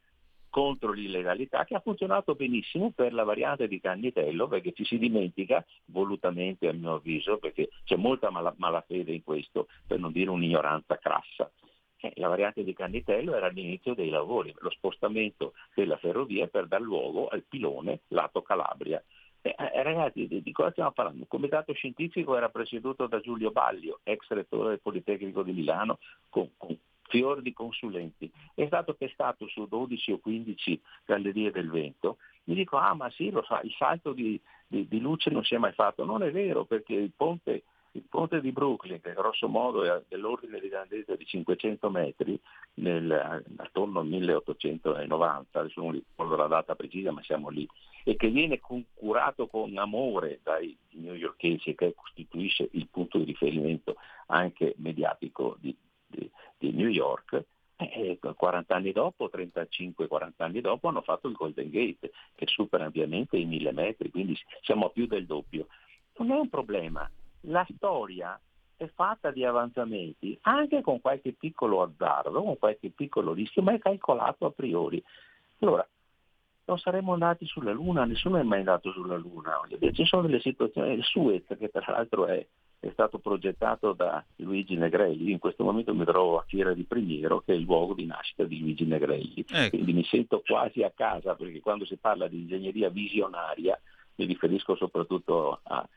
contro 0.48 0.92
l'illegalità 0.92 1.64
che 1.66 1.74
ha 1.74 1.80
funzionato 1.80 2.34
benissimo 2.34 2.90
per 2.90 3.12
la 3.12 3.24
variante 3.24 3.68
di 3.68 3.78
Cannitello 3.78 4.48
perché 4.48 4.72
ci 4.72 4.86
si 4.86 4.96
dimentica 4.96 5.62
volutamente 5.86 6.66
a 6.66 6.72
mio 6.72 6.94
avviso 6.94 7.36
perché 7.36 7.68
c'è 7.84 7.96
molta 7.96 8.30
mala- 8.30 8.54
malafede 8.56 9.12
in 9.12 9.22
questo 9.22 9.68
per 9.86 9.98
non 9.98 10.12
dire 10.12 10.30
un'ignoranza 10.30 10.96
crassa 10.96 11.50
eh, 12.06 12.20
la 12.20 12.28
variante 12.28 12.64
di 12.64 12.74
Cannitello 12.74 13.34
era 13.34 13.48
l'inizio 13.48 13.94
dei 13.94 14.08
lavori, 14.08 14.54
lo 14.58 14.70
spostamento 14.70 15.52
della 15.74 15.96
ferrovia 15.96 16.46
per 16.46 16.66
dar 16.66 16.80
luogo 16.80 17.28
al 17.28 17.42
pilone 17.42 18.00
lato 18.08 18.42
Calabria. 18.42 19.02
Eh, 19.42 19.54
eh, 19.56 19.82
ragazzi, 19.82 20.26
di, 20.26 20.42
di, 20.42 20.52
cosa 20.52 20.72
stiamo 20.72 20.90
parlando? 20.90 21.22
Il 21.22 21.28
comitato 21.28 21.72
scientifico 21.72 22.36
era 22.36 22.48
presieduto 22.48 23.06
da 23.06 23.20
Giulio 23.20 23.52
Baglio, 23.52 24.00
ex 24.02 24.26
rettore 24.28 24.70
del 24.70 24.80
Politecnico 24.80 25.42
di 25.42 25.52
Milano, 25.52 25.98
con, 26.28 26.50
con 26.56 26.76
fior 27.08 27.42
di 27.42 27.52
consulenti. 27.52 28.30
È 28.54 28.66
stato 28.66 28.96
testato 28.96 29.46
su 29.48 29.66
12 29.66 30.12
o 30.12 30.18
15 30.18 30.80
gallerie 31.04 31.52
del 31.52 31.70
vento. 31.70 32.16
Mi 32.44 32.54
dico, 32.54 32.76
ah 32.76 32.94
ma 32.94 33.08
sì, 33.10 33.30
lo 33.30 33.44
sa, 33.44 33.60
il 33.62 33.74
salto 33.78 34.12
di, 34.12 34.40
di, 34.66 34.88
di 34.88 35.00
luce 35.00 35.30
non 35.30 35.44
si 35.44 35.54
è 35.54 35.58
mai 35.58 35.72
fatto. 35.72 36.04
Non 36.04 36.22
è 36.22 36.30
vero, 36.30 36.64
perché 36.64 36.94
il 36.94 37.12
ponte 37.16 37.62
il 37.96 38.04
ponte 38.08 38.40
di 38.40 38.52
Brooklyn, 38.52 39.00
che 39.00 39.14
grosso 39.14 39.48
modo 39.48 39.82
è 39.82 40.02
dell'ordine 40.08 40.60
di 40.60 40.68
grandezza 40.68 41.16
di 41.16 41.24
500 41.24 41.90
metri, 41.90 42.38
nel, 42.74 43.42
attorno 43.56 44.00
al 44.00 44.06
1890, 44.06 45.58
adesso 45.58 45.80
non 45.80 45.92
ricordo 45.92 46.36
la 46.36 46.46
data 46.46 46.74
precisa, 46.74 47.10
ma 47.10 47.22
siamo 47.22 47.48
lì, 47.48 47.66
e 48.04 48.16
che 48.16 48.28
viene 48.28 48.60
curato 48.60 49.46
con 49.46 49.76
amore 49.78 50.40
dai 50.42 50.76
newyorkesi 50.90 51.70
e 51.70 51.74
che 51.74 51.94
costituisce 51.94 52.68
il 52.72 52.88
punto 52.88 53.18
di 53.18 53.24
riferimento 53.24 53.96
anche 54.26 54.74
mediatico 54.76 55.56
di, 55.58 55.74
di, 56.06 56.30
di 56.58 56.72
New 56.72 56.88
York, 56.88 57.44
eh, 57.76 58.18
40 58.20 58.74
anni 58.74 58.92
dopo, 58.92 59.30
35-40 59.32 60.30
anni 60.36 60.60
dopo, 60.60 60.88
hanno 60.88 61.02
fatto 61.02 61.28
il 61.28 61.34
Golden 61.34 61.70
Gate, 61.70 62.12
che 62.34 62.46
supera 62.46 62.84
ampiamente 62.84 63.36
i 63.36 63.44
1000 63.44 63.72
metri, 63.72 64.10
quindi 64.10 64.36
siamo 64.62 64.86
a 64.86 64.90
più 64.90 65.06
del 65.06 65.26
doppio. 65.26 65.66
Non 66.18 66.30
è 66.30 66.38
un 66.38 66.48
problema, 66.48 67.10
la 67.42 67.66
storia 67.74 68.38
è 68.76 68.86
fatta 68.94 69.30
di 69.30 69.44
avanzamenti, 69.44 70.38
anche 70.42 70.82
con 70.82 71.00
qualche 71.00 71.32
piccolo 71.32 71.82
azzardo, 71.82 72.42
con 72.42 72.58
qualche 72.58 72.90
piccolo 72.90 73.32
rischio, 73.32 73.62
ma 73.62 73.72
è 73.72 73.78
calcolato 73.78 74.46
a 74.46 74.50
priori. 74.50 75.02
Allora, 75.60 75.86
non 76.66 76.78
saremmo 76.78 77.12
andati 77.12 77.46
sulla 77.46 77.72
Luna, 77.72 78.04
nessuno 78.04 78.38
è 78.38 78.42
mai 78.42 78.58
andato 78.58 78.92
sulla 78.92 79.16
Luna. 79.16 79.60
Ci 79.92 80.04
sono 80.04 80.22
delle 80.22 80.40
situazioni, 80.40 80.94
il 80.94 81.04
Suez, 81.04 81.44
che 81.58 81.70
tra 81.70 81.92
l'altro 81.92 82.26
è, 82.26 82.44
è, 82.80 82.90
stato 82.90 83.18
progettato 83.18 83.92
da 83.92 84.22
Luigi 84.36 84.76
Negrelli, 84.76 85.30
in 85.30 85.38
questo 85.38 85.64
momento 85.64 85.94
mi 85.94 86.04
trovo 86.04 86.38
a 86.38 86.44
Fiera 86.46 86.74
di 86.74 86.82
Primiero, 86.82 87.40
che 87.40 87.52
è 87.52 87.56
il 87.56 87.62
luogo 87.62 87.94
di 87.94 88.04
nascita 88.04 88.44
di 88.44 88.60
Luigi 88.60 88.84
Negrelli, 88.84 89.44
ecco. 89.48 89.68
quindi 89.70 89.92
mi 89.92 90.04
sento 90.04 90.42
quasi 90.44 90.82
a 90.82 90.92
casa, 90.94 91.34
perché 91.34 91.60
quando 91.60 91.86
si 91.86 91.96
parla 91.96 92.26
di 92.28 92.40
ingegneria 92.40 92.90
visionaria 92.90 93.80
mi 94.16 94.24
riferisco 94.24 94.74
soprattutto 94.74 95.60
a, 95.62 95.88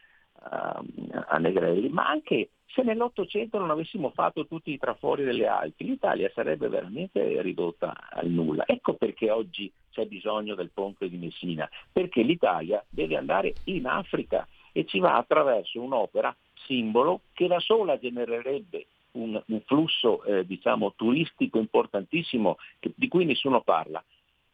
a, 0.42 0.84
a 1.28 1.38
Negrelli, 1.38 1.90
ma 1.90 2.08
anche 2.08 2.50
se 2.66 2.84
nell'Ottocento 2.84 3.58
non 3.58 3.72
avessimo 3.72 4.12
fatto 4.12 4.46
tutti 4.46 4.72
i 4.72 4.78
trafori 4.78 5.24
delle 5.24 5.48
Alpi, 5.48 5.86
l'Italia 5.86 6.32
sarebbe 6.34 6.68
veramente 6.68 7.42
ridotta 7.42 7.96
al 8.12 8.30
nulla. 8.30 8.64
Ecco 8.68 8.94
perché 8.94 9.32
oggi 9.32 9.72
c'è 9.90 10.06
bisogno 10.06 10.56
del 10.56 10.70
ponte 10.72 11.10
di 11.10 11.18
Messina, 11.18 11.68
perché 11.92 12.22
l'Italia 12.22 12.84
deve 12.88 13.18
andare 13.18 13.54
in 13.66 13.88
Africa 13.88 14.48
e 14.72 14.86
ci 14.86 15.00
va 15.00 15.16
attraverso 15.16 15.82
un'opera 15.82 16.36
simbolo 16.66 17.22
che 17.34 17.48
da 17.48 17.60
sola 17.60 17.98
genererebbe 17.98 18.86
un, 19.14 19.42
un 19.44 19.62
flusso 19.66 20.24
eh, 20.24 20.46
diciamo, 20.46 20.94
turistico 20.96 21.58
importantissimo 21.58 22.58
che, 22.80 22.92
di 22.96 23.08
cui 23.08 23.26
nessuno 23.26 23.62
parla. 23.62 24.04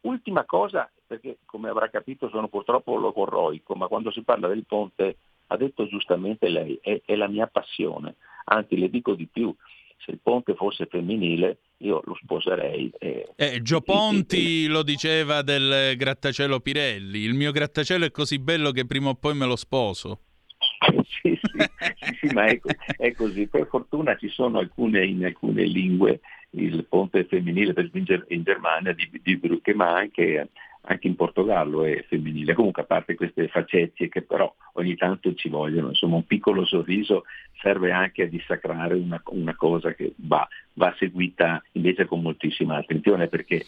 Ultima 0.01 0.45
cosa, 0.45 0.89
perché 1.05 1.39
come 1.45 1.67
avrà 1.67 1.89
capito 1.89 2.29
sono 2.29 2.47
purtroppo 2.47 2.95
logorroico, 2.95 3.75
ma 3.75 3.87
quando 3.87 4.11
si 4.11 4.21
parla 4.21 4.47
del 4.47 4.65
ponte 4.65 5.17
ha 5.47 5.57
detto 5.57 5.87
giustamente 5.87 6.49
lei, 6.49 6.77
è, 6.81 7.01
è 7.05 7.15
la 7.15 7.27
mia 7.27 7.47
passione, 7.47 8.15
anzi 8.45 8.77
le 8.77 8.89
dico 8.89 9.13
di 9.13 9.27
più, 9.27 9.53
se 9.97 10.11
il 10.11 10.19
ponte 10.21 10.55
fosse 10.55 10.85
femminile 10.85 11.59
io 11.77 12.01
lo 12.05 12.15
sposerei. 12.21 12.91
E... 12.99 13.27
Eh, 13.35 13.61
Gio 13.61 13.81
Ponti 13.81 14.67
lo 14.67 14.83
diceva 14.83 15.41
del 15.41 15.95
grattacielo 15.97 16.59
Pirelli, 16.59 17.19
il 17.19 17.33
mio 17.33 17.51
grattacielo 17.51 18.05
è 18.05 18.11
così 18.11 18.39
bello 18.39 18.71
che 18.71 18.85
prima 18.85 19.09
o 19.09 19.15
poi 19.15 19.35
me 19.35 19.45
lo 19.45 19.55
sposo. 19.55 20.19
sì, 21.21 21.37
sì, 21.41 21.59
sì, 21.95 22.27
sì, 22.27 22.33
ma 22.33 22.45
è, 22.45 22.59
è, 22.97 23.13
così. 23.13 23.47
Per 23.47 23.67
fortuna 23.67 24.15
ci 24.15 24.29
sono 24.29 24.59
alcune, 24.59 25.05
in 25.05 25.25
alcune 25.25 25.63
lingue 25.63 26.21
il 26.51 26.85
ponte 26.85 27.25
femminile, 27.25 27.73
per 27.73 27.89
in 27.93 28.43
Germania 28.43 28.93
di, 28.93 29.09
di 29.21 29.37
Brücke, 29.37 29.73
ma 29.73 29.93
anche 29.93 30.49
anche 30.85 31.07
in 31.07 31.15
Portogallo 31.15 31.83
è 31.83 32.03
femminile. 32.07 32.53
Comunque 32.53 32.83
a 32.83 32.85
parte 32.85 33.15
queste 33.15 33.47
facezie 33.47 34.09
che 34.09 34.21
però 34.21 34.53
ogni 34.73 34.95
tanto 34.95 35.33
ci 35.35 35.49
vogliono, 35.49 35.89
insomma 35.89 36.15
un 36.15 36.25
piccolo 36.25 36.65
sorriso 36.65 37.23
serve 37.61 37.91
anche 37.91 38.23
a 38.23 38.27
dissacrare 38.27 38.95
una, 38.95 39.21
una 39.27 39.55
cosa 39.55 39.93
che 39.93 40.13
va, 40.17 40.47
va, 40.73 40.93
seguita 40.97 41.61
invece 41.73 42.05
con 42.05 42.21
moltissima 42.21 42.77
attenzione 42.77 43.27
perché, 43.27 43.65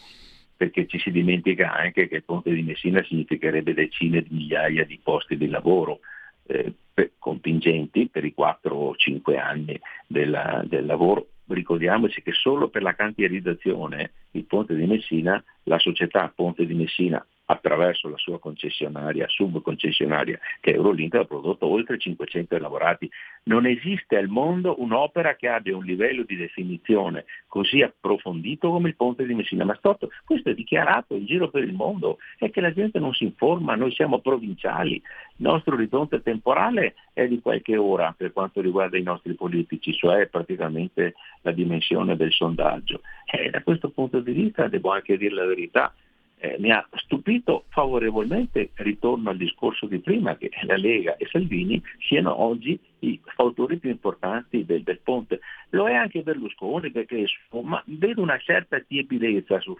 perché 0.56 0.86
ci 0.86 0.98
si 0.98 1.10
dimentica 1.10 1.72
anche 1.72 2.08
che 2.08 2.16
il 2.16 2.24
ponte 2.24 2.52
di 2.52 2.62
Messina 2.62 3.02
significherebbe 3.02 3.74
decine 3.74 4.22
di 4.22 4.34
migliaia 4.34 4.84
di 4.84 5.00
posti 5.02 5.36
di 5.36 5.48
lavoro. 5.48 6.00
Eh, 6.46 6.72
contingenti 7.18 8.08
per 8.08 8.24
i 8.24 8.32
4 8.32 8.74
o 8.74 8.96
5 8.96 9.38
anni 9.38 9.78
della, 10.06 10.64
del 10.66 10.86
lavoro 10.86 11.26
ricordiamoci 11.54 12.22
che 12.22 12.32
solo 12.32 12.68
per 12.68 12.82
la 12.82 12.94
cantierizzazione 12.94 14.12
il 14.32 14.44
ponte 14.44 14.74
di 14.74 14.86
Messina, 14.86 15.42
la 15.64 15.78
società 15.78 16.32
Ponte 16.34 16.66
di 16.66 16.74
Messina 16.74 17.24
attraverso 17.50 18.08
la 18.08 18.16
sua 18.18 18.38
concessionaria, 18.38 19.26
subconcessionaria 19.28 20.38
che 20.60 20.72
Eurolink 20.72 21.14
ha 21.14 21.24
prodotto 21.24 21.66
oltre 21.66 21.98
500 21.98 22.58
lavorati. 22.58 23.10
Non 23.44 23.66
esiste 23.66 24.16
al 24.16 24.28
mondo 24.28 24.80
un'opera 24.80 25.34
che 25.36 25.48
abbia 25.48 25.76
un 25.76 25.84
livello 25.84 26.24
di 26.24 26.36
definizione 26.36 27.24
così 27.46 27.80
approfondito 27.80 28.70
come 28.70 28.88
il 28.88 28.96
ponte 28.96 29.24
di 29.24 29.34
Messina 29.34 29.64
Mastotto. 29.64 30.10
Questo 30.24 30.50
è 30.50 30.54
dichiarato 30.54 31.14
in 31.14 31.24
giro 31.24 31.48
per 31.48 31.62
il 31.62 31.72
mondo, 31.72 32.18
è 32.38 32.50
che 32.50 32.60
la 32.60 32.72
gente 32.72 32.98
non 32.98 33.14
si 33.14 33.24
informa, 33.24 33.74
noi 33.74 33.92
siamo 33.92 34.20
provinciali, 34.20 34.94
il 34.94 35.02
nostro 35.36 35.74
orizzonte 35.74 36.20
temporale 36.20 36.94
è 37.14 37.26
di 37.26 37.40
qualche 37.40 37.76
ora 37.76 38.14
per 38.16 38.32
quanto 38.32 38.60
riguarda 38.60 38.98
i 38.98 39.02
nostri 39.02 39.34
politici, 39.34 39.94
cioè 39.94 40.26
praticamente 40.26 41.14
la 41.42 41.52
dimensione 41.52 42.16
del 42.16 42.32
sondaggio. 42.32 43.00
E 43.24 43.46
eh, 43.46 43.50
da 43.50 43.62
questo 43.62 43.88
punto 43.90 44.20
di 44.20 44.32
vista 44.32 44.68
devo 44.68 44.90
anche 44.90 45.16
dire 45.16 45.34
la 45.34 45.46
verità, 45.46 45.94
eh, 46.40 46.56
mi 46.58 46.70
ha 46.70 46.86
stupito 46.92 47.64
favorevolmente, 47.68 48.70
ritorno 48.74 49.30
al 49.30 49.36
discorso 49.36 49.86
di 49.86 49.98
prima, 49.98 50.36
che 50.36 50.50
la 50.62 50.76
Lega 50.76 51.16
e 51.16 51.26
Salvini 51.26 51.82
siano 51.98 52.40
oggi 52.40 52.78
i 53.00 53.20
fautori 53.34 53.78
più 53.78 53.90
importanti 53.90 54.64
del, 54.64 54.82
del 54.82 55.00
ponte. 55.00 55.40
Lo 55.70 55.88
è 55.88 55.94
anche 55.94 56.22
Berlusconi 56.22 56.90
perché 56.90 57.24
ma 57.62 57.82
vedo 57.86 58.22
una 58.22 58.38
certa 58.38 58.78
tiepidezza 58.80 59.60
su 59.60 59.76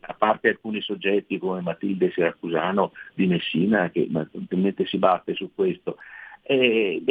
a 0.00 0.14
parte 0.14 0.48
alcuni 0.48 0.80
soggetti 0.80 1.38
come 1.38 1.60
Matilde 1.60 2.10
Siracusano 2.12 2.92
di 3.14 3.26
Messina 3.26 3.90
che 3.90 4.06
naturalmente 4.08 4.86
si 4.86 4.98
batte 4.98 5.34
su 5.34 5.50
questo. 5.54 5.96
E 6.42 7.02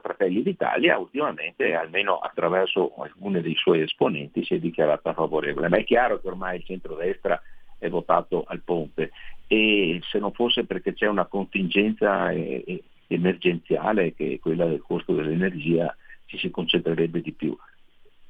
Fratelli 0.00 0.42
d'Italia 0.42 0.96
ultimamente, 0.96 1.74
almeno 1.74 2.16
attraverso 2.16 2.94
alcuni 2.96 3.42
dei 3.42 3.54
suoi 3.54 3.82
esponenti, 3.82 4.42
si 4.42 4.54
è 4.54 4.58
dichiarata 4.58 5.12
favorevole, 5.12 5.68
ma 5.68 5.76
è 5.76 5.84
chiaro 5.84 6.18
che 6.18 6.28
ormai 6.28 6.56
il 6.56 6.64
centrodestra 6.64 7.38
è 7.78 7.88
votato 7.88 8.44
al 8.46 8.62
ponte 8.62 9.10
e 9.46 10.00
se 10.02 10.18
non 10.18 10.32
fosse 10.32 10.64
perché 10.64 10.92
c'è 10.94 11.06
una 11.06 11.26
contingenza 11.26 12.30
eh, 12.30 12.82
emergenziale 13.06 14.14
che 14.14 14.34
è 14.34 14.38
quella 14.38 14.66
del 14.66 14.82
costo 14.82 15.14
dell'energia 15.14 15.94
ci 16.26 16.38
si 16.38 16.50
concentrerebbe 16.50 17.20
di 17.20 17.32
più. 17.32 17.56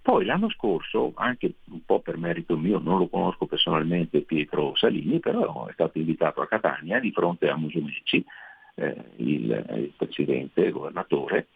Poi 0.02 0.24
l'anno 0.24 0.48
scorso, 0.50 1.12
anche 1.16 1.54
un 1.64 1.84
po' 1.84 1.98
per 2.00 2.16
merito 2.16 2.56
mio, 2.56 2.78
non 2.78 2.98
lo 2.98 3.08
conosco 3.08 3.46
personalmente 3.46 4.20
Pietro 4.20 4.76
Salini, 4.76 5.18
però 5.18 5.66
è 5.66 5.72
stato 5.72 5.98
invitato 5.98 6.42
a 6.42 6.46
Catania 6.46 7.00
di 7.00 7.10
fronte 7.10 7.48
a 7.48 7.56
Musumeci, 7.56 8.24
eh, 8.76 8.94
il, 9.16 9.64
il, 9.74 9.92
presidente, 9.96 10.60
il 10.60 10.72
governatore, 10.72 11.48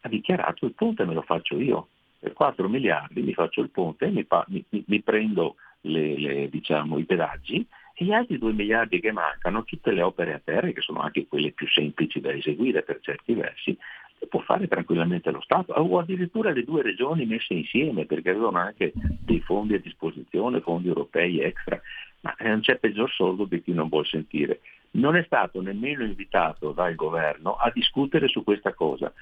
ha 0.00 0.08
dichiarato 0.08 0.66
il 0.66 0.72
ponte 0.72 1.04
me 1.04 1.14
lo 1.14 1.22
faccio 1.22 1.60
io, 1.60 1.88
per 2.18 2.32
4 2.32 2.68
miliardi 2.68 3.22
mi 3.22 3.34
faccio 3.34 3.60
il 3.60 3.70
ponte 3.70 4.06
e 4.06 4.10
mi, 4.10 4.26
mi, 4.48 4.84
mi 4.86 5.00
prendo 5.00 5.56
le, 5.82 6.18
le, 6.18 6.48
diciamo, 6.48 6.98
i 6.98 7.04
pedaggi 7.04 7.66
e 7.94 8.04
gli 8.04 8.12
altri 8.12 8.38
2 8.38 8.52
miliardi 8.52 9.00
che 9.00 9.12
mancano, 9.12 9.64
tutte 9.64 9.92
le 9.92 10.02
opere 10.02 10.34
a 10.34 10.40
terra, 10.42 10.70
che 10.70 10.80
sono 10.80 11.00
anche 11.00 11.26
quelle 11.26 11.52
più 11.52 11.68
semplici 11.68 12.20
da 12.20 12.32
eseguire 12.32 12.82
per 12.82 13.00
certi 13.00 13.34
versi, 13.34 13.76
le 14.18 14.26
può 14.28 14.40
fare 14.40 14.68
tranquillamente 14.68 15.30
lo 15.30 15.40
Stato, 15.40 15.72
o 15.72 15.98
addirittura 15.98 16.52
le 16.52 16.64
due 16.64 16.82
regioni 16.82 17.26
messe 17.26 17.54
insieme, 17.54 18.06
perché 18.06 18.30
avevano 18.30 18.58
anche 18.58 18.92
dei 18.94 19.40
fondi 19.40 19.74
a 19.74 19.80
disposizione, 19.80 20.60
fondi 20.60 20.88
europei 20.88 21.40
extra, 21.40 21.80
ma 22.20 22.34
non 22.40 22.60
c'è 22.60 22.76
peggior 22.76 23.10
sordo 23.10 23.44
di 23.44 23.62
chi 23.62 23.72
non 23.72 23.88
vuol 23.88 24.06
sentire. 24.06 24.60
Non 24.92 25.16
è 25.16 25.22
stato 25.24 25.60
nemmeno 25.60 26.04
invitato 26.04 26.72
dal 26.72 26.94
governo 26.94 27.54
a 27.54 27.70
discutere 27.74 28.28
su 28.28 28.44
questa 28.44 28.74
cosa 28.74 29.12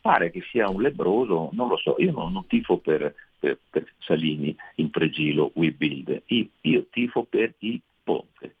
pare 0.00 0.30
che 0.30 0.42
sia 0.50 0.68
un 0.68 0.82
lebroso, 0.82 1.50
non 1.52 1.68
lo 1.68 1.76
so, 1.76 1.96
io 1.98 2.12
non, 2.12 2.32
non 2.32 2.46
tifo 2.46 2.78
per, 2.78 3.14
per, 3.38 3.58
per, 3.70 3.92
Salini 3.98 4.54
in 4.76 4.90
pregilo 4.90 5.50
We 5.54 5.72
Build, 5.72 6.22
io, 6.26 6.46
io 6.62 6.86
tifo 6.90 7.24
per 7.24 7.54
il 7.58 7.80
ponte. 8.02 8.56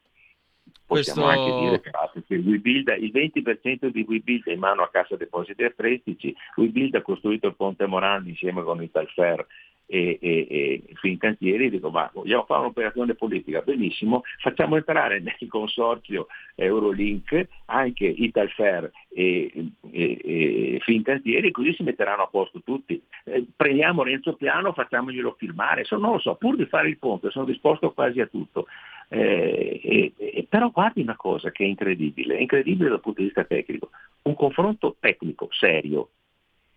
Possiamo 0.88 1.26
Questo... 1.26 1.40
anche 1.40 1.60
dire 1.60 1.80
che 1.82 2.36
WeBuild, 2.38 2.96
il 2.98 3.10
20% 3.12 3.88
di 3.88 4.06
WeBuild 4.08 4.44
è 4.46 4.52
in 4.52 4.58
mano 4.58 4.82
a 4.82 4.88
Cassa 4.88 5.16
Depositi 5.16 5.62
e 5.62 5.70
Prestiti, 5.70 6.34
WeBuild 6.56 6.94
ha 6.94 7.02
costruito 7.02 7.46
il 7.46 7.56
ponte 7.56 7.84
Morandi 7.84 8.30
insieme 8.30 8.62
con 8.62 8.82
Italfer 8.82 9.46
e, 9.90 10.18
e, 10.20 10.46
e 10.50 10.82
Fincantieri, 10.96 11.70
dico 11.70 11.88
ma 11.90 12.10
vogliamo 12.12 12.44
fare 12.44 12.60
un'operazione 12.60 13.14
politica, 13.14 13.62
benissimo, 13.62 14.22
facciamo 14.40 14.76
entrare 14.76 15.20
nel 15.20 15.48
consorzio 15.48 16.26
Eurolink 16.54 17.48
anche 17.66 18.04
Italfer 18.04 18.90
e, 19.08 19.50
e, 19.90 20.18
e 20.22 20.78
Fincantieri, 20.82 21.50
così 21.50 21.72
si 21.72 21.82
metteranno 21.82 22.24
a 22.24 22.28
posto 22.28 22.60
tutti. 22.62 23.00
Eh, 23.24 23.46
prendiamo 23.56 24.02
Renzo 24.02 24.34
Piano, 24.34 24.72
facciamoglielo 24.72 25.36
firmare, 25.38 25.84
so, 25.84 25.96
non 25.96 26.12
lo 26.12 26.18
so, 26.18 26.34
pur 26.34 26.56
di 26.56 26.66
fare 26.66 26.88
il 26.88 26.98
ponte, 26.98 27.30
sono 27.30 27.46
disposto 27.46 27.92
quasi 27.92 28.20
a 28.20 28.26
tutto. 28.26 28.66
Eh, 29.08 30.12
eh, 30.16 30.46
però 30.46 30.70
guardi 30.70 31.00
una 31.00 31.16
cosa 31.16 31.50
che 31.50 31.64
è 31.64 31.66
incredibile, 31.66 32.36
è 32.36 32.40
incredibile 32.42 32.90
dal 32.90 33.00
punto 33.00 33.20
di 33.20 33.26
vista 33.26 33.44
tecnico, 33.44 33.88
un 34.22 34.34
confronto 34.34 34.96
tecnico 35.00 35.48
serio 35.50 36.10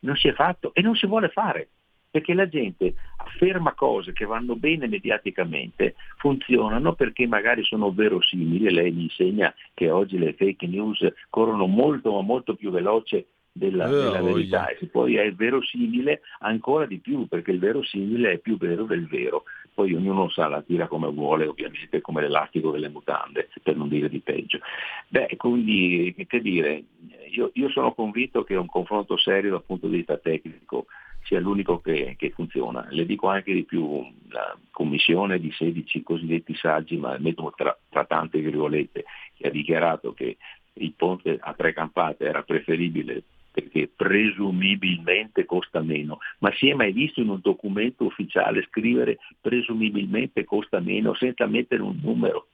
non 0.01 0.15
si 0.15 0.29
è 0.29 0.33
fatto 0.33 0.73
e 0.73 0.81
non 0.81 0.95
si 0.95 1.05
vuole 1.05 1.27
fare 1.29 1.67
perché 2.11 2.33
la 2.33 2.47
gente 2.47 2.93
afferma 3.15 3.73
cose 3.73 4.11
che 4.11 4.25
vanno 4.25 4.55
bene 4.57 4.87
mediaticamente, 4.87 5.95
funzionano 6.17 6.93
perché 6.93 7.25
magari 7.25 7.63
sono 7.63 7.91
verosimili, 7.91 8.69
lei 8.69 8.91
mi 8.91 9.03
insegna 9.03 9.53
che 9.73 9.89
oggi 9.89 10.17
le 10.17 10.33
fake 10.33 10.67
news 10.67 11.07
corrono 11.29 11.65
molto 11.67 12.19
molto 12.21 12.55
più 12.55 12.69
veloce 12.69 13.27
della, 13.51 13.87
oh, 13.87 13.91
della 13.91 14.21
verità. 14.21 14.67
Yeah. 14.69 14.77
e 14.79 14.85
poi 14.87 15.15
è 15.15 15.31
verosimile 15.33 16.21
ancora 16.39 16.85
di 16.85 16.99
più 16.99 17.27
perché 17.27 17.51
il 17.51 17.59
verosimile 17.59 18.33
è 18.33 18.37
più 18.39 18.57
vero 18.57 18.83
del 18.83 19.07
vero. 19.07 19.43
Poi 19.73 19.93
ognuno 19.93 20.29
sa 20.29 20.47
la 20.47 20.61
tira 20.61 20.87
come 20.87 21.09
vuole 21.09 21.47
ovviamente 21.47 22.01
come 22.01 22.21
l'elastico 22.21 22.71
delle 22.71 22.89
mutande 22.89 23.49
per 23.63 23.75
non 23.75 23.87
dire 23.87 24.09
di 24.09 24.19
peggio. 24.19 24.59
Beh 25.07 25.35
quindi 25.37 26.13
che 26.27 26.41
dire 26.41 26.83
io, 27.29 27.51
io 27.53 27.69
sono 27.69 27.93
convinto 27.93 28.43
che 28.43 28.55
un 28.55 28.67
confronto 28.67 29.17
serio 29.17 29.51
dal 29.51 29.63
punto 29.63 29.87
di 29.87 29.97
vista 29.97 30.17
tecnico 30.17 30.87
sia 31.23 31.39
l'unico 31.39 31.79
che, 31.79 32.15
che, 32.17 32.31
funziona. 32.31 32.87
Le 32.89 33.05
dico 33.05 33.27
anche 33.27 33.53
di 33.53 33.63
più, 33.63 34.05
la 34.29 34.57
commissione 34.71 35.39
di 35.39 35.51
16 35.51 36.03
cosiddetti 36.03 36.55
saggi, 36.55 36.97
ma 36.97 37.17
metto 37.19 37.53
tra, 37.55 37.77
tra 37.89 38.05
tante 38.05 38.39
virgolette, 38.39 39.05
che 39.37 39.47
ha 39.47 39.51
dichiarato 39.51 40.13
che 40.13 40.37
il 40.73 40.93
ponte 40.93 41.37
a 41.39 41.53
tre 41.53 41.73
campate 41.73 42.25
era 42.25 42.43
preferibile 42.43 43.23
perché 43.51 43.89
presumibilmente 43.93 45.45
costa 45.45 45.81
meno, 45.81 46.19
ma 46.39 46.53
si 46.53 46.69
è 46.69 46.73
mai 46.73 46.93
visto 46.93 47.19
in 47.19 47.29
un 47.29 47.39
documento 47.41 48.05
ufficiale 48.05 48.63
scrivere 48.63 49.17
presumibilmente 49.41 50.45
costa 50.45 50.79
meno 50.79 51.13
senza 51.15 51.45
mettere 51.47 51.81
un 51.81 51.99
numero? 52.01 52.47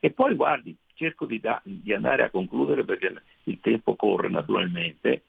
E 0.00 0.10
poi 0.10 0.34
guardi, 0.34 0.76
cerco 0.94 1.24
di, 1.24 1.38
da, 1.38 1.60
di 1.62 1.92
andare 1.92 2.24
a 2.24 2.30
concludere 2.30 2.84
perché 2.84 3.14
il 3.44 3.58
tempo 3.60 3.94
corre 3.94 4.28
naturalmente, 4.28 5.22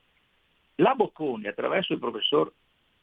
la 0.80 0.96
Bocconi, 0.96 1.48
attraverso 1.48 1.94
il 1.94 2.00
professor 2.00 2.52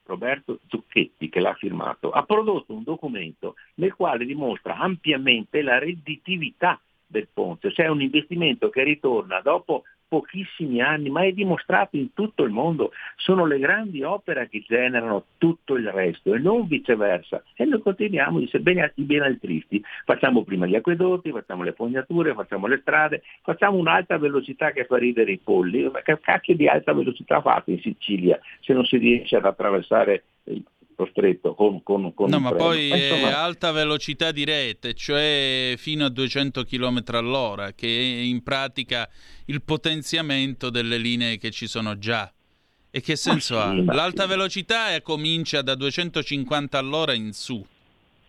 Roberto 0.05 0.61
Zucchetti, 0.69 1.29
che 1.29 1.41
l'ha 1.41 1.55
firmato, 1.55 2.11
ha 2.11 2.23
prodotto 2.23 2.73
un 2.73 2.83
documento 2.83 3.55
nel 3.75 3.95
quale 3.95 4.25
dimostra 4.25 4.77
ampiamente 4.77 5.63
la 5.63 5.79
redditività 5.79 6.81
del 7.07 7.29
ponte, 7.33 7.73
cioè 7.73 7.89
un 7.89 8.03
investimento 8.03 8.69
che 8.69 8.83
ritorna 8.83 9.41
dopo 9.41 9.85
pochissimi 10.09 10.81
anni, 10.81 11.11
ma 11.11 11.25
è 11.25 11.33
dimostrato 11.33 11.97
in 11.97 12.13
tutto 12.13 12.45
il 12.45 12.51
mondo, 12.51 12.93
sono 13.17 13.45
le 13.45 13.59
grandi 13.59 14.03
opere 14.03 14.49
che 14.49 14.65
generano 14.67 15.25
tutto 15.39 15.77
il 15.77 15.91
resto 15.91 16.35
e 16.35 16.39
non 16.39 16.67
viceversa. 16.67 17.43
E 17.55 17.65
noi 17.65 17.81
continuiamo 17.81 18.39
di 18.39 18.51
bene 18.61 18.93
i 18.97 19.03
benaltristi, 19.03 19.83
facciamo 20.05 20.45
prima 20.45 20.67
gli 20.67 20.75
acquedotti, 20.75 21.31
facciamo 21.31 21.63
le 21.63 21.73
fognature, 21.73 22.35
facciamo 22.35 22.67
le 22.67 22.79
strade, 22.79 23.23
facciamo 23.43 23.79
un'alta 23.79 24.19
velocità 24.19 24.71
che 24.71 24.85
fa 24.85 24.97
ridere 24.97 25.33
i 25.33 25.39
polli, 25.39 25.89
ma 25.91 26.03
che 26.03 26.19
cacchio 26.21 26.55
di 26.55 26.69
alta 26.69 26.93
velocità 26.93 27.41
fate 27.41 27.73
in 27.73 27.81
Sicilia 27.81 28.39
se 28.61 28.73
non 28.73 28.85
si 28.85 28.97
riesce 28.97 29.37
ad 29.37 29.45
attraversare 29.45 30.25
lo 30.99 31.07
stretto 31.11 31.55
con, 31.55 31.83
con, 31.83 32.15
con 32.15 32.31
No, 32.31 32.39
ma 32.41 32.49
treno. 32.51 32.65
poi 32.65 32.89
Ma 32.89 32.95
è 32.97 33.13
insomma, 33.13 33.39
alta 33.43 33.71
velocità 33.71 34.33
di 34.33 34.45
rete, 34.45 34.95
cioè 34.95 35.75
fino 35.77 36.07
a 36.07 36.09
200 36.09 36.65
km 36.65 37.03
all'ora, 37.09 37.73
che 37.73 37.87
è 37.87 38.23
in 38.25 38.43
pratica 38.43 39.09
il 39.47 39.63
potenziamento 39.63 40.71
delle 40.71 40.97
linee 40.99 41.37
che 41.39 41.51
ci 41.51 41.67
sono 41.67 41.99
già. 41.99 42.31
E 42.91 43.01
che 43.03 43.15
senso 43.17 43.55
sì, 43.61 43.61
ha? 43.61 43.93
L'alta 43.95 44.23
sì. 44.23 44.29
velocità 44.29 44.95
è- 44.95 45.03
comincia 45.03 45.61
da 45.61 45.75
250 45.75 46.79
all'ora 46.79 47.13
in 47.13 47.33
su, 47.35 47.63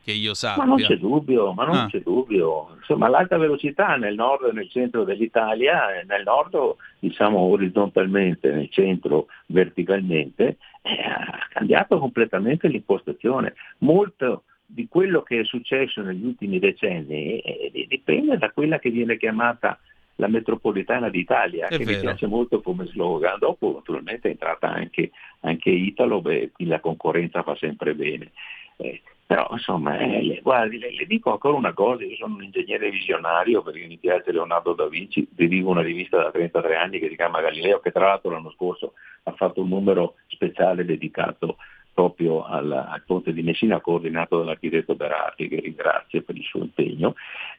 che 0.04 0.12
io 0.12 0.34
Ma 0.58 0.64
non 0.66 0.78
sappia. 0.78 0.88
c'è 0.88 0.98
dubbio, 0.98 1.54
ma 1.54 1.64
non 1.66 1.76
Ah. 1.78 1.88
c'è 1.90 2.00
dubbio. 2.02 2.76
Insomma, 2.78 3.08
l'alta 3.08 3.38
velocità 3.38 3.96
nel 3.96 4.16
nord 4.16 4.46
e 4.50 4.52
nel 4.52 4.70
centro 4.70 5.06
dell'Italia, 5.06 6.04
nel 6.06 6.24
nord 6.26 6.76
diciamo 7.00 7.40
orizzontalmente, 7.40 8.52
nel 8.52 8.70
centro 8.70 9.28
verticalmente, 9.46 10.58
eh, 10.88 11.02
ha 11.04 11.48
cambiato 11.50 12.00
completamente 12.00 12.68
l'impostazione. 12.68 13.54
Molto 13.80 14.44
di 14.66 14.88
quello 14.88 15.22
che 15.22 15.40
è 15.40 15.44
successo 15.46 16.02
negli 16.02 16.26
ultimi 16.26 16.60
decenni 16.60 17.40
eh, 17.40 17.86
dipende 17.88 18.38
da 18.38 18.52
quella 18.52 18.80
che 18.80 18.90
viene 18.90 19.18
chiamata 19.18 19.80
la 20.16 20.28
metropolitana 20.28 21.10
d'Italia, 21.10 21.68
È 21.68 21.78
che 21.78 21.84
vero. 21.84 21.92
mi 21.92 22.00
piace 22.00 22.28
molto 22.28 22.62
come 22.62 22.86
slogan. 22.88 23.38
Dopo 23.40 23.74
naturalmente 23.74 24.28
è 24.28 24.32
entrata 24.32 24.68
anche, 24.68 25.12
anche 25.42 25.70
Italo, 25.70 26.22
beh, 26.22 26.52
qui 26.54 26.66
la 26.66 26.80
concorrenza 26.80 27.44
fa 27.44 27.56
sempre 27.56 27.94
bene. 27.94 28.32
Eh, 28.78 29.02
però 29.28 29.46
insomma, 29.52 29.98
eh, 29.98 30.40
guardi, 30.42 30.80
le, 30.80 30.96
le 30.96 31.06
dico 31.06 31.34
ancora 31.34 31.58
una 31.58 31.74
cosa, 31.74 32.06
io 32.06 32.16
sono 32.16 32.36
un 32.36 32.44
ingegnere 32.44 32.90
visionario 32.90 33.62
perché 33.62 33.86
mi 33.86 33.98
piace 33.98 34.32
Leonardo 34.32 34.72
da 34.72 34.88
Vinci, 34.88 35.28
dirigo 35.30 35.70
una 35.70 35.82
rivista 35.82 36.16
da 36.16 36.32
33 36.32 36.78
anni 36.78 36.98
che 36.98 37.10
si 37.10 37.18
chiama 37.18 37.42
Galileo, 37.42 37.82
che 37.82 37.92
tra 37.92 38.06
l'altro 38.06 38.32
l'anno 38.32 38.52
scorso 38.52 38.94
ha 39.24 39.34
fatto 39.34 39.62
un 39.62 39.68
numero 39.68 40.16
speciale 40.28 40.86
dedicato 40.86 41.58
proprio 41.94 42.46
al, 42.46 42.72
al 42.72 43.04
ponte 43.06 43.34
di 43.34 43.42
Messina 43.42 43.82
coordinato 43.82 44.38
dall'architetto 44.38 44.96
Berardi 44.96 45.50
che 45.50 45.60
ringrazio 45.60 46.22
per 46.22 46.38
il 46.38 46.44
suo 46.44 46.62
impegno. 46.62 47.16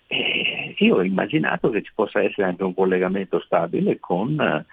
E 0.07 0.75
io 0.79 0.97
ho 0.97 1.03
immaginato 1.03 1.69
che 1.69 1.83
ci 1.83 1.93
possa 1.95 2.23
essere 2.23 2.47
anche 2.47 2.65
un 2.65 2.73
collegamento 2.73 3.41
stabile 3.41 3.99
con, 4.01 4.41
eh, 4.41 4.65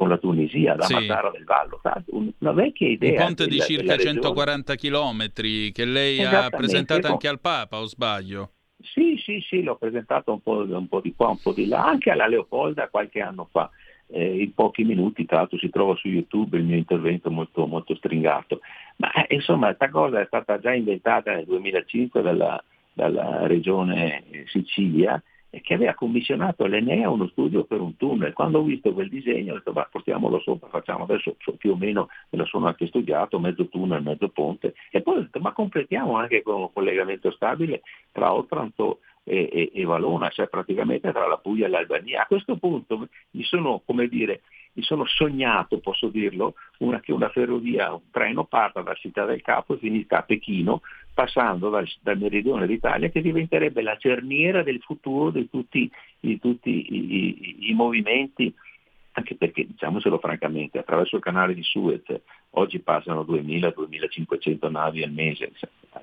con 0.00 0.08
la 0.08 0.16
Tunisia, 0.16 0.76
da 0.76 0.84
Sì. 0.84 0.94
Matara 0.94 1.30
del 1.30 1.44
Vallo? 1.44 1.78
Un- 2.06 2.32
una 2.38 2.52
vecchia 2.52 2.86
Un 2.86 2.92
idea. 2.94 3.22
ponte 3.22 3.44
di 3.44 3.50
della- 3.50 3.64
circa 3.64 3.82
della 3.82 3.96
regione. 3.96 4.14
140 4.14 4.74
km 4.76 5.26
che 5.72 5.84
lei 5.84 6.24
ha 6.24 6.48
presentato 6.48 7.06
anche 7.06 7.28
al 7.28 7.38
Papa, 7.38 7.78
o 7.78 7.84
sbaglio? 7.84 8.52
Sì, 8.82 9.20
sì, 9.22 9.44
sì, 9.46 9.62
l'ho 9.62 9.76
presentato 9.76 10.32
un 10.32 10.40
po', 10.40 10.64
un 10.66 10.88
po' 10.88 11.00
di 11.02 11.12
qua, 11.14 11.28
un 11.28 11.38
po' 11.38 11.52
di 11.52 11.66
là, 11.66 11.84
anche 11.84 12.10
alla 12.10 12.26
Leopolda 12.28 12.88
qualche 12.88 13.20
anno 13.20 13.46
fa. 13.52 13.68
Eh, 14.06 14.40
in 14.40 14.54
pochi 14.54 14.84
minuti, 14.84 15.26
tra 15.26 15.36
l'altro 15.36 15.58
si 15.58 15.68
trova 15.68 15.94
su 15.96 16.08
YouTube 16.08 16.56
il 16.56 16.64
mio 16.64 16.76
intervento 16.76 17.30
molto, 17.30 17.66
molto 17.66 17.94
stringato. 17.94 18.60
Ma 18.96 19.12
eh, 19.12 19.34
insomma, 19.34 19.66
questa 19.66 19.90
cosa 19.90 20.18
è 20.22 20.24
stata 20.24 20.58
già 20.58 20.72
inventata 20.72 21.34
nel 21.34 21.44
2005 21.44 22.22
dalla, 22.22 22.64
dalla 22.94 23.46
regione 23.46 24.24
Sicilia 24.46 25.22
che 25.50 25.74
aveva 25.74 25.94
commissionato 25.94 26.64
all'Enea 26.64 27.10
uno 27.10 27.26
studio 27.28 27.64
per 27.64 27.80
un 27.80 27.96
tunnel. 27.96 28.32
Quando 28.32 28.60
ho 28.60 28.62
visto 28.62 28.92
quel 28.92 29.08
disegno 29.08 29.52
ho 29.52 29.56
detto 29.56 29.72
ma 29.72 29.88
portiamolo 29.90 30.38
sopra, 30.40 30.68
facciamo 30.68 31.04
adesso 31.04 31.34
so- 31.38 31.54
più 31.56 31.72
o 31.72 31.76
meno 31.76 32.08
me 32.30 32.38
lo 32.38 32.44
sono 32.44 32.66
anche 32.66 32.86
studiato, 32.86 33.40
mezzo 33.40 33.68
tunnel, 33.68 34.02
mezzo 34.02 34.28
ponte, 34.28 34.74
e 34.90 35.02
poi 35.02 35.16
ho 35.16 35.20
detto 35.22 35.40
ma 35.40 35.52
completiamo 35.52 36.16
anche 36.16 36.42
con 36.42 36.54
un 36.54 36.72
collegamento 36.72 37.30
stabile 37.32 37.82
tra 38.12 38.32
Otranto 38.32 39.00
e, 39.24 39.48
e- 39.52 39.70
e 39.74 39.84
Valona, 39.84 40.28
cioè 40.28 40.48
praticamente 40.48 41.12
tra 41.12 41.26
la 41.26 41.38
Puglia 41.38 41.66
e 41.66 41.68
l'Albania. 41.68 42.22
A 42.22 42.26
questo 42.26 42.56
punto 42.56 43.08
mi 43.30 43.42
sono, 43.42 43.82
come 43.84 44.08
dire, 44.08 44.42
mi 44.72 44.82
sono 44.82 45.04
sognato, 45.06 45.78
posso 45.78 46.08
dirlo, 46.08 46.54
una, 46.78 47.00
che 47.00 47.12
una 47.12 47.28
ferrovia, 47.28 47.92
un 47.92 48.10
treno 48.10 48.44
parta 48.44 48.82
da 48.82 48.94
Città 48.94 49.24
del 49.24 49.42
Capo 49.42 49.74
e 49.74 49.78
finisca 49.78 50.18
a 50.18 50.22
Pechino, 50.22 50.82
passando 51.12 51.70
dal, 51.70 51.88
dal 52.00 52.18
meridione 52.18 52.66
d'Italia, 52.66 53.08
che 53.08 53.20
diventerebbe 53.20 53.82
la 53.82 53.96
cerniera 53.96 54.62
del 54.62 54.80
futuro 54.80 55.30
di 55.30 55.48
tutti, 55.50 55.90
di 56.20 56.38
tutti 56.38 56.70
i, 56.70 57.14
i- 57.14 57.70
i 57.70 57.74
movimenti, 57.74 58.54
anche 59.12 59.34
perché, 59.34 59.66
diciamocelo 59.66 60.18
francamente, 60.18 60.78
attraverso 60.78 61.16
il 61.16 61.22
canale 61.22 61.54
di 61.54 61.62
Suez 61.64 62.04
oggi 62.50 62.78
passano 62.78 63.22
2.000-2.500 63.22 64.70
navi 64.70 65.02
al 65.02 65.10
mese, 65.10 65.52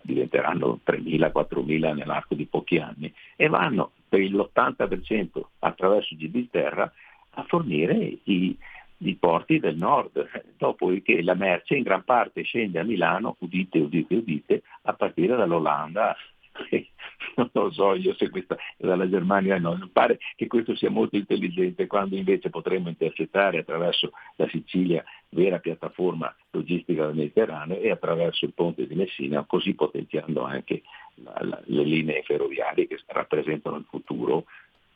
diventeranno 0.02 0.80
3.000-4.000 0.86 1.96
nell'arco 1.96 2.36
di 2.36 2.46
pochi 2.46 2.78
anni, 2.78 3.12
e 3.36 3.48
vanno 3.48 3.92
per 4.08 4.20
l'80% 4.22 5.42
attraverso 5.60 6.16
Gibilterra 6.16 6.92
a 7.38 7.44
fornire 7.48 8.20
i, 8.24 8.58
i 8.98 9.16
porti 9.16 9.60
del 9.60 9.78
nord, 9.78 10.28
dopodiché 10.58 11.22
la 11.22 11.36
merce 11.36 11.76
in 11.76 11.84
gran 11.84 12.04
parte 12.04 12.44
scende 12.44 12.80
a 12.80 12.84
Milano, 12.84 13.38
udite, 13.40 13.80
udite, 13.80 14.16
udite, 14.16 14.64
a 14.84 14.94
partire 14.94 15.36
dall'Olanda. 15.36 16.16
Non 17.36 17.50
lo 17.52 17.72
so 17.72 17.94
io 17.94 18.16
se 18.16 18.30
questa 18.30 18.58
dalla 18.78 19.08
Germania 19.08 19.60
no, 19.60 19.76
non 19.76 19.92
pare 19.92 20.18
che 20.36 20.48
questo 20.48 20.76
sia 20.76 20.90
molto 20.90 21.16
intelligente 21.16 21.86
quando 21.86 22.16
invece 22.16 22.50
potremmo 22.50 22.90
intercettare 22.90 23.60
attraverso 23.60 24.12
la 24.38 24.48
Sicilia, 24.48 25.04
vera 25.30 25.60
piattaforma 25.60 26.36
logistica 26.52 27.06
del 27.06 27.16
Mediterraneo, 27.16 27.80
e 27.80 27.92
attraverso 27.92 28.46
il 28.46 28.54
ponte 28.54 28.88
di 28.88 28.96
Messina, 28.96 29.46
così 29.46 29.76
potenziando 29.76 30.44
anche 30.44 30.82
la- 31.16 31.38
la- 31.42 31.62
le 31.66 31.84
linee 31.84 32.24
ferroviarie 32.24 32.88
che 32.88 33.00
rappresentano 33.08 33.78
il 33.78 33.86
futuro 33.88 34.46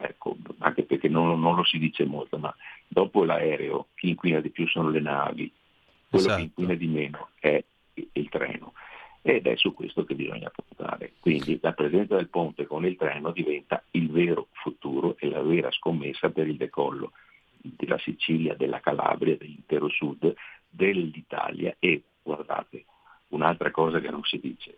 ecco, 0.02 0.36
anche 0.60 0.84
perché 0.84 1.08
non, 1.10 1.39
non 1.39 1.56
lo 1.56 1.64
si 1.64 1.78
dice 1.78 2.06
molto, 2.06 2.38
ma 2.38 2.54
dopo 2.88 3.24
l'aereo 3.24 3.88
chi 3.95 4.10
inquina 4.10 4.39
di 4.39 4.49
più 4.49 4.68
sono 4.68 4.89
le 4.89 4.99
navi, 5.02 5.52
quello 6.10 6.26
Esatto. 6.26 6.36
che 6.38 6.41
inquina 6.47 6.74
di 6.74 6.88
meno 6.88 7.30
è 7.39 7.64
il- 7.95 8.10
il 8.14 8.30
treno. 8.30 8.74
Ed 9.24 9.45
è 9.45 9.56
su 9.56 9.74
questo 9.76 10.04
che 10.04 10.16
bisogna 10.16 10.49
puntare. 10.49 11.14
Quindi 11.20 11.60
la 11.62 11.74
presenza 11.74 12.16
del 12.16 12.30
ponte 12.30 12.66
con 12.66 12.86
il 12.86 12.95
treno 12.95 13.32
diventa 13.32 13.84
il 13.91 14.10
vero 14.10 14.47
futuro 14.52 15.16
e 15.20 15.30
la 15.30 15.41
vera 15.43 15.70
scommessa 15.72 16.32
per 16.32 16.47
il 16.47 16.58
decollo 16.58 17.12
della 17.62 17.99
Sicilia, 17.99 18.56
della 18.56 18.80
Calabria, 18.80 19.38
dell'intero 19.38 19.88
sud, 19.89 20.34
dell'Italia 20.68 21.76
e 21.80 22.02
guardate, 22.24 22.86
un'altra 23.30 23.70
cosa 23.72 23.99
che 23.99 24.10
non 24.10 24.24
si 24.24 24.39
dice, 24.39 24.78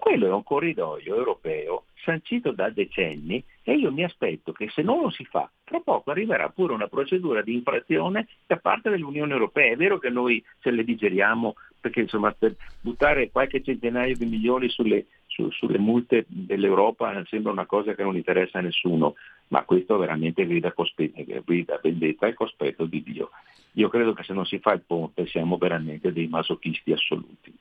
quello 0.00 0.26
è 0.26 0.32
un 0.32 0.42
corridoio 0.42 1.14
europeo 1.14 1.84
sancito 2.02 2.52
da 2.52 2.70
decenni 2.70 3.44
e 3.62 3.74
io 3.74 3.92
mi 3.92 4.02
aspetto 4.02 4.50
che 4.52 4.70
se 4.70 4.82
non 4.82 5.02
lo 5.02 5.10
si 5.10 5.24
fa, 5.26 5.48
tra 5.62 5.78
poco 5.80 6.10
arriverà 6.10 6.48
pure 6.48 6.72
una 6.72 6.88
procedura 6.88 7.42
di 7.42 7.54
infrazione 7.54 8.26
da 8.46 8.56
parte 8.56 8.88
dell'Unione 8.88 9.32
Europea. 9.32 9.72
È 9.72 9.76
vero 9.76 9.98
che 9.98 10.08
noi 10.08 10.42
ce 10.60 10.70
le 10.70 10.82
digeriamo 10.82 11.54
perché 11.78 12.00
insomma 12.00 12.32
per 12.32 12.56
buttare 12.80 13.30
qualche 13.30 13.62
centinaio 13.62 14.16
di 14.16 14.24
milioni 14.24 14.68
sulle, 14.70 15.06
su- 15.26 15.50
sulle 15.50 15.78
multe 15.78 16.24
dell'Europa 16.28 17.22
sembra 17.26 17.52
una 17.52 17.66
cosa 17.66 17.94
che 17.94 18.02
non 18.02 18.16
interessa 18.16 18.58
a 18.58 18.62
nessuno, 18.62 19.14
ma 19.48 19.64
questo 19.64 19.96
veramente 19.98 20.46
grida, 20.46 20.72
cospe- 20.72 21.12
grida 21.44 21.78
vendetta 21.82 22.26
al 22.26 22.34
cospetto 22.34 22.86
di 22.86 23.02
Dio. 23.02 23.30
Io 23.74 23.88
credo 23.88 24.14
che 24.14 24.24
se 24.24 24.32
non 24.32 24.46
si 24.46 24.58
fa 24.58 24.72
il 24.72 24.82
ponte 24.86 25.26
siamo 25.26 25.56
veramente 25.56 26.12
dei 26.12 26.26
masochisti 26.26 26.92
assoluti. 26.92 27.54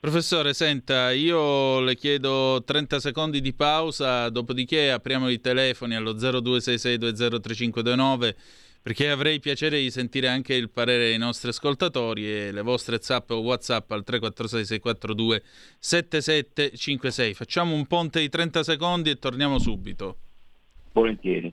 Professore, 0.00 0.54
senta, 0.54 1.12
io 1.12 1.80
le 1.80 1.94
chiedo 1.94 2.62
30 2.64 3.00
secondi 3.00 3.42
di 3.42 3.52
pausa, 3.52 4.30
dopodiché 4.30 4.90
apriamo 4.90 5.28
i 5.28 5.40
telefoni 5.40 5.94
allo 5.94 6.14
0266203529 6.14 8.34
perché 8.80 9.10
avrei 9.10 9.40
piacere 9.40 9.78
di 9.78 9.90
sentire 9.90 10.28
anche 10.28 10.54
il 10.54 10.70
parere 10.70 11.08
dei 11.08 11.18
nostri 11.18 11.50
ascoltatori 11.50 12.26
e 12.26 12.50
le 12.50 12.62
vostre 12.62 12.96
zap 13.02 13.28
o 13.28 13.40
whatsapp 13.40 13.90
al 13.90 14.02
346 14.02 14.64
642 14.64 15.42
7756. 15.78 17.34
Facciamo 17.34 17.74
un 17.74 17.86
ponte 17.86 18.20
di 18.20 18.30
30 18.30 18.62
secondi 18.62 19.10
e 19.10 19.18
torniamo 19.18 19.58
subito. 19.58 20.16
Volentieri. 20.92 21.52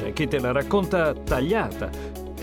C'è 0.00 0.14
chi 0.14 0.26
te 0.26 0.38
la 0.38 0.50
racconta 0.50 1.12
tagliata, 1.12 1.90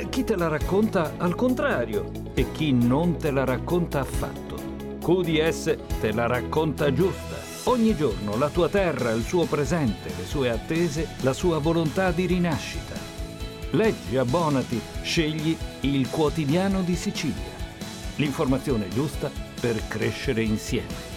chi 0.10 0.24
te 0.24 0.36
la 0.36 0.48
racconta 0.48 1.14
al 1.18 1.34
contrario 1.34 2.12
e 2.36 2.52
chi 2.52 2.72
non 2.72 3.18
te 3.18 3.32
la 3.32 3.46
racconta 3.46 4.02
affatto. 4.02 4.56
QDS 5.02 5.76
te 6.00 6.12
la 6.12 6.28
racconta 6.28 6.94
giusta. 6.94 7.36
Ogni 7.64 7.96
giorno 7.96 8.38
la 8.38 8.50
tua 8.50 8.70
terra, 8.70 9.10
il 9.10 9.24
suo 9.24 9.46
presente, 9.46 10.10
le 10.16 10.24
sue 10.24 10.52
attese, 10.52 11.08
la 11.22 11.34
sua 11.34 11.58
volontà 11.58 12.12
di 12.12 12.28
rinascita. 12.28 12.94
Leggi, 13.72 14.18
abbonati, 14.18 14.80
scegli 15.02 15.58
il 15.80 16.08
quotidiano 16.12 16.84
di 16.84 16.96
Sicilia. 16.96 17.56
L'informazione 18.18 18.88
giusta 18.90 19.32
per 19.60 19.82
crescere 19.88 20.44
insieme. 20.44 21.17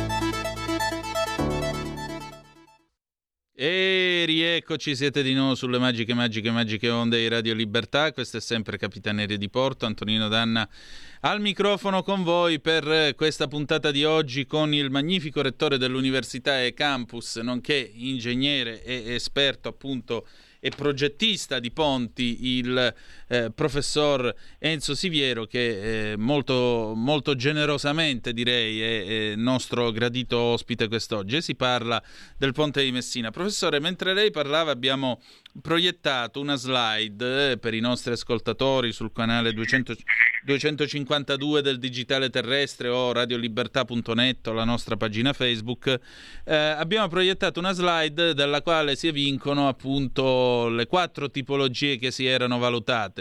E 3.63 4.23
rieccoci, 4.25 4.95
siete 4.95 5.21
di 5.21 5.35
nuovo 5.35 5.53
sulle 5.53 5.77
magiche, 5.77 6.15
magiche, 6.15 6.49
magiche 6.49 6.89
onde 6.89 7.19
di 7.19 7.27
Radio 7.27 7.53
Libertà. 7.53 8.11
Questo 8.11 8.37
è 8.37 8.41
sempre 8.41 8.75
Capitaneria 8.75 9.37
di 9.37 9.51
Porto, 9.51 9.85
Antonino 9.85 10.27
Danna 10.29 10.67
al 11.23 11.39
microfono 11.39 12.01
con 12.01 12.23
voi 12.23 12.59
per 12.59 13.13
questa 13.13 13.47
puntata 13.47 13.91
di 13.91 14.03
oggi 14.03 14.47
con 14.47 14.73
il 14.73 14.89
magnifico 14.89 15.43
rettore 15.43 15.77
dell'Università 15.77 16.63
e 16.63 16.73
Campus, 16.73 17.35
nonché 17.35 17.91
ingegnere 17.93 18.83
e 18.83 19.13
esperto 19.13 19.69
appunto 19.69 20.25
e 20.59 20.71
progettista 20.75 21.59
di 21.59 21.69
ponti, 21.69 22.57
il 22.57 22.93
eh, 23.31 23.49
professor 23.49 24.35
Enzo 24.59 24.93
Siviero, 24.93 25.45
che 25.45 26.11
eh, 26.11 26.17
molto, 26.17 26.91
molto 26.97 27.33
generosamente 27.35 28.33
direi 28.33 28.81
è, 28.81 29.31
è 29.31 29.35
nostro 29.37 29.89
gradito 29.91 30.37
ospite 30.37 30.89
quest'oggi. 30.89 31.37
E 31.37 31.41
si 31.41 31.55
parla 31.55 32.03
del 32.37 32.51
ponte 32.51 32.83
di 32.83 32.91
Messina. 32.91 33.31
Professore, 33.31 33.79
mentre 33.79 34.13
lei 34.13 34.31
parlava 34.31 34.71
abbiamo 34.71 35.21
proiettato 35.61 36.39
una 36.39 36.55
slide 36.55 37.51
eh, 37.51 37.57
per 37.57 37.73
i 37.73 37.79
nostri 37.79 38.13
ascoltatori 38.13 38.91
sul 38.91 39.11
canale 39.11 39.53
200, 39.53 39.95
252 40.43 41.61
del 41.61 41.77
Digitale 41.77 42.29
Terrestre 42.29 42.87
o 42.87 43.11
radiolibertà.net 43.11 44.47
la 44.47 44.63
nostra 44.63 44.97
pagina 44.97 45.33
Facebook. 45.33 45.99
Eh, 46.43 46.55
abbiamo 46.55 47.07
proiettato 47.07 47.59
una 47.59 47.71
slide 47.71 48.33
dalla 48.33 48.61
quale 48.61 48.95
si 48.95 49.07
evincono 49.07 49.67
appunto 49.67 50.69
le 50.69 50.85
quattro 50.87 51.29
tipologie 51.29 51.97
che 51.97 52.11
si 52.11 52.25
erano 52.25 52.57
valutate. 52.57 53.20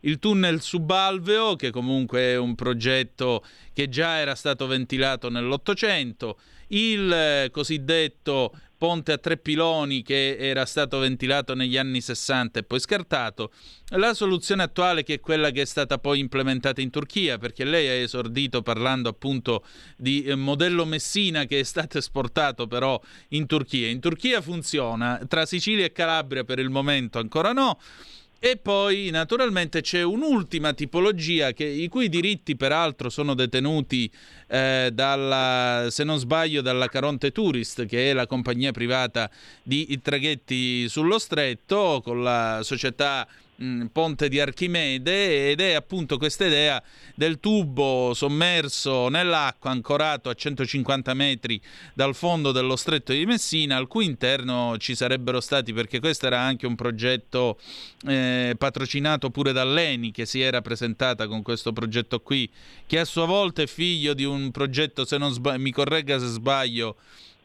Il 0.00 0.18
tunnel 0.18 0.60
subalveo, 0.60 1.56
che 1.56 1.70
comunque 1.70 2.20
è 2.20 2.36
un 2.36 2.54
progetto 2.54 3.44
che 3.72 3.88
già 3.88 4.18
era 4.18 4.34
stato 4.34 4.66
ventilato 4.66 5.28
nell'Ottocento, 5.28 6.38
il 6.68 7.12
eh, 7.12 7.48
cosiddetto 7.50 8.52
ponte 8.76 9.12
a 9.12 9.18
tre 9.18 9.38
piloni 9.38 10.02
che 10.02 10.36
era 10.38 10.66
stato 10.66 10.98
ventilato 10.98 11.54
negli 11.54 11.78
anni 11.78 12.02
60 12.02 12.58
e 12.58 12.62
poi 12.64 12.78
scartato, 12.78 13.50
la 13.96 14.12
soluzione 14.12 14.62
attuale 14.62 15.02
che 15.02 15.14
è 15.14 15.20
quella 15.20 15.50
che 15.50 15.62
è 15.62 15.64
stata 15.64 15.96
poi 15.96 16.18
implementata 16.18 16.82
in 16.82 16.90
Turchia, 16.90 17.38
perché 17.38 17.64
lei 17.64 17.88
ha 17.88 17.92
esordito 17.92 18.60
parlando 18.60 19.08
appunto 19.08 19.64
di 19.96 20.24
eh, 20.24 20.34
modello 20.34 20.84
Messina 20.84 21.46
che 21.46 21.60
è 21.60 21.62
stato 21.62 21.96
esportato 21.96 22.66
però 22.66 23.00
in 23.28 23.46
Turchia. 23.46 23.88
In 23.88 24.00
Turchia 24.00 24.42
funziona, 24.42 25.18
tra 25.28 25.46
Sicilia 25.46 25.86
e 25.86 25.92
Calabria 25.92 26.44
per 26.44 26.58
il 26.58 26.68
momento 26.68 27.18
ancora 27.18 27.52
no. 27.52 27.78
E 28.46 28.58
poi 28.58 29.08
naturalmente 29.08 29.80
c'è 29.80 30.02
un'ultima 30.02 30.74
tipologia 30.74 31.52
che, 31.52 31.64
i 31.64 31.88
cui 31.88 32.10
diritti 32.10 32.56
peraltro 32.56 33.08
sono 33.08 33.32
detenuti 33.32 34.12
eh, 34.48 34.90
dalla, 34.92 35.86
se 35.88 36.04
non 36.04 36.18
sbaglio 36.18 36.60
dalla 36.60 36.88
Caronte 36.88 37.32
Tourist, 37.32 37.86
che 37.86 38.10
è 38.10 38.12
la 38.12 38.26
compagnia 38.26 38.70
privata 38.70 39.30
di 39.62 39.98
traghetti 40.02 40.90
sullo 40.90 41.18
stretto, 41.18 42.02
con 42.04 42.22
la 42.22 42.60
società 42.62 43.26
Mm, 43.62 43.86
ponte 43.92 44.28
di 44.28 44.40
Archimede 44.40 45.50
ed 45.50 45.60
è 45.60 45.74
appunto 45.74 46.18
questa 46.18 46.44
idea 46.44 46.82
del 47.14 47.38
tubo 47.38 48.12
sommerso 48.12 49.08
nell'acqua 49.08 49.70
ancorato 49.70 50.28
a 50.28 50.34
150 50.34 51.14
metri 51.14 51.60
dal 51.94 52.16
fondo 52.16 52.50
dello 52.50 52.74
stretto 52.74 53.12
di 53.12 53.24
Messina 53.24 53.76
al 53.76 53.86
cui 53.86 54.06
interno 54.06 54.76
ci 54.78 54.96
sarebbero 54.96 55.40
stati 55.40 55.72
perché 55.72 56.00
questo 56.00 56.26
era 56.26 56.40
anche 56.40 56.66
un 56.66 56.74
progetto 56.74 57.60
eh, 58.08 58.56
patrocinato 58.58 59.30
pure 59.30 59.52
dall'Eni 59.52 60.10
che 60.10 60.26
si 60.26 60.40
era 60.40 60.60
presentata 60.60 61.28
con 61.28 61.42
questo 61.42 61.72
progetto 61.72 62.18
qui 62.22 62.50
che 62.86 62.98
a 62.98 63.04
sua 63.04 63.24
volta 63.24 63.62
è 63.62 63.68
figlio 63.68 64.14
di 64.14 64.24
un 64.24 64.50
progetto 64.50 65.04
se 65.04 65.16
non 65.16 65.30
sbaglio 65.30 65.60
mi 65.60 65.70
corregga 65.70 66.18
se 66.18 66.26
sbaglio 66.26 66.96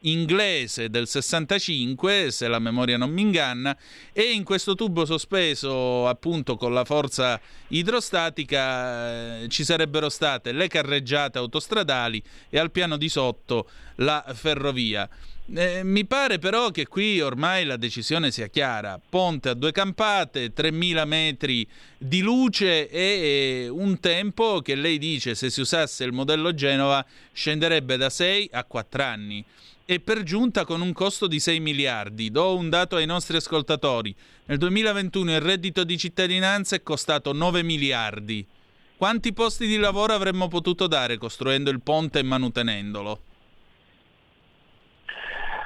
inglese 0.02 0.90
del 0.90 1.08
65, 1.08 2.32
se 2.32 2.48
la 2.48 2.60
memoria 2.60 2.98
non 2.98 3.12
mi 3.12 3.22
inganna, 3.22 3.78
e 4.14 4.32
in 4.32 4.44
questo 4.44 4.76
tubo 4.76 5.06
sospeso 5.06 6.08
appunto 6.08 6.56
con 6.56 6.74
la 6.74 6.86
forza 6.86 7.40
idrostatica 7.70 9.42
eh, 9.42 9.48
ci 9.50 9.64
sarebbero 9.64 10.10
state 10.10 10.52
le 10.52 10.68
carreggiate 10.68 11.38
autostradali 11.38 12.22
e 12.50 12.60
al 12.60 12.72
piano 12.72 12.98
di 12.98 13.10
sotto 13.10 13.70
la 13.96 14.24
ferrovia. 14.34 15.10
Eh, 15.52 15.84
mi 15.84 16.06
pare 16.06 16.38
però 16.38 16.70
che 16.70 16.86
qui 16.86 17.22
ormai 17.22 17.66
la 17.66 17.76
decisione 17.76 18.30
sia 18.30 18.48
chiara. 18.48 19.00
Ponte 19.10 19.50
a 19.50 19.54
due 19.56 19.72
campate, 19.72 20.54
3000 20.54 21.06
metri 21.06 21.68
di 21.98 22.22
luce 22.22 22.88
e, 22.88 23.64
e 23.64 23.68
un 23.68 24.00
tempo 24.00 24.62
che 24.62 24.76
lei 24.76 25.00
dice 25.00 25.34
se 25.34 25.50
si 25.50 25.62
usasse 25.62 26.04
il 26.04 26.12
modello 26.12 26.54
Genova 26.54 27.04
scenderebbe 27.34 27.98
da 27.98 28.12
6 28.12 28.50
a 28.52 28.64
4 28.64 29.04
anni 29.04 29.44
e 29.92 30.00
per 30.00 30.22
giunta 30.22 30.66
con 30.66 30.82
un 30.82 30.94
costo 30.94 31.26
di 31.26 31.40
6 31.40 31.60
miliardi. 31.60 32.30
Do 32.30 32.56
un 32.56 32.70
dato 32.70 32.96
ai 32.96 33.08
nostri 33.08 33.38
ascoltatori. 33.38 34.16
Nel 34.46 34.60
2021 34.60 35.32
il 35.32 35.42
reddito 35.42 35.84
di 35.84 35.98
cittadinanza 35.98 36.76
è 36.76 36.84
costato 36.84 37.34
9 37.34 37.64
miliardi. 37.64 38.46
Quanti 38.96 39.34
posti 39.34 39.66
di 39.66 39.78
lavoro 39.78 40.14
avremmo 40.14 40.48
potuto 40.48 40.86
dare 40.86 41.18
costruendo 41.18 41.72
il 41.72 41.82
ponte 41.82 42.20
e 42.20 42.24
manutenendolo? 42.24 43.20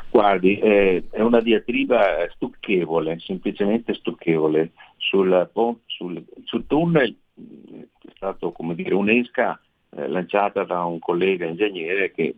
Guardi, 0.09 0.57
eh, 0.57 1.03
è 1.11 1.19
una 1.19 1.41
diatriba 1.41 2.25
stucchevole, 2.35 3.19
semplicemente 3.19 3.93
stucchevole. 3.93 4.71
Sul, 4.95 5.49
sul, 5.85 6.23
sul 6.45 6.65
tunnel 6.65 7.13
è 7.35 8.11
stato 8.15 8.53
come 8.53 8.73
dire 8.73 8.93
un'esca 8.93 9.59
eh, 9.89 10.07
lanciata 10.07 10.63
da 10.63 10.85
un 10.85 10.99
collega 10.99 11.45
ingegnere 11.45 12.13
che 12.13 12.33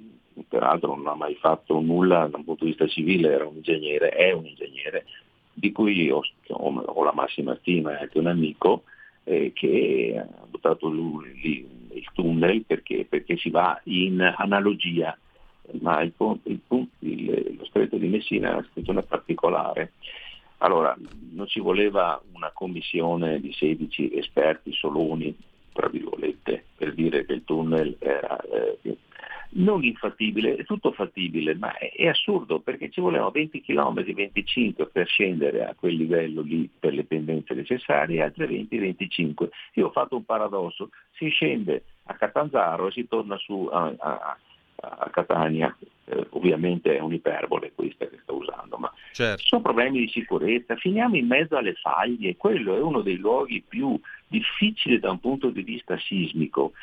peraltro 0.48 0.96
non 0.96 1.08
ha 1.08 1.16
mai 1.16 1.36
fatto 1.36 1.80
nulla 1.80 2.28
da 2.28 2.38
un 2.38 2.44
punto 2.44 2.64
di 2.64 2.72
vista 2.72 2.88
civile, 2.88 3.32
era 3.32 3.48
un 3.48 3.56
ingegnere, 3.56 4.10
è 4.10 4.32
un 4.32 4.46
ingegnere, 4.46 5.06
di 5.54 5.72
cui 5.72 6.10
ho, 6.10 6.22
ho, 6.48 7.04
la 7.04 7.14
massima 7.14 7.56
stima, 7.62 7.98
è 7.98 8.02
anche 8.02 8.20
un 8.20 8.28
amico, 8.28 8.84
eh, 9.24 9.52
che 9.54 10.16
ha 10.18 10.46
buttato 10.48 10.88
lui, 10.88 11.68
il 11.94 12.08
tunnel 12.14 12.64
perché, 12.64 13.06
perché, 13.06 13.38
si 13.38 13.50
va 13.50 13.80
in 13.86 14.22
analogia, 14.38 15.18
ma 15.80 16.02
il, 16.02 16.14
il, 16.44 16.60
il, 17.00 17.56
lo 17.58 17.66
stretto 17.66 17.98
di 17.98 18.08
Messina 18.08 18.50
è 18.50 18.54
una 18.54 18.66
situazione 18.68 19.04
particolare. 19.04 19.94
Allora, 20.60 20.96
non 21.32 21.48
ci 21.48 21.60
voleva 21.60 22.22
una 22.34 22.52
commissione 22.54 23.40
di 23.40 23.52
16 23.54 24.18
esperti 24.18 24.74
soloni, 24.74 25.36
tra 25.76 25.90
virgolette, 25.90 26.64
per 26.78 26.94
dire 26.94 27.26
che 27.26 27.34
il 27.34 27.44
tunnel 27.44 27.98
era 28.00 28.40
eh, 28.40 28.98
non 29.58 29.84
infattibile, 29.84 30.56
è 30.56 30.64
tutto 30.64 30.94
fattibile, 30.94 31.54
ma 31.56 31.78
è, 31.78 31.92
è, 31.92 32.08
assurdo 32.08 32.60
perché 32.60 32.90
ci 32.90 33.02
volevano 33.02 33.32
20 33.32 33.62
km, 33.62 34.14
25 34.14 34.88
per 34.88 35.06
scendere 35.06 35.66
a 35.66 35.76
quel 35.76 35.96
livello 35.96 36.42
lì 36.42 36.70
per 36.80 36.94
le 36.94 37.04
pendenze 37.04 37.54
necessarie, 37.54 38.24
altre 38.24 38.48
20, 38.48 38.78
25. 38.78 39.50
Io 39.74 39.88
ho 39.88 39.92
fatto 39.92 40.16
un 40.16 40.24
paradosso, 40.24 40.92
si 41.12 41.28
scende 41.28 41.84
a 42.06 42.14
Catanzaro 42.14 42.88
e 42.88 42.92
si 42.92 43.06
torna 43.08 43.38
su 43.38 43.68
a, 43.70 43.94
a, 43.98 44.38
a 44.78 45.10
Catania, 45.10 45.76
eh, 46.06 46.28
ovviamente 46.32 46.96
è 46.96 47.00
un'iperbole 47.00 47.74
questa 47.76 48.08
che 48.08 48.20
sto 48.22 48.36
usando, 48.36 48.78
ma 48.78 48.92
certo. 49.12 49.44
sono 49.46 49.62
problemi 49.62 50.00
di 50.00 50.08
sicurezza, 50.10 50.76
finiamo 50.76 51.16
in 51.16 51.28
mezzo 51.28 51.58
alle 51.58 51.74
faglie, 51.74 52.38
quello 52.38 52.76
è 52.76 52.82
uno 52.82 53.02
dei 53.02 53.18
luoghi 53.18 53.64
più 53.68 54.00
difficili 54.36 55.00
da 55.00 55.12
un 55.12 55.20
punto 55.20 55.50
di 55.50 55.62
vista 55.62 55.98
sismico 55.98 56.74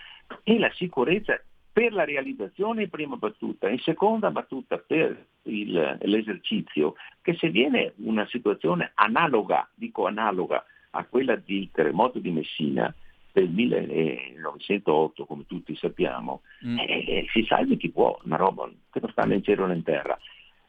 e 0.42 0.58
la 0.58 0.70
sicurezza 0.72 1.40
per 1.72 1.92
la 1.92 2.04
realizzazione 2.04 2.82
in 2.82 2.90
prima 2.90 3.16
battuta, 3.16 3.68
in 3.68 3.78
seconda 3.78 4.30
battuta 4.30 4.78
per 4.78 5.26
il, 5.44 5.98
l'esercizio, 6.02 6.94
che 7.22 7.34
se 7.34 7.48
viene 7.48 7.94
una 7.96 8.26
situazione 8.26 8.92
analoga, 8.94 9.68
dico 9.74 10.06
analoga, 10.06 10.64
a 10.94 11.04
quella 11.04 11.36
del 11.36 11.70
terremoto 11.72 12.18
di 12.18 12.30
Messina 12.30 12.94
del 13.32 13.48
1908, 13.48 15.24
come 15.24 15.44
tutti 15.46 15.74
sappiamo, 15.74 16.42
mm. 16.66 16.78
eh, 16.78 17.26
si 17.32 17.44
salvi 17.44 17.78
chi 17.78 17.90
può, 17.90 18.18
una 18.24 18.36
roba 18.36 18.70
che 18.90 19.00
non 19.00 19.10
sta 19.10 19.24
né 19.24 19.36
in 19.36 19.42
cielo 19.42 19.66
né 19.66 19.74
in 19.74 19.82
terra. 19.82 20.18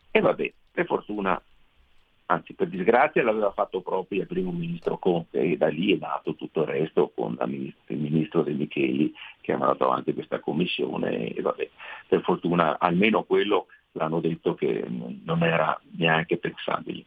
E 0.09 0.21
vabbè, 0.21 0.53
per 0.71 0.85
fortuna, 0.85 1.41
anzi 2.33 2.53
per 2.53 2.67
disgrazia 2.67 3.23
l'aveva 3.23 3.51
fatto 3.51 3.81
proprio 3.81 4.21
il 4.21 4.27
primo 4.27 4.51
ministro 4.51 4.97
Conte 4.97 5.39
e 5.39 5.57
da 5.57 5.67
lì 5.67 5.95
è 5.95 5.99
nato 5.99 6.35
tutto 6.35 6.61
il 6.61 6.67
resto 6.67 7.11
con 7.13 7.37
il 7.47 7.73
ministro 7.87 8.43
De 8.43 8.51
Micheli 8.51 9.13
che 9.41 9.53
ha 9.53 9.57
mandato 9.57 9.85
avanti 9.85 10.13
questa 10.13 10.39
commissione 10.39 11.27
e 11.33 11.41
vabbè, 11.41 11.69
per 12.07 12.21
fortuna 12.21 12.77
almeno 12.79 13.23
quello 13.23 13.67
l'hanno 13.93 14.19
detto 14.19 14.55
che 14.55 14.83
non 14.87 15.43
era 15.43 15.79
neanche 15.97 16.37
pensabile. 16.37 17.05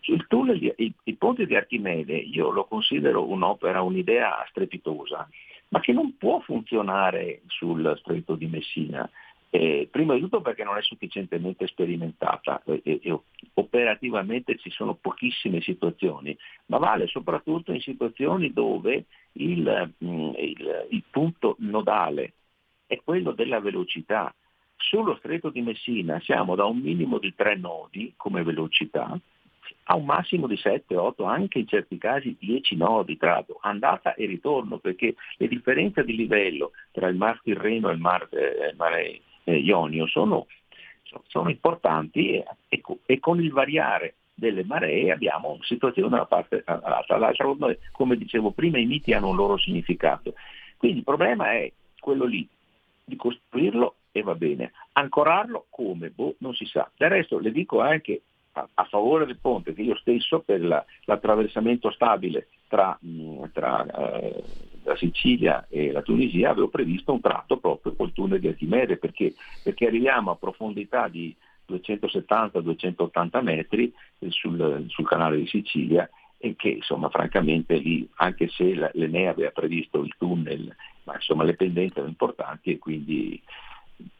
Sul 0.00 0.26
tunnel, 0.26 0.62
il, 0.76 0.94
il 1.02 1.16
ponte 1.16 1.46
di 1.46 1.56
Archimede 1.56 2.16
io 2.16 2.50
lo 2.50 2.64
considero 2.64 3.28
un'opera, 3.28 3.82
un'idea 3.82 4.44
strepitosa, 4.48 5.28
ma 5.68 5.80
che 5.80 5.92
non 5.92 6.16
può 6.16 6.40
funzionare 6.40 7.42
sul 7.48 7.94
stretto 7.98 8.34
di 8.34 8.46
Messina. 8.46 9.08
Eh, 9.50 9.88
prima 9.90 10.12
di 10.14 10.20
tutto 10.20 10.42
perché 10.42 10.62
non 10.62 10.76
è 10.76 10.82
sufficientemente 10.82 11.66
sperimentata 11.68 12.62
e, 12.66 12.82
e, 12.84 13.18
operativamente 13.54 14.58
ci 14.58 14.68
sono 14.68 14.94
pochissime 14.94 15.62
situazioni, 15.62 16.36
ma 16.66 16.76
vale 16.76 17.06
soprattutto 17.06 17.72
in 17.72 17.80
situazioni 17.80 18.52
dove 18.52 19.06
il, 19.32 19.94
mm, 20.04 20.32
il, 20.36 20.86
il 20.90 21.02
punto 21.10 21.56
nodale 21.60 22.34
è 22.86 23.00
quello 23.02 23.32
della 23.32 23.60
velocità. 23.60 24.34
Sullo 24.76 25.16
stretto 25.16 25.48
di 25.48 25.62
Messina 25.62 26.20
siamo 26.20 26.54
da 26.54 26.66
un 26.66 26.78
minimo 26.78 27.18
di 27.18 27.34
tre 27.34 27.56
nodi 27.56 28.12
come 28.16 28.42
velocità 28.42 29.18
a 29.84 29.96
un 29.96 30.04
massimo 30.04 30.46
di 30.46 30.56
7, 30.56 30.94
8, 30.96 31.24
anche 31.24 31.58
in 31.58 31.66
certi 31.66 31.98
casi 31.98 32.36
10 32.38 32.76
nodi 32.76 33.16
tra 33.16 33.44
andata 33.62 34.14
e 34.14 34.26
ritorno, 34.26 34.78
perché 34.78 35.14
le 35.36 35.48
differenze 35.48 36.04
di 36.04 36.14
livello 36.14 36.72
tra 36.92 37.08
il 37.08 37.16
Mar 37.16 37.40
Tirreno 37.42 37.88
e 37.88 37.94
il 37.94 37.98
Mar, 37.98 38.28
eh, 38.30 38.74
mare 38.76 39.20
eh, 39.48 39.58
Ionio 39.58 40.06
sono, 40.06 40.46
sono 41.26 41.48
importanti 41.48 42.34
e, 42.34 42.44
e, 42.68 42.82
e, 43.06 43.18
con 43.18 43.42
il 43.42 43.50
variare 43.50 44.14
delle 44.34 44.64
maree 44.64 45.10
abbiamo 45.10 45.52
una 45.52 45.64
situazione 45.64 46.08
da 46.08 46.16
una 46.16 46.26
parte 46.26 46.62
all'altra. 46.64 47.16
L'altra, 47.16 47.46
come 47.92 48.16
dicevo 48.16 48.52
prima, 48.52 48.78
i 48.78 48.86
miti 48.86 49.12
hanno 49.12 49.28
un 49.28 49.36
loro 49.36 49.56
significato. 49.56 50.34
Quindi 50.76 50.98
il 50.98 51.04
problema 51.04 51.52
è 51.52 51.72
quello 51.98 52.24
lì, 52.24 52.46
di 53.04 53.16
costruirlo 53.16 53.94
e 54.12 54.22
va 54.22 54.34
bene. 54.34 54.72
Ancorarlo 54.92 55.66
come? 55.70 56.10
Boh, 56.10 56.36
non 56.38 56.54
si 56.54 56.66
sa. 56.66 56.88
Del 56.96 57.10
resto 57.10 57.38
le 57.38 57.50
dico 57.50 57.80
anche 57.80 58.22
a, 58.52 58.68
a 58.74 58.84
favore 58.84 59.26
del 59.26 59.38
ponte 59.38 59.72
che 59.72 59.82
io 59.82 59.96
stesso 59.96 60.40
per 60.40 60.62
la, 60.62 60.84
l'attraversamento 61.04 61.90
stabile 61.90 62.48
tra, 62.68 62.96
mh, 63.00 63.44
tra 63.52 63.84
eh, 63.86 64.42
la 64.88 64.96
Sicilia 64.96 65.66
e 65.68 65.92
la 65.92 66.02
Tunisia 66.02 66.50
avevo 66.50 66.68
previsto 66.68 67.12
un 67.12 67.20
tratto 67.20 67.58
proprio 67.58 67.94
col 67.94 68.12
tunnel 68.12 68.40
di 68.40 68.48
Archimede 68.48 68.96
perché, 68.96 69.34
perché 69.62 69.86
arriviamo 69.86 70.30
a 70.30 70.36
profondità 70.36 71.08
di 71.08 71.34
270-280 71.68 73.42
metri 73.42 73.92
eh, 74.18 74.30
sul, 74.30 74.86
sul, 74.88 75.06
canale 75.06 75.36
di 75.36 75.46
Sicilia 75.46 76.08
e 76.38 76.54
che 76.56 76.68
insomma 76.68 77.08
francamente 77.10 77.76
lì 77.76 78.08
anche 78.16 78.48
se 78.48 78.90
l'Enea 78.92 79.30
aveva 79.30 79.50
previsto 79.50 80.02
il 80.02 80.14
tunnel 80.16 80.74
ma 81.04 81.14
insomma 81.14 81.44
le 81.44 81.54
pendenze 81.54 81.94
erano 81.94 82.08
importanti 82.08 82.70
e 82.70 82.78
quindi 82.78 83.42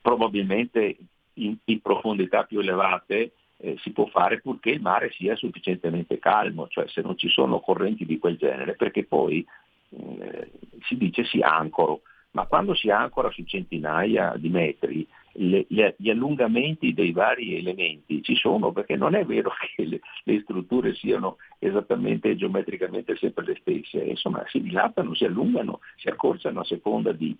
probabilmente 0.00 0.96
in, 1.34 1.56
in 1.64 1.80
profondità 1.80 2.44
più 2.44 2.58
elevate 2.58 3.32
eh, 3.58 3.76
si 3.78 3.90
può 3.90 4.06
fare 4.06 4.40
purché 4.40 4.70
il 4.70 4.80
mare 4.80 5.10
sia 5.12 5.34
sufficientemente 5.36 6.18
calmo, 6.18 6.68
cioè 6.68 6.86
se 6.88 7.02
non 7.02 7.16
ci 7.16 7.28
sono 7.28 7.60
correnti 7.60 8.04
di 8.04 8.18
quel 8.18 8.36
genere, 8.36 8.74
perché 8.74 9.04
poi 9.04 9.44
eh, 9.90 10.50
si 10.82 10.96
dice 10.96 11.24
si 11.24 11.40
ancoro, 11.40 12.02
ma 12.32 12.46
quando 12.46 12.74
si 12.74 12.90
ancora 12.90 13.30
su 13.30 13.42
centinaia 13.44 14.34
di 14.36 14.48
metri 14.48 15.06
le, 15.38 15.66
le, 15.68 15.94
gli 15.98 16.10
allungamenti 16.10 16.92
dei 16.92 17.12
vari 17.12 17.56
elementi 17.56 18.22
ci 18.22 18.34
sono 18.34 18.72
perché 18.72 18.96
non 18.96 19.14
è 19.14 19.24
vero 19.24 19.50
che 19.74 19.84
le, 19.84 20.00
le, 20.24 20.40
strutture 20.40 20.94
siano 20.94 21.36
esattamente 21.58 22.36
geometricamente 22.36 23.16
sempre 23.16 23.44
le 23.44 23.56
stesse, 23.60 23.98
insomma 23.98 24.44
si 24.48 24.60
dilatano, 24.60 25.14
si 25.14 25.24
allungano, 25.24 25.80
si 25.96 26.08
accorciano 26.08 26.60
a 26.60 26.64
seconda 26.64 27.12
di... 27.12 27.36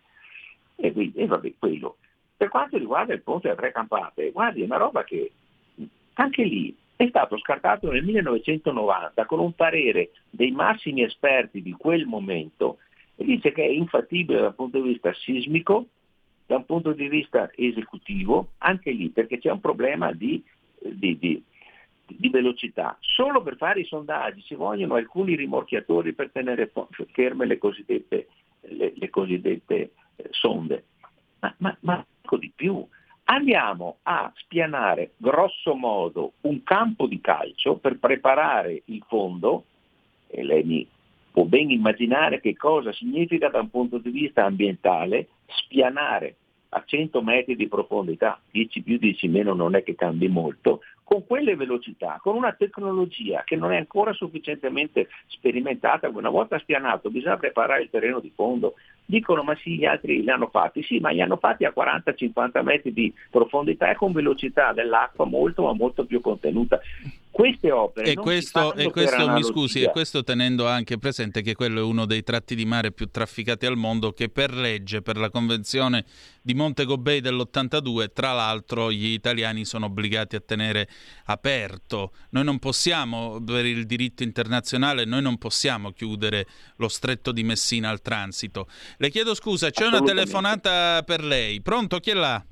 E, 0.77 1.13
e 1.15 1.27
vabbè, 1.27 1.55
quello. 1.59 1.97
Per 2.37 2.49
quanto 2.49 2.79
riguarda 2.79 3.15
il 3.15 3.23
ponte 3.23 3.51
a 3.51 3.57
tre 3.57 3.73
campate, 3.73 4.31
guardi, 4.31 4.63
è 4.63 4.65
una 4.65 4.77
roba 4.77 5.03
che 5.03 5.33
anche 6.15 6.45
lì 6.45 6.77
è 6.99 7.07
stato 7.07 7.39
scartato 7.39 7.93
nel 7.93 8.03
1990 8.03 9.25
con 9.27 9.39
un 9.39 9.53
parere 9.53 10.11
dei 10.29 10.51
massimi 10.51 11.05
esperti 11.05 11.63
di 11.63 11.71
quel 11.71 12.07
momento 12.07 12.79
e 13.15 13.25
dice 13.25 13.53
che 13.53 13.63
è 13.63 13.69
infattibile 13.69 14.41
dal 14.41 14.57
punto 14.57 14.81
di 14.81 14.89
vista 14.89 15.15
sismico, 15.15 15.87
da 16.45 16.57
un 16.57 16.65
punto 16.65 16.93
di 16.93 17.07
vista 17.09 17.53
esecutivo, 17.55 18.49
anche 18.59 18.91
lì 18.91 19.11
perché 19.11 19.39
c'è 19.39 19.49
un 19.49 19.61
problema 19.61 20.11
di, 20.11 20.43
di, 20.81 21.17
di, 21.17 21.41
di 22.05 22.29
velocità. 22.31 22.97
Solo 22.99 23.45
per 23.45 23.55
fare 23.55 23.79
i 23.79 23.85
sondaggi 23.85 24.43
ci 24.43 24.57
vogliono 24.57 24.97
alcuni 24.97 25.37
rimorchiatori 25.37 26.15
per 26.15 26.31
tenere 26.33 26.73
ferme 27.13 27.47
le 27.47 27.59
cosiddette, 27.59 28.27
le, 28.63 28.93
le 28.97 29.09
cosiddette 29.09 29.93
eh, 30.17 30.29
sonde. 30.31 30.87
Ma, 31.39 31.55
ma, 31.59 31.77
ma 31.83 32.05
ecco 32.23 32.37
di 32.37 32.51
più, 32.53 32.85
andiamo 33.31 33.99
a 34.03 34.31
spianare 34.37 35.13
grosso 35.17 35.75
modo 35.75 36.33
un 36.43 36.63
campo 36.63 37.07
di 37.07 37.21
calcio 37.21 37.77
per 37.77 37.99
preparare 37.99 38.83
il 38.87 39.03
fondo, 39.07 39.65
e 40.29 40.43
lei 40.43 40.65
mi 40.65 40.87
può 41.31 41.45
ben 41.45 41.71
immaginare 41.71 42.41
che 42.41 42.57
cosa 42.57 42.93
significa 42.93 43.49
da 43.49 43.61
un 43.61 43.71
punto 43.71 43.99
di 43.99 44.11
vista 44.11 44.45
ambientale 44.45 45.29
spianare 45.47 46.37
a 46.71 46.83
100 46.85 47.23
metri 47.23 47.57
di 47.57 47.69
profondità, 47.69 48.41
10 48.51 48.83
più 48.83 48.99
10 48.99 49.29
meno 49.29 49.55
non 49.55 49.75
è 49.75 49.83
che 49.83 49.95
cambi 49.95 50.29
molto, 50.29 50.81
con 51.03 51.27
quelle 51.27 51.57
velocità, 51.57 52.19
con 52.23 52.35
una 52.35 52.53
tecnologia 52.53 53.43
che 53.45 53.57
non 53.57 53.73
è 53.73 53.77
ancora 53.79 54.13
sufficientemente 54.13 55.09
sperimentata, 55.29 56.09
una 56.09 56.29
volta 56.29 56.59
spianato 56.59 57.11
bisogna 57.11 57.39
preparare 57.39 57.83
il 57.83 57.91
terreno 57.91 58.21
di 58.21 58.31
fondo, 58.35 58.75
dicono 59.09 59.43
ma 59.43 59.57
sì 59.57 59.79
gli 59.79 59.87
altri 59.87 60.23
li 60.23 60.31
hanno 60.31 60.49
fatti, 60.49 60.83
sì 60.83 60.99
ma 61.01 61.09
li 61.09 61.23
hanno 61.23 61.39
fatti 61.39 61.65
a 61.65 61.73
40-50 61.75 62.63
metri 62.63 62.93
di 62.93 63.13
profondità 63.31 63.91
e 63.91 63.97
con 63.97 64.13
velocità 64.13 64.75
dell'acqua 64.75 65.25
molto 65.25 65.63
ma 65.63 65.73
molto 65.73 66.05
più 66.05 66.21
contenuta. 66.21 66.79
Queste 67.39 67.71
opere... 67.71 68.11
E 68.11 68.15
questo, 68.17 68.75
e 68.75 68.91
questo 68.91 69.31
mi 69.31 69.45
scusi, 69.45 69.81
e 69.81 69.91
questo 69.91 70.25
tenendo 70.25 70.67
anche 70.67 70.99
presente 70.99 71.41
che 71.41 71.55
quello 71.55 71.79
è 71.79 71.83
uno 71.85 72.05
dei 72.05 72.25
tratti 72.25 72.57
di 72.57 72.65
mare 72.65 72.91
più 72.91 73.11
trafficati 73.11 73.65
al 73.65 73.77
mondo 73.77 74.11
che 74.11 74.29
per 74.29 74.53
legge, 74.53 75.03
per 75.03 75.17
la 75.19 75.31
convenzione 75.31 76.05
di 76.43 76.55
Montego 76.55 76.99
Bay 76.99 77.21
dell'82, 77.21 78.11
tra 78.13 78.33
l'altro 78.33 78.91
gli 78.91 79.13
italiani 79.13 79.65
sono 79.65 79.87
obbligati 79.87 80.35
a 80.35 80.41
tenere 80.41 80.89
aperto. 81.27 82.11
Noi 82.31 82.43
non 82.43 82.59
possiamo, 82.59 83.41
per 83.41 83.65
il 83.67 83.87
diritto 83.87 84.25
internazionale, 84.25 85.05
noi 85.05 85.23
non 85.23 85.39
possiamo 85.39 85.93
chiudere 85.93 86.45
lo 86.79 86.89
stretto 86.89 87.31
di 87.31 87.45
Messina 87.45 87.89
al 87.89 88.03
transito. 88.03 88.67
Le 88.97 89.11
chiedo 89.11 89.35
scusa, 89.35 89.71
c'è 89.71 89.87
una 89.87 90.01
telefonata 90.01 91.05
per 91.07 91.23
lei. 91.23 91.63
Pronto, 91.63 92.01
chi 92.01 92.11
è 92.11 92.15
là? 92.15 92.45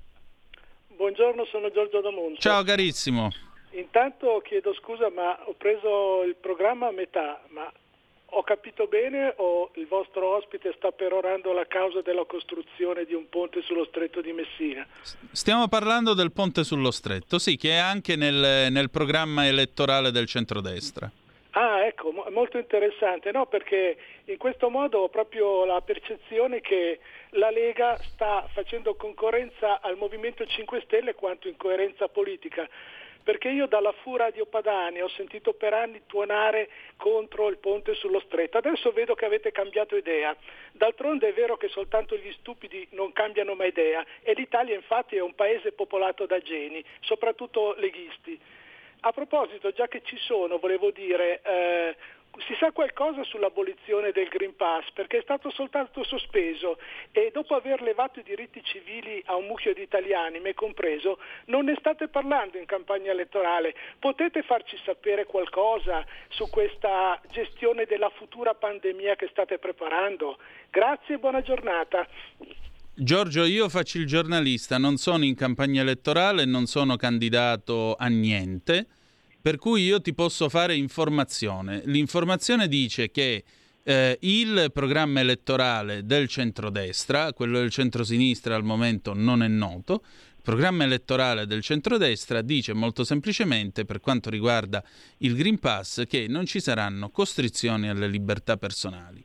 Buongiorno, 0.97 1.45
sono 1.51 1.73
Giorgio 1.73 2.01
D'Amonte. 2.01 2.39
Ciao 2.39 2.63
carissimo. 2.63 3.33
Intanto 3.77 4.41
chiedo 4.43 4.73
scusa, 4.75 5.11
ma 5.11 5.39
ho 5.45 5.53
preso 5.53 6.23
il 6.23 6.35
programma 6.35 6.89
a 6.89 6.93
metà, 6.93 7.43
ma 7.49 7.71
ho 8.31 8.43
capito 8.43 8.87
bene 8.87 9.35
o 9.37 9.71
il 9.75 9.87
vostro 9.87 10.35
ospite 10.35 10.73
sta 10.77 10.93
perorando 10.93 11.53
la 11.53 11.67
causa 11.67 12.01
della 12.01 12.25
costruzione 12.25 13.05
di 13.05 13.13
un 13.13 13.29
ponte 13.29 13.61
sullo 13.61 13.85
stretto 13.85 14.23
di 14.23 14.33
Messina? 14.33 14.87
Stiamo 15.31 15.69
parlando 15.69 16.15
del 16.15 16.33
ponte 16.33 16.65
sullo 16.65 16.91
stretto, 16.91 17.39
sì, 17.39 17.57
che 17.57 17.73
è 17.73 17.77
anche 17.77 18.17
nel, 18.17 18.73
nel 18.73 18.89
programma 18.89 19.47
elettorale 19.47 20.11
del 20.11 20.27
centrodestra. 20.27 21.11
Ah, 21.51 21.85
ecco, 21.85 22.13
molto 22.31 22.59
interessante, 22.59 23.31
no? 23.31 23.47
Perché 23.47 23.97
in 24.25 24.37
questo 24.39 24.71
modo 24.71 25.01
ho 25.01 25.09
proprio 25.09 25.65
la 25.65 25.81
percezione 25.83 26.61
che 26.61 26.99
la 27.31 27.51
Lega 27.51 27.99
sta 28.13 28.47
facendo 28.53 28.95
concorrenza 28.95 29.81
al 29.81 29.97
Movimento 29.97 30.45
5 30.45 30.83
Stelle 30.83 31.15
quanto 31.15 31.49
in 31.49 31.57
coerenza 31.57 32.09
politica 32.09 32.69
perché 33.27 33.49
io 33.49 33.67
dalla 33.67 33.91
Fu 33.91 34.15
Radio 34.15 34.47
Padania 34.47 35.03
ho 35.03 35.09
sentito 35.09 35.53
per 35.53 35.75
anni 35.75 36.03
tuonare 36.07 36.69
contro 36.97 37.49
il 37.49 37.59
ponte 37.59 37.93
sullo 37.95 38.21
stretto, 38.21 38.57
adesso 38.57 38.93
vedo 38.93 39.17
che 39.17 39.25
avete 39.25 39.51
cambiato 39.51 39.97
idea. 39.97 40.37
D'altronde 40.71 41.31
è 41.31 41.33
vero 41.33 41.57
che 41.57 41.67
soltanto 41.67 42.17
gli 42.17 42.31
stupidi 42.39 42.87
non 42.93 43.13
cambiano 43.13 43.55
mai 43.55 43.71
idea 43.71 44.07
e 44.23 44.33
l'Italia 44.35 44.77
infatti 44.77 45.17
è 45.17 45.21
un 45.21 45.35
paese 45.35 45.73
popolato 45.73 46.25
da 46.25 46.39
geni, 46.39 46.85
soprattutto 47.01 47.75
leghisti. 47.79 48.39
A 49.01 49.11
proposito, 49.11 49.73
già 49.73 49.89
che 49.89 50.03
ci 50.05 50.17
sono, 50.19 50.59
volevo 50.59 50.93
dire, 50.93 51.41
eh, 51.43 51.97
si 52.47 52.55
sa 52.59 52.73
qualcosa 52.73 53.23
sull'abolizione 53.25 54.13
del 54.13 54.29
Green 54.29 54.55
Pass 54.55 54.91
perché 54.93 55.19
è 55.19 55.23
stato 55.23 55.51
soltanto 55.51 56.05
sospeso 56.05 56.79
e 57.13 57.31
dopo 57.33 57.55
aver 57.55 57.83
levato 57.83 58.21
i 58.21 58.23
diritti 58.23 58.63
civili 58.63 59.23
a 59.27 59.37
un 59.37 59.47
mucchio 59.47 59.73
di 59.73 59.83
italiani, 59.83 60.41
me 60.41 60.55
compreso, 60.55 61.19
non 61.47 61.65
ne 61.65 61.77
state 61.79 62.09
parlando 62.09 62.59
in 62.59 62.67
campagna 62.67 63.11
elettorale. 63.11 63.75
Potete 63.99 64.43
farci 64.43 64.77
sapere 64.85 65.25
qualcosa 65.25 66.05
su 66.29 66.49
questa 66.51 67.21
gestione 67.31 67.85
della 67.85 68.11
futura 68.11 68.55
pandemia 68.55 69.17
che 69.17 69.29
state 69.31 69.59
preparando? 69.59 70.39
Grazie 70.71 71.15
e 71.15 71.19
buona 71.19 71.43
giornata. 71.43 72.07
Giorgio, 72.99 73.45
io 73.45 73.69
faccio 73.69 73.99
il 73.99 74.07
giornalista, 74.07 74.79
non 74.79 74.97
sono 74.97 75.25
in 75.25 75.35
campagna 75.35 75.83
elettorale, 75.83 76.47
non 76.47 76.65
sono 76.65 76.97
candidato 76.97 77.95
a 77.95 78.07
niente, 78.07 78.87
per 79.47 79.59
cui 79.59 79.85
io 79.85 80.01
ti 80.01 80.13
posso 80.13 80.49
fare 80.49 80.75
informazione. 80.75 81.83
L'informazione 81.85 82.67
dice 82.67 83.13
che 83.13 83.45
eh, 83.85 84.19
il 84.23 84.73
programma 84.73 85.21
elettorale 85.21 86.05
del 86.05 86.27
centrodestra, 86.27 87.33
quello 87.33 87.61
del 87.61 87.71
centrosinistra 87.71 88.57
al 88.57 88.65
momento 88.65 89.15
non 89.15 89.45
è 89.45 89.47
noto, 89.47 90.03
il 90.03 90.43
programma 90.43 90.83
elettorale 90.83 91.47
del 91.47 91.63
centrodestra 91.63 92.43
dice 92.43 92.73
molto 92.73 93.05
semplicemente 93.05 93.85
per 93.85 94.01
quanto 94.01 94.31
riguarda 94.31 94.83
il 95.19 95.37
Green 95.37 95.61
Pass 95.61 96.03
che 96.09 96.27
non 96.27 96.45
ci 96.45 96.59
saranno 96.59 97.11
costrizioni 97.11 97.89
alle 97.89 98.09
libertà 98.09 98.57
personali. 98.57 99.25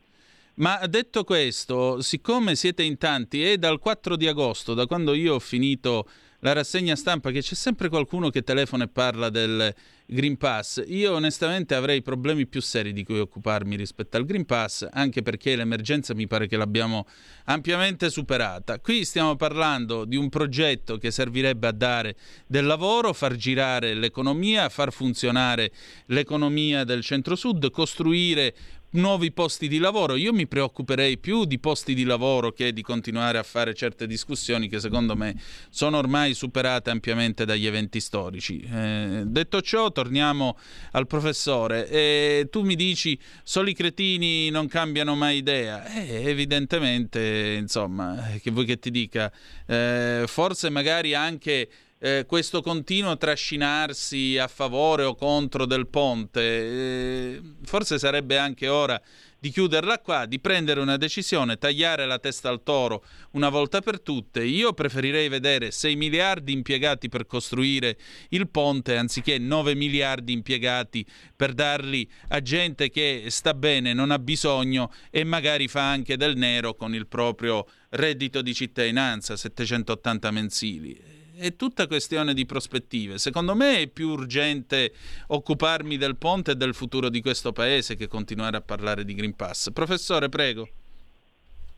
Ma 0.56 0.86
detto 0.86 1.24
questo, 1.24 2.00
siccome 2.04 2.56
siete 2.56 2.84
in 2.84 3.00
tanti, 3.00 3.42
è 3.44 3.58
dal 3.58 3.80
4 3.80 4.16
di 4.16 4.28
agosto, 4.28 4.76
da 4.76 4.86
quando 4.86 5.16
io 5.16 5.34
ho 5.34 5.40
finito 5.40 6.08
la 6.42 6.54
rassegna 6.54 6.96
stampa, 6.96 7.32
che 7.32 7.42
c'è 7.42 7.56
sempre 7.56 7.90
qualcuno 7.90 8.30
che 8.30 8.44
telefona 8.44 8.84
e 8.84 8.88
parla 8.88 9.30
del 9.30 9.74
Green 10.06 10.38
Pass, 10.38 10.84
io 10.88 11.14
onestamente 11.14 11.74
avrei 11.74 12.02
problemi 12.02 12.46
più 12.46 12.62
seri 12.62 12.92
di 12.94 13.06
cui 13.06 13.20
occuparmi 13.20 13.76
rispetto 13.78 14.18
al 14.18 14.26
Green 14.26 14.46
Pass, 14.46 14.86
anche 14.92 15.22
perché 15.22 15.56
l'emergenza 15.56 16.14
mi 16.14 16.28
pare 16.28 16.48
che 16.48 16.58
l'abbiamo 16.58 17.08
ampiamente 17.46 18.10
superata. 18.10 18.80
Qui 18.80 19.06
stiamo 19.06 19.36
parlando 19.36 20.04
di 20.04 20.18
un 20.18 20.30
progetto 20.30 20.98
che 20.98 21.12
servirebbe 21.12 21.68
a 21.68 21.72
dare 21.72 22.16
del 22.46 22.66
lavoro, 22.66 23.14
far 23.14 23.36
girare 23.36 23.94
l'economia, 23.94 24.68
far 24.68 24.92
funzionare 24.92 25.72
l'economia 26.08 26.84
del 26.84 27.02
centro-sud, 27.04 27.70
costruire 27.70 28.54
nuovi 28.92 29.32
posti 29.32 29.68
di 29.68 29.78
lavoro. 29.78 30.16
Io 30.16 30.34
mi 30.34 30.48
preoccuperei 30.48 31.18
più 31.18 31.46
di 31.46 31.60
posti 31.60 31.94
di 31.94 32.04
lavoro 32.04 32.52
che 32.52 32.74
di 32.74 32.82
continuare 32.82 33.38
a 33.38 33.44
fare 33.44 33.74
certe 33.74 34.08
discussioni 34.08 34.68
che 34.68 34.80
secondo 34.80 35.16
me 35.16 35.36
sono 35.70 35.98
ormai 35.98 36.34
superate 36.34 36.90
ampiamente 36.90 37.46
dagli 37.46 37.68
eventi 37.68 38.00
storici. 38.00 38.60
Eh, 38.60 39.24
detto 39.26 39.62
ciò, 39.62 39.92
torniamo 39.92 40.58
al 40.92 41.08
professore. 41.08 41.88
Eh, 41.90 42.48
tu 42.50 42.64
mi 42.64 42.76
dici 42.76 43.18
soli 43.44 43.74
cretini 43.74 44.50
non 44.50 44.68
cambiano 44.68 45.16
mai 45.16 45.38
idea. 45.38 45.86
Eh, 45.86 46.30
evidentemente, 46.30 47.58
insomma, 47.60 48.32
che 48.42 48.52
vuoi 48.52 48.66
che 48.66 48.80
ti 48.80 48.92
dica? 48.92 49.32
Eh, 49.66 50.24
forse 50.28 50.70
magari 50.70 51.14
anche 51.14 51.70
eh, 52.04 52.26
questo 52.28 52.64
continuo 52.64 53.16
trascinarsi 53.16 54.36
a 54.40 54.48
favore 54.48 55.04
o 55.04 55.14
contro 55.14 55.68
del 55.68 55.86
ponte, 55.86 56.42
eh, 56.42 57.42
forse 57.64 58.00
sarebbe 58.00 58.40
anche 58.40 58.68
ora 58.68 59.00
di 59.38 59.52
chiuderla 59.52 60.00
qua, 60.00 60.26
di 60.26 60.40
prendere 60.40 60.80
una 60.80 60.98
decisione, 60.98 61.58
tagliare 61.58 62.08
la 62.08 62.18
testa 62.18 62.50
al 62.50 62.64
toro 62.64 63.06
una 63.32 63.50
volta 63.50 63.82
per 63.82 64.00
tutte. 64.00 64.44
Io 64.44 64.74
preferirei 64.74 65.30
vedere 65.30 65.70
6 65.70 65.96
miliardi 65.96 66.54
impiegati 66.54 67.08
per 67.08 67.28
costruire 67.28 67.98
il 68.30 68.50
ponte 68.50 68.98
anziché 68.98 69.38
9 69.38 69.76
miliardi 69.76 70.34
impiegati 70.34 71.06
per 71.36 71.54
darli 71.54 72.10
a 72.30 72.42
gente 72.42 72.90
che 72.90 73.26
sta 73.30 73.54
bene, 73.54 73.94
non 73.94 74.10
ha 74.10 74.18
bisogno 74.18 74.92
e 75.12 75.24
magari 75.24 75.68
fa 75.68 75.88
anche 75.88 76.18
del 76.18 76.36
nero 76.36 76.74
con 76.74 76.96
il 76.96 77.06
proprio 77.06 77.68
reddito 77.90 78.42
di 78.42 78.56
cittadinanza, 78.56 79.36
780 79.36 80.32
mensili 80.32 81.11
è 81.42 81.56
tutta 81.56 81.88
questione 81.88 82.34
di 82.34 82.46
prospettive. 82.46 83.18
Secondo 83.18 83.56
me 83.56 83.80
è 83.80 83.88
più 83.88 84.10
urgente 84.10 84.92
occuparmi 85.28 85.98
del 85.98 86.16
ponte 86.16 86.52
e 86.52 86.56
del 86.56 86.76
futuro 86.76 87.10
di 87.10 87.20
questo 87.20 87.52
paese 87.52 87.96
che 87.96 88.08
continuare 88.08 88.58
a 88.58 88.62
parlare 88.62 89.04
di 89.04 89.16
Green 89.16 89.36
Pass. 89.36 89.72
Professore, 89.72 90.30
prego. 90.30 90.70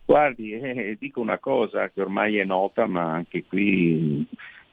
Guardi, 0.06 0.52
eh, 0.52 0.98
dico 1.00 1.22
una 1.22 1.40
cosa 1.40 1.90
che 1.90 2.02
ormai 2.02 2.38
è 2.38 2.44
nota, 2.44 2.86
ma 2.88 3.14
anche 3.14 3.46
qui 3.46 4.28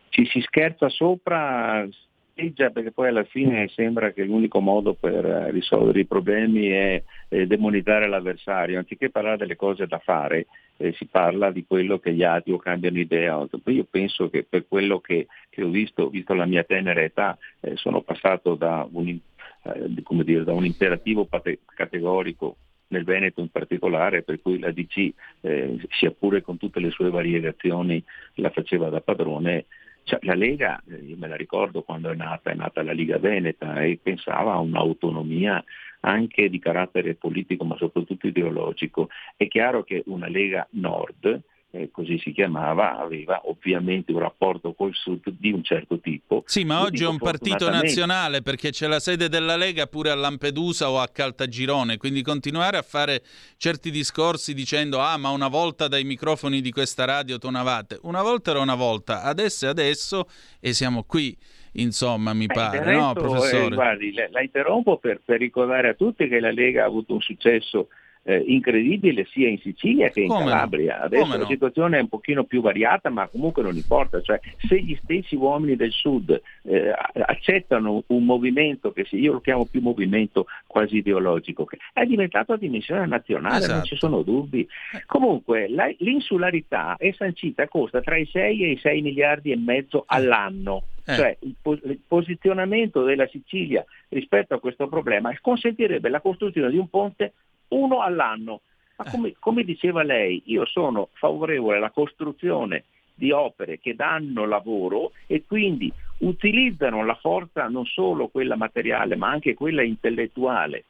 ci 0.08 0.26
si 0.26 0.40
scherza 0.40 0.88
sopra, 0.88 1.86
perché 2.34 2.90
poi 2.90 3.08
alla 3.08 3.24
fine 3.24 3.68
sembra 3.68 4.12
che 4.12 4.24
l'unico 4.24 4.60
modo 4.60 4.94
per 4.94 5.24
eh, 5.24 5.50
risolvere 5.52 6.00
i 6.00 6.06
problemi 6.06 6.68
è 6.68 7.02
demonizzare 7.28 8.08
l'avversario, 8.08 8.78
anziché 8.78 9.10
parlare 9.10 9.36
delle 9.36 9.54
cose 9.54 9.86
da 9.86 9.98
fare, 9.98 10.46
eh, 10.80 10.94
si 10.94 11.06
parla 11.06 11.50
di 11.50 11.64
quello 11.66 11.98
che 11.98 12.14
gli 12.14 12.22
altri 12.22 12.52
o 12.52 12.56
cambiano 12.56 12.98
idea. 12.98 13.46
Io 13.66 13.84
penso 13.84 14.30
che 14.30 14.44
per 14.48 14.66
quello 14.66 14.98
che, 15.00 15.26
che 15.50 15.62
ho 15.62 15.68
visto, 15.68 16.08
visto 16.08 16.32
la 16.32 16.46
mia 16.46 16.64
tenera 16.64 17.02
età, 17.02 17.36
eh, 17.60 17.76
sono 17.76 18.00
passato 18.00 18.54
da 18.54 18.88
un, 18.90 19.08
eh, 19.08 20.24
dire, 20.24 20.44
da 20.44 20.54
un 20.54 20.64
imperativo 20.64 21.26
pate- 21.26 21.60
categorico 21.66 22.56
nel 22.88 23.04
Veneto 23.04 23.40
in 23.42 23.50
particolare, 23.50 24.22
per 24.22 24.40
cui 24.40 24.58
la 24.58 24.72
DC, 24.72 25.12
eh, 25.42 25.78
sia 25.90 26.10
pure 26.12 26.40
con 26.40 26.56
tutte 26.56 26.80
le 26.80 26.90
sue 26.90 27.10
variegazioni, 27.10 28.02
la 28.36 28.50
faceva 28.50 28.88
da 28.88 29.00
padrone. 29.02 29.66
Cioè, 30.04 30.18
la 30.22 30.34
Lega, 30.34 30.82
eh, 30.88 30.96
io 30.96 31.16
me 31.16 31.28
la 31.28 31.36
ricordo 31.36 31.82
quando 31.82 32.10
è 32.10 32.14
nata, 32.14 32.50
è 32.50 32.54
nata 32.54 32.82
la 32.82 32.92
Liga 32.92 33.18
Veneta 33.18 33.80
e 33.82 33.98
pensava 34.02 34.54
a 34.54 34.58
un'autonomia 34.58 35.62
anche 36.00 36.48
di 36.48 36.58
carattere 36.58 37.14
politico 37.14 37.64
ma 37.64 37.76
soprattutto 37.76 38.26
ideologico. 38.26 39.08
È 39.36 39.46
chiaro 39.48 39.84
che 39.84 40.02
una 40.06 40.28
Lega 40.28 40.66
Nord, 40.72 41.42
eh, 41.72 41.90
così 41.92 42.18
si 42.18 42.32
chiamava, 42.32 42.98
aveva 42.98 43.42
ovviamente 43.44 44.10
un 44.12 44.18
rapporto 44.18 44.72
col 44.72 44.92
Sud 44.92 45.30
di 45.38 45.52
un 45.52 45.62
certo 45.62 46.00
tipo. 46.00 46.42
Sì, 46.46 46.64
ma 46.64 46.82
oggi 46.82 47.04
è 47.04 47.06
un 47.06 47.18
partito 47.18 47.70
nazionale 47.70 48.42
perché 48.42 48.70
c'è 48.70 48.88
la 48.88 48.98
sede 48.98 49.28
della 49.28 49.56
Lega 49.56 49.86
pure 49.86 50.10
a 50.10 50.14
Lampedusa 50.14 50.90
o 50.90 50.98
a 50.98 51.08
Caltagirone, 51.08 51.96
quindi 51.96 52.22
continuare 52.22 52.76
a 52.76 52.82
fare 52.82 53.22
certi 53.56 53.90
discorsi 53.90 54.52
dicendo 54.52 54.98
ah 54.98 55.16
ma 55.16 55.30
una 55.30 55.48
volta 55.48 55.86
dai 55.86 56.04
microfoni 56.04 56.60
di 56.60 56.72
questa 56.72 57.04
radio 57.04 57.38
tonavate, 57.38 57.98
una 58.02 58.22
volta 58.22 58.50
era 58.50 58.60
una 58.60 58.74
volta, 58.74 59.22
adesso 59.22 59.66
è 59.66 59.68
adesso 59.68 60.26
e 60.58 60.72
siamo 60.72 61.04
qui 61.04 61.36
insomma, 61.74 62.32
mi 62.32 62.46
pare, 62.46 62.82
resto, 62.82 63.00
no, 63.00 63.12
professore? 63.12 63.66
Eh, 63.66 63.76
guardi, 63.76 64.12
la, 64.12 64.26
la 64.30 64.42
interrompo 64.42 64.98
per, 64.98 65.20
per, 65.24 65.38
ricordare 65.38 65.90
a 65.90 65.94
tutti 65.94 66.26
che 66.26 66.40
la 66.40 66.50
Lega 66.50 66.82
ha 66.82 66.86
avuto 66.86 67.12
un 67.12 67.20
successo 67.20 67.88
eh, 68.30 68.44
incredibile 68.46 69.24
sia 69.26 69.48
in 69.48 69.58
Sicilia 69.58 70.08
che 70.10 70.20
in 70.20 70.28
Come 70.28 70.44
Calabria. 70.44 70.98
No? 70.98 71.04
Adesso 71.04 71.22
Come 71.22 71.36
la 71.36 71.42
no? 71.42 71.48
situazione 71.48 71.98
è 71.98 72.00
un 72.00 72.08
pochino 72.08 72.44
più 72.44 72.60
variata, 72.60 73.10
ma 73.10 73.26
comunque 73.26 73.62
non 73.62 73.74
importa. 73.74 74.20
Cioè, 74.20 74.38
se 74.68 74.80
gli 74.80 74.96
stessi 75.02 75.34
uomini 75.34 75.74
del 75.74 75.90
Sud 75.90 76.40
eh, 76.62 76.92
accettano 77.26 78.04
un 78.06 78.24
movimento 78.24 78.92
che 78.92 79.04
io 79.10 79.32
lo 79.32 79.40
chiamo 79.40 79.64
più 79.66 79.80
movimento 79.80 80.46
quasi 80.66 80.98
ideologico, 80.98 81.64
che 81.64 81.78
è 81.92 82.04
diventato 82.04 82.52
a 82.52 82.56
dimensione 82.56 83.04
nazionale, 83.06 83.56
Esatto. 83.56 83.74
non 83.74 83.84
ci 83.84 83.96
sono 83.96 84.22
dubbi. 84.22 84.66
Comunque 85.06 85.68
la- 85.68 85.92
l'insularità 85.98 86.96
è 86.96 87.12
sancita, 87.12 87.66
costa 87.66 88.00
tra 88.00 88.16
i 88.16 88.26
6 88.26 88.62
e 88.64 88.70
i 88.70 88.78
6 88.78 89.02
miliardi 89.02 89.50
e 89.50 89.56
mezzo 89.56 90.04
all'anno. 90.06 90.84
Eh. 91.04 91.14
Cioè 91.14 91.36
il, 91.40 91.54
il 91.84 91.98
posizionamento 92.06 93.02
della 93.02 93.26
Sicilia 93.26 93.84
rispetto 94.10 94.54
a 94.54 94.60
questo 94.60 94.86
problema 94.86 95.36
consentirebbe 95.40 96.08
la 96.08 96.20
costruzione 96.20 96.70
di 96.70 96.76
un 96.76 96.88
ponte 96.88 97.32
uno 97.70 98.00
all'anno. 98.00 98.60
Ma 98.96 99.10
come, 99.10 99.34
come 99.38 99.64
diceva 99.64 100.02
lei, 100.02 100.42
io 100.46 100.66
sono 100.66 101.08
favorevole 101.12 101.78
alla 101.78 101.90
costruzione 101.90 102.84
di 103.14 103.32
opere 103.32 103.78
che 103.78 103.94
danno 103.94 104.46
lavoro 104.46 105.12
e 105.26 105.44
quindi 105.46 105.92
utilizzano 106.18 107.04
la 107.04 107.14
forza 107.14 107.68
non 107.68 107.84
solo 107.84 108.28
quella 108.28 108.56
materiale 108.56 109.16
ma 109.16 109.28
anche 109.28 109.54
quella 109.54 109.82
intellettuale, 109.82 110.84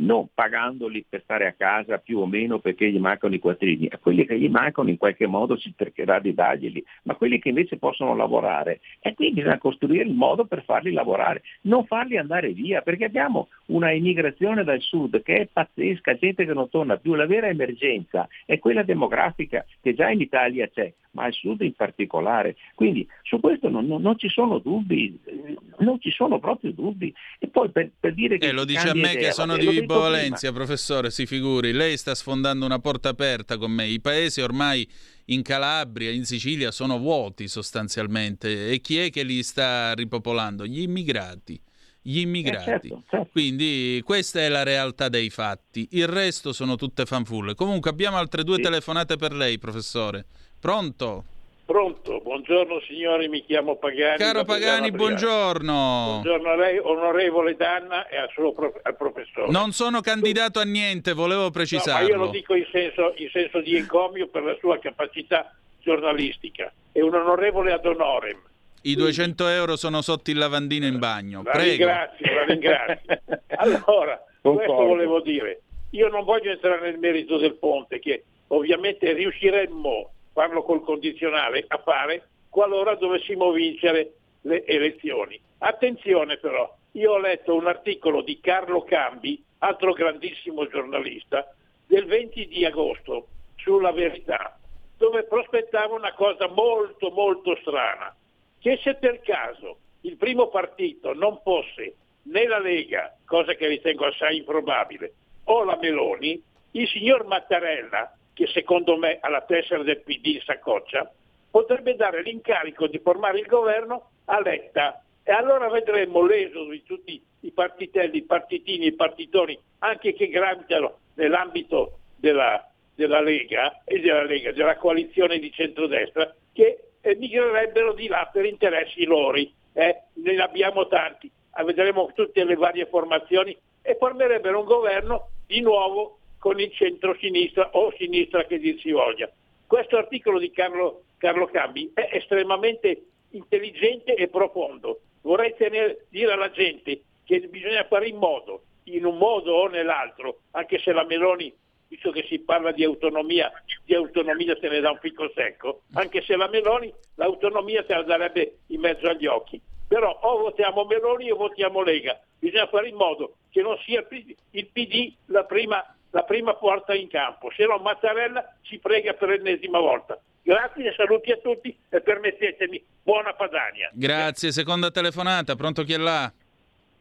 non 0.00 0.28
pagandoli 0.32 1.04
per 1.08 1.22
stare 1.22 1.46
a 1.46 1.52
casa 1.52 1.98
più 1.98 2.18
o 2.18 2.26
meno 2.26 2.58
perché 2.58 2.90
gli 2.90 2.98
mancano 2.98 3.34
i 3.34 3.38
quattrini, 3.38 3.88
a 3.90 3.98
quelli 3.98 4.24
che 4.26 4.38
gli 4.38 4.48
mancano 4.48 4.90
in 4.90 4.96
qualche 4.96 5.26
modo 5.26 5.56
si 5.56 5.72
cercherà 5.76 6.18
di 6.18 6.34
darglieli, 6.34 6.84
ma 7.04 7.14
quelli 7.14 7.38
che 7.38 7.48
invece 7.48 7.78
possono 7.78 8.14
lavorare 8.14 8.80
e 9.00 9.14
quindi 9.14 9.36
bisogna 9.36 9.58
costruire 9.58 10.04
il 10.04 10.14
modo 10.14 10.44
per 10.44 10.64
farli 10.64 10.92
lavorare, 10.92 11.42
non 11.62 11.86
farli 11.86 12.16
andare 12.16 12.50
via, 12.50 12.80
perché 12.82 13.04
abbiamo 13.04 13.48
una 13.66 13.90
immigrazione 13.90 14.64
dal 14.64 14.80
sud 14.80 15.22
che 15.22 15.34
è 15.36 15.48
pazzesca, 15.52 16.16
gente 16.16 16.44
che 16.44 16.52
non 16.54 16.68
torna 16.68 16.96
più, 16.96 17.14
la 17.14 17.26
vera 17.26 17.48
emergenza 17.48 18.28
è 18.44 18.58
quella 18.58 18.82
demografica 18.82 19.64
che 19.80 19.94
già 19.94 20.10
in 20.10 20.20
Italia 20.20 20.68
c'è, 20.68 20.92
ma 21.12 21.24
al 21.24 21.32
sud 21.32 21.62
in 21.62 21.74
particolare. 21.74 22.56
Quindi 22.74 23.06
su 23.22 23.40
questo 23.40 23.68
non, 23.68 23.86
non- 23.86 24.02
non 24.02 24.16
ci 24.18 24.28
sono 24.28 24.58
dubbi, 24.58 25.18
eh, 25.24 25.56
non 25.78 26.00
ci 26.00 26.10
sono 26.10 26.38
proprio 26.38 26.72
dubbi. 26.72 27.12
E 27.38 27.48
poi 27.48 27.70
per, 27.70 27.90
per 27.98 28.14
dire 28.14 28.38
che... 28.38 28.46
E 28.46 28.48
Eh, 28.48 28.52
lo 28.52 28.64
dice 28.64 28.88
a 28.88 28.94
me 28.94 29.12
idea, 29.12 29.28
che 29.28 29.32
sono 29.32 29.56
di 29.56 29.84
Vibo 29.88 29.94
detto 29.94 30.10
prima. 30.10 30.18
Valencia, 30.20 30.52
professore, 30.52 31.10
si 31.10 31.26
figuri. 31.26 31.72
Lei 31.72 31.96
sta 31.96 32.14
sfondando 32.14 32.64
una 32.64 32.78
porta 32.78 33.08
aperta 33.08 33.56
con 33.56 33.70
me. 33.72 33.86
I 33.86 34.00
paesi 34.00 34.40
ormai 34.40 34.88
in 35.26 35.42
Calabria, 35.42 36.10
in 36.10 36.24
Sicilia 36.24 36.70
sono 36.70 36.98
vuoti 36.98 37.48
sostanzialmente. 37.48 38.70
E 38.70 38.80
chi 38.80 38.98
è 38.98 39.10
che 39.10 39.22
li 39.22 39.42
sta 39.42 39.94
ripopolando? 39.94 40.66
Gli 40.66 40.80
immigrati. 40.82 41.60
Gli 42.00 42.20
immigrati. 42.20 42.68
Eh, 42.70 42.90
certo, 42.90 43.02
certo. 43.10 43.28
Quindi 43.32 44.00
questa 44.04 44.40
è 44.40 44.48
la 44.48 44.62
realtà 44.62 45.08
dei 45.08 45.30
fatti. 45.30 45.88
Il 45.92 46.06
resto 46.06 46.52
sono 46.52 46.76
tutte 46.76 47.04
fanfulle. 47.04 47.54
Comunque 47.54 47.90
abbiamo 47.90 48.16
altre 48.16 48.44
due 48.44 48.56
Sì. 48.56 48.62
telefonate 48.62 49.16
per 49.16 49.32
lei, 49.34 49.58
professore. 49.58 50.24
Pronto? 50.58 51.24
Pronto, 51.68 52.20
buongiorno 52.22 52.80
signori, 52.80 53.28
mi 53.28 53.44
chiamo 53.44 53.76
Pagani. 53.76 54.16
Caro 54.16 54.42
Pagani, 54.44 54.90
buongiorno. 54.90 56.20
Buongiorno 56.22 56.48
a 56.48 56.56
lei, 56.56 56.78
onorevole 56.78 57.56
Danna 57.56 58.08
e 58.08 58.16
al 58.16 58.30
suo 58.32 58.54
prof- 58.54 58.80
al 58.80 58.96
professore. 58.96 59.50
Non 59.50 59.72
sono 59.72 60.00
candidato 60.00 60.60
a 60.60 60.62
niente, 60.62 61.12
volevo 61.12 61.50
No, 61.52 61.92
ma 61.92 62.00
io 62.00 62.16
lo 62.16 62.28
dico 62.28 62.54
in 62.54 62.66
senso, 62.72 63.12
in 63.16 63.28
senso 63.30 63.60
di 63.60 63.76
encomio 63.76 64.28
per 64.28 64.44
la 64.44 64.56
sua 64.58 64.78
capacità 64.78 65.54
giornalistica, 65.78 66.72
è 66.90 67.02
un 67.02 67.12
onorevole 67.12 67.70
ad 67.70 67.84
honorem. 67.84 68.40
I 68.84 68.94
200 68.94 69.48
euro 69.48 69.76
sono 69.76 70.00
sotto 70.00 70.30
il 70.30 70.38
lavandino 70.38 70.86
in 70.86 70.98
bagno. 70.98 71.42
La 71.42 71.50
Prego. 71.50 71.84
ringrazio, 71.84 72.34
la 72.34 72.44
ringrazio. 72.44 73.20
Allora, 73.58 74.18
questo 74.40 74.72
volevo 74.72 75.20
dire. 75.20 75.60
Io 75.90 76.08
non 76.08 76.24
voglio 76.24 76.50
entrare 76.50 76.90
nel 76.90 76.98
merito 76.98 77.36
del 77.36 77.56
ponte, 77.56 77.98
che 77.98 78.24
ovviamente 78.46 79.12
riusciremmo, 79.12 80.12
parlo 80.38 80.62
col 80.62 80.84
condizionale, 80.84 81.64
a 81.66 81.78
fare 81.78 82.28
qualora 82.48 82.94
dovessimo 82.94 83.50
vincere 83.50 84.12
le 84.42 84.64
elezioni. 84.66 85.36
Attenzione 85.58 86.36
però, 86.36 86.72
io 86.92 87.14
ho 87.14 87.18
letto 87.18 87.56
un 87.56 87.66
articolo 87.66 88.22
di 88.22 88.38
Carlo 88.38 88.84
Cambi, 88.84 89.42
altro 89.58 89.92
grandissimo 89.94 90.68
giornalista, 90.68 91.52
del 91.88 92.04
20 92.06 92.46
di 92.46 92.64
agosto 92.64 93.26
sulla 93.56 93.90
verità, 93.90 94.56
dove 94.96 95.24
prospettava 95.24 95.96
una 95.96 96.14
cosa 96.14 96.46
molto 96.46 97.10
molto 97.10 97.56
strana, 97.56 98.14
che 98.60 98.78
se 98.80 98.94
per 98.94 99.18
caso 99.22 99.78
il 100.02 100.16
primo 100.16 100.46
partito 100.50 101.14
non 101.14 101.40
fosse 101.42 101.96
né 102.26 102.46
la 102.46 102.60
Lega, 102.60 103.12
cosa 103.26 103.54
che 103.54 103.66
ritengo 103.66 104.06
assai 104.06 104.36
improbabile, 104.36 105.14
o 105.46 105.64
la 105.64 105.76
Meloni, 105.80 106.40
il 106.72 106.86
signor 106.86 107.26
Mattarella, 107.26 108.12
che 108.38 108.46
secondo 108.46 108.96
me 108.96 109.18
ha 109.20 109.28
la 109.28 109.40
tessera 109.40 109.82
del 109.82 110.00
PD 110.00 110.40
saccoccia, 110.40 111.10
potrebbe 111.50 111.96
dare 111.96 112.22
l'incarico 112.22 112.86
di 112.86 113.00
formare 113.00 113.40
il 113.40 113.46
governo 113.46 114.10
a 114.26 114.40
Letta 114.40 115.02
e 115.24 115.32
allora 115.32 115.68
vedremo 115.68 116.24
l'esodo 116.24 116.70
di 116.70 116.84
tutti 116.84 117.20
i 117.40 117.50
partitelli, 117.50 118.18
i 118.18 118.22
partitini, 118.22 118.86
i 118.86 118.92
partitoni, 118.92 119.58
anche 119.78 120.14
che 120.14 120.28
gravitano 120.28 120.98
nell'ambito 121.14 121.98
della, 122.14 122.64
della 122.94 123.20
Lega 123.20 123.82
e 123.84 123.98
della 123.98 124.22
Lega, 124.22 124.52
della 124.52 124.76
coalizione 124.76 125.40
di 125.40 125.50
centrodestra, 125.50 126.32
che 126.52 126.90
emigrerebbero 127.00 127.92
di 127.92 128.06
là 128.06 128.30
per 128.32 128.44
interessi 128.44 129.04
loro. 129.04 129.36
Eh? 129.36 130.02
Ne 130.12 130.36
abbiamo 130.40 130.86
tanti, 130.86 131.28
vedremo 131.64 132.12
tutte 132.14 132.44
le 132.44 132.54
varie 132.54 132.86
formazioni 132.86 133.58
e 133.82 133.96
formerebbero 133.98 134.60
un 134.60 134.64
governo 134.64 135.30
di 135.44 135.60
nuovo 135.60 136.17
con 136.38 136.60
il 136.60 136.72
centro-sinistra 136.72 137.70
o 137.72 137.92
sinistra 137.96 138.44
che 138.44 138.58
dir 138.58 138.78
si 138.80 138.90
voglia. 138.90 139.30
Questo 139.66 139.96
articolo 139.96 140.38
di 140.38 140.50
Carlo, 140.50 141.02
Carlo 141.18 141.46
Cambi 141.46 141.90
è 141.92 142.08
estremamente 142.12 143.02
intelligente 143.30 144.14
e 144.14 144.28
profondo. 144.28 145.00
Vorrei 145.22 145.54
tenere, 145.56 146.06
dire 146.08 146.32
alla 146.32 146.50
gente 146.50 147.02
che 147.24 147.40
bisogna 147.40 147.84
fare 147.84 148.08
in 148.08 148.16
modo, 148.16 148.62
in 148.84 149.04
un 149.04 149.18
modo 149.18 149.52
o 149.52 149.68
nell'altro, 149.68 150.38
anche 150.52 150.78
se 150.78 150.92
la 150.92 151.04
Meloni, 151.04 151.52
visto 151.88 152.10
che 152.10 152.24
si 152.28 152.38
parla 152.38 152.72
di 152.72 152.84
autonomia, 152.84 153.52
di 153.84 153.94
autonomia 153.94 154.56
se 154.58 154.68
ne 154.68 154.80
dà 154.80 154.90
un 154.90 154.98
picco 154.98 155.30
secco, 155.34 155.82
anche 155.94 156.22
se 156.22 156.36
la 156.36 156.48
Meloni 156.48 156.92
l'autonomia 157.16 157.84
se 157.86 157.94
la 157.94 158.02
darebbe 158.02 158.60
in 158.68 158.80
mezzo 158.80 159.06
agli 159.06 159.26
occhi. 159.26 159.60
Però 159.86 160.18
o 160.22 160.38
votiamo 160.38 160.84
Meloni 160.84 161.30
o 161.30 161.36
votiamo 161.36 161.82
Lega. 161.82 162.18
Bisogna 162.38 162.66
fare 162.68 162.88
in 162.88 162.96
modo 162.96 163.36
che 163.50 163.62
non 163.62 163.76
sia 163.78 164.06
il 164.50 164.66
PD 164.66 165.12
la 165.26 165.44
prima, 165.44 165.82
la 166.10 166.22
prima 166.22 166.54
porta 166.54 166.94
in 166.94 167.08
campo, 167.08 167.50
se 167.54 167.64
no 167.66 167.78
Mattarella 167.78 168.56
ci 168.62 168.78
prega 168.78 169.14
per 169.14 169.28
l'ennesima 169.28 169.78
volta. 169.78 170.20
Grazie, 170.42 170.94
saluti 170.94 171.30
a 171.30 171.36
tutti 171.36 171.76
e 171.88 172.00
permettetemi 172.00 172.82
buona 173.02 173.34
Padania. 173.34 173.90
Grazie, 173.92 174.50
seconda 174.50 174.90
telefonata, 174.90 175.54
pronto 175.56 175.82
chi 175.82 175.92
è 175.92 175.98
là? 175.98 176.32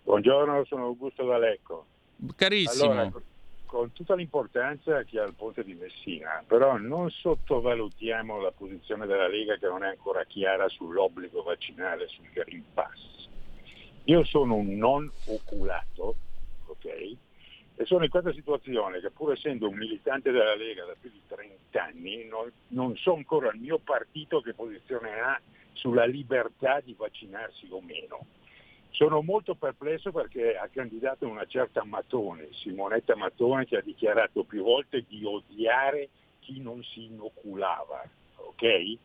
Buongiorno, 0.04 0.66
sono 0.66 0.86
Augusto 0.86 1.26
D'Alecco. 1.26 1.86
Carissimo. 2.36 2.92
Allora, 2.92 3.12
con 3.66 3.92
tutta 3.94 4.16
l'importanza 4.16 5.04
che 5.04 5.20
ha 5.20 5.26
il 5.26 5.34
ponte 5.34 5.64
di 5.64 5.74
Messina, 5.76 6.44
però 6.48 6.78
non 6.78 7.10
sottovalutiamo 7.10 8.42
la 8.42 8.52
posizione 8.52 9.06
della 9.06 9.28
Lega 9.28 9.58
che 9.58 9.68
non 9.68 9.84
è 9.84 9.90
ancora 9.90 10.24
chiara 10.24 10.68
sull'obbligo 10.68 11.44
vaccinale 11.44 12.08
sul 12.08 12.30
Green 12.34 12.64
Pass. 12.74 13.28
Io 14.06 14.24
sono 14.24 14.56
un 14.56 14.78
non 14.78 15.12
oculato, 15.28 16.16
ok? 16.66 17.16
E 17.80 17.86
sono 17.86 18.04
in 18.04 18.10
questa 18.10 18.34
situazione 18.34 19.00
che 19.00 19.12
pur 19.12 19.34
essendo 19.34 19.70
un 19.70 19.76
militante 19.76 20.32
della 20.32 20.56
Lega 20.56 20.84
da 20.84 20.96
più 21.00 21.12
di 21.12 21.22
30 21.28 21.84
anni, 21.84 22.26
non, 22.26 22.52
non 22.70 22.98
so 22.98 23.14
ancora 23.14 23.52
il 23.52 23.60
mio 23.60 23.78
partito 23.78 24.42
che 24.42 24.56
posizione 24.56 25.20
ha 25.20 25.40
sulla 25.74 26.06
libertà 26.06 26.80
di 26.80 26.96
vaccinarsi 26.98 27.68
o 27.70 27.80
meno. 27.82 28.26
Sono 28.90 29.22
molto 29.22 29.54
perplesso 29.54 30.12
perché 30.12 30.58
ha 30.58 30.68
candidato 30.70 31.28
una 31.28 31.46
certa 31.46 31.84
Matone, 31.84 32.50
Simonetta 32.52 33.16
Matone, 33.16 33.66
che 33.66 33.78
ha 33.78 33.82
dichiarato 33.82 34.44
più 34.44 34.64
volte 34.64 35.06
di 35.08 35.24
odiare 35.24 36.10
chi 36.40 36.60
non 36.60 36.84
si 36.84 37.06
inoculava. 37.06 38.04
ok? 38.38 38.98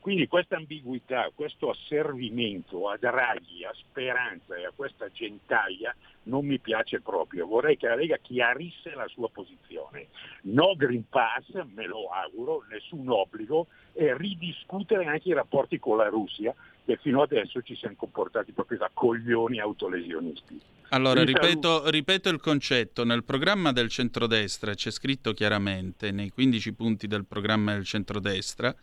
Quindi 0.00 0.26
questa 0.26 0.56
ambiguità, 0.56 1.30
questo 1.34 1.70
asservimento 1.70 2.88
a 2.88 2.96
Draghi, 2.96 3.64
a 3.64 3.72
Speranza 3.74 4.56
e 4.56 4.64
a 4.64 4.72
questa 4.74 5.10
gentaglia 5.10 5.94
non 6.24 6.46
mi 6.46 6.58
piace 6.58 7.00
proprio. 7.00 7.46
Vorrei 7.46 7.76
che 7.76 7.88
la 7.88 7.96
Lega 7.96 8.16
chiarisse 8.16 8.94
la 8.94 9.08
sua 9.08 9.28
posizione. 9.28 10.08
No 10.42 10.74
Green 10.76 11.08
Pass, 11.08 11.50
me 11.74 11.86
lo 11.86 12.08
auguro, 12.08 12.64
nessun 12.70 13.08
obbligo 13.08 13.66
e 13.92 14.16
ridiscutere 14.16 15.06
anche 15.06 15.30
i 15.30 15.34
rapporti 15.34 15.78
con 15.78 15.96
la 15.96 16.08
Russia 16.08 16.54
che 16.84 16.96
fino 17.02 17.20
adesso 17.20 17.60
ci 17.60 17.76
siamo 17.76 17.96
comportati 17.96 18.52
proprio 18.52 18.78
da 18.78 18.90
coglioni 18.92 19.60
autolesionisti. 19.60 20.58
Allora, 20.90 21.22
ripeto, 21.22 21.90
ripeto 21.90 22.30
il 22.30 22.40
concetto. 22.40 23.04
Nel 23.04 23.24
programma 23.24 23.72
del 23.72 23.90
centrodestra 23.90 24.72
c'è 24.72 24.90
scritto 24.90 25.34
chiaramente, 25.34 26.12
nei 26.12 26.30
15 26.30 26.72
punti 26.72 27.06
del 27.06 27.26
programma 27.26 27.74
del 27.74 27.84
centrodestra, 27.84 28.74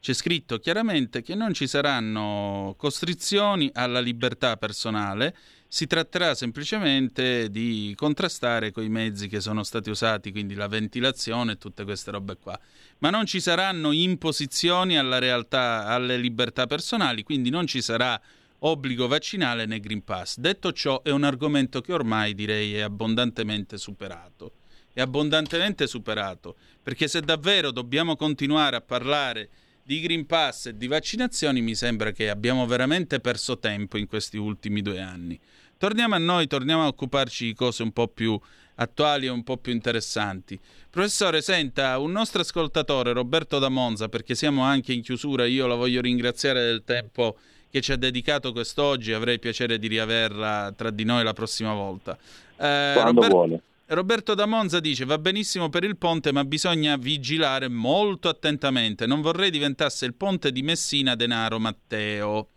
c'è 0.00 0.14
scritto 0.14 0.58
chiaramente 0.58 1.22
che 1.22 1.34
non 1.34 1.52
ci 1.52 1.66
saranno 1.66 2.74
costrizioni 2.78 3.70
alla 3.74 4.00
libertà 4.00 4.56
personale, 4.56 5.36
si 5.68 5.86
tratterà 5.86 6.34
semplicemente 6.34 7.48
di 7.50 7.92
contrastare 7.96 8.72
coi 8.72 8.88
mezzi 8.88 9.28
che 9.28 9.40
sono 9.40 9.62
stati 9.62 9.90
usati, 9.90 10.32
quindi 10.32 10.54
la 10.54 10.66
ventilazione 10.66 11.52
e 11.52 11.58
tutte 11.58 11.84
queste 11.84 12.10
robe 12.10 12.38
qua. 12.38 12.58
Ma 12.98 13.10
non 13.10 13.26
ci 13.26 13.40
saranno 13.40 13.92
imposizioni 13.92 14.98
alla 14.98 15.18
realtà, 15.18 15.86
alle 15.86 16.16
libertà 16.16 16.66
personali, 16.66 17.22
quindi 17.22 17.50
non 17.50 17.66
ci 17.66 17.82
sarà 17.82 18.20
obbligo 18.60 19.06
vaccinale 19.06 19.66
né 19.66 19.80
Green 19.80 20.02
Pass. 20.02 20.38
Detto 20.38 20.72
ciò, 20.72 21.02
è 21.02 21.10
un 21.10 21.24
argomento 21.24 21.80
che 21.82 21.92
ormai 21.92 22.34
direi 22.34 22.74
è 22.74 22.80
abbondantemente 22.80 23.76
superato. 23.76 24.54
È 24.92 25.00
abbondantemente 25.00 25.86
superato, 25.86 26.56
perché 26.82 27.06
se 27.06 27.20
davvero 27.20 27.70
dobbiamo 27.70 28.16
continuare 28.16 28.74
a 28.74 28.80
parlare 28.80 29.48
di 29.90 30.00
Green 30.00 30.24
Pass 30.24 30.66
e 30.66 30.76
di 30.76 30.86
vaccinazioni, 30.86 31.60
mi 31.62 31.74
sembra 31.74 32.12
che 32.12 32.30
abbiamo 32.30 32.64
veramente 32.64 33.18
perso 33.18 33.58
tempo 33.58 33.98
in 33.98 34.06
questi 34.06 34.36
ultimi 34.36 34.82
due 34.82 35.00
anni. 35.00 35.36
Torniamo 35.76 36.14
a 36.14 36.18
noi, 36.18 36.46
torniamo 36.46 36.84
a 36.84 36.86
occuparci 36.86 37.46
di 37.46 37.54
cose 37.54 37.82
un 37.82 37.90
po' 37.90 38.06
più 38.06 38.38
attuali 38.76 39.26
e 39.26 39.30
un 39.30 39.42
po' 39.42 39.56
più 39.56 39.72
interessanti. 39.72 40.56
Professore, 40.88 41.42
senta, 41.42 41.98
un 41.98 42.12
nostro 42.12 42.42
ascoltatore, 42.42 43.12
Roberto 43.12 43.58
da 43.58 43.68
Monza, 43.68 44.08
perché 44.08 44.36
siamo 44.36 44.62
anche 44.62 44.92
in 44.92 45.02
chiusura, 45.02 45.44
io 45.44 45.66
la 45.66 45.74
voglio 45.74 46.00
ringraziare 46.00 46.62
del 46.62 46.84
tempo 46.84 47.36
che 47.68 47.80
ci 47.80 47.90
ha 47.90 47.96
dedicato 47.96 48.52
quest'oggi, 48.52 49.12
avrei 49.12 49.40
piacere 49.40 49.76
di 49.76 49.88
riaverla 49.88 50.72
tra 50.76 50.90
di 50.90 51.02
noi 51.02 51.24
la 51.24 51.32
prossima 51.32 51.74
volta. 51.74 52.16
Eh, 52.56 52.92
Quando 52.94 53.22
Robert- 53.22 53.32
vuole. 53.32 53.62
Roberto 53.92 54.34
da 54.36 54.46
Monza 54.46 54.78
dice 54.78 55.04
va 55.04 55.18
benissimo 55.18 55.68
per 55.68 55.82
il 55.82 55.96
ponte 55.96 56.30
ma 56.30 56.44
bisogna 56.44 56.96
vigilare 56.96 57.68
molto 57.68 58.28
attentamente, 58.28 59.04
non 59.04 59.20
vorrei 59.20 59.50
diventasse 59.50 60.06
il 60.06 60.14
ponte 60.14 60.52
di 60.52 60.62
Messina 60.62 61.16
Denaro 61.16 61.58
Matteo. 61.58 62.50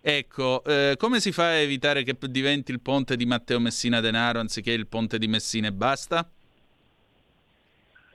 Ecco, 0.00 0.64
eh, 0.64 0.94
come 0.96 1.20
si 1.20 1.30
fa 1.30 1.48
a 1.48 1.56
evitare 1.56 2.04
che 2.04 2.16
diventi 2.22 2.72
il 2.72 2.80
ponte 2.80 3.16
di 3.16 3.26
Matteo 3.26 3.60
Messina 3.60 4.00
Denaro 4.00 4.40
anziché 4.40 4.72
il 4.72 4.86
ponte 4.86 5.18
di 5.18 5.28
Messina 5.28 5.68
e 5.68 5.72
basta? 5.72 6.26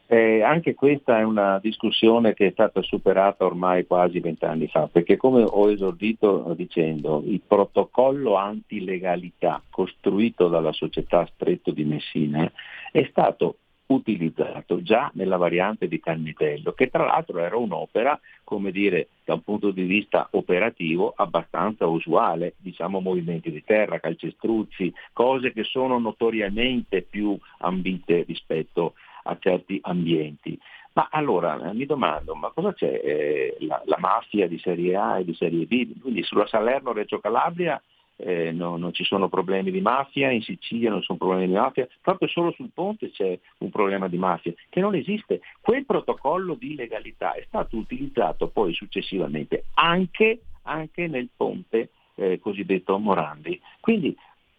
Eh, 0.10 0.42
anche 0.42 0.74
questa 0.74 1.20
è 1.20 1.24
una 1.24 1.60
discussione 1.60 2.34
che 2.34 2.48
è 2.48 2.52
stata 2.52 2.82
superata 2.82 3.44
ormai 3.44 3.86
quasi 3.86 4.22
vent'anni 4.22 4.68
fa, 4.70 4.88
perché 4.88 5.18
come 5.18 5.44
ho 5.44 5.70
esordito 5.70 6.54
dicendo, 6.56 7.22
il 7.26 7.42
protocollo 7.46 8.36
antilegalità 8.36 9.62
costruito 9.70 10.48
dalla 10.48 10.72
società 10.72 11.28
Stretto 11.34 11.72
di 11.72 11.84
Messina 11.84 12.50
è 12.90 13.06
stato 13.10 13.58
utilizzato 13.88 14.82
già 14.82 15.12
nella 15.14 15.38
variante 15.38 15.90
di 15.90 16.00
Cannitello, 16.00 16.72
che 16.72 16.90
tra 16.90 17.06
l'altro 17.06 17.40
era 17.40 17.58
un'opera, 17.58 18.18
come 18.46 18.72
dire, 18.72 19.10
da 19.26 19.34
un 19.34 19.42
punto 19.42 19.72
di 19.72 19.84
vista 19.84 20.28
operativo 20.32 21.14
abbastanza 21.16 21.86
usuale, 21.86 22.56
diciamo 22.58 23.02
movimenti 23.02 23.52
di 23.52 23.64
terra, 23.64 24.00
calcestruzzi, 24.00 24.94
cose 25.12 25.52
che 25.52 25.64
sono 25.64 26.00
notoriamente 26.00 27.02
più 27.02 27.38
ambite 27.60 28.24
rispetto 28.26 28.94
a 29.28 29.38
certi 29.40 29.80
ambienti. 29.82 30.58
Ma 30.94 31.10
allora 31.12 31.70
eh, 31.70 31.74
mi 31.74 31.86
domando, 31.86 32.34
ma 32.34 32.50
cosa 32.50 32.74
c'è? 32.74 33.02
Eh, 33.04 33.58
la, 33.60 33.82
la 33.86 33.98
mafia 34.00 34.48
di 34.48 34.58
serie 34.58 34.96
A 34.96 35.20
e 35.20 35.26
di 35.26 35.36
serie 35.36 35.66
B? 35.66 36.00
Quindi 36.02 36.24
sulla 36.24 36.48
Salerno-Reggio 36.48 37.20
Calabria 37.20 37.80
eh, 38.18 38.52
no, 38.52 38.78
non 38.78 38.94
ci 38.94 39.04
sono 39.04 39.30
problemi 39.30 39.70
di 39.72 39.80
mafia, 39.80 40.32
in 40.32 40.42
Sicilia 40.42 40.90
non 40.90 41.04
sono 41.04 41.20
problemi 41.20 41.46
di 41.46 41.54
mafia, 41.54 41.88
proprio 42.02 42.28
solo 42.28 42.52
sul 42.52 42.72
ponte 42.74 43.12
c'è 43.12 43.38
un 43.60 43.70
problema 43.70 44.08
di 44.08 44.18
mafia 44.18 44.54
che 44.70 44.80
non 44.80 44.96
esiste. 44.96 45.42
Quel 45.62 45.86
protocollo 45.86 46.56
di 46.56 46.76
legalità 46.76 47.34
è 47.34 47.44
stato 47.48 47.78
utilizzato 47.78 48.48
poi 48.48 48.74
successivamente 48.74 49.66
anche, 49.76 50.42
anche 50.64 51.08
nel 51.08 51.30
ponte 51.36 51.90
eh, 52.16 52.40
cosiddetto 52.40 52.98
Morandi. 52.98 53.62
Quindi 53.80 54.18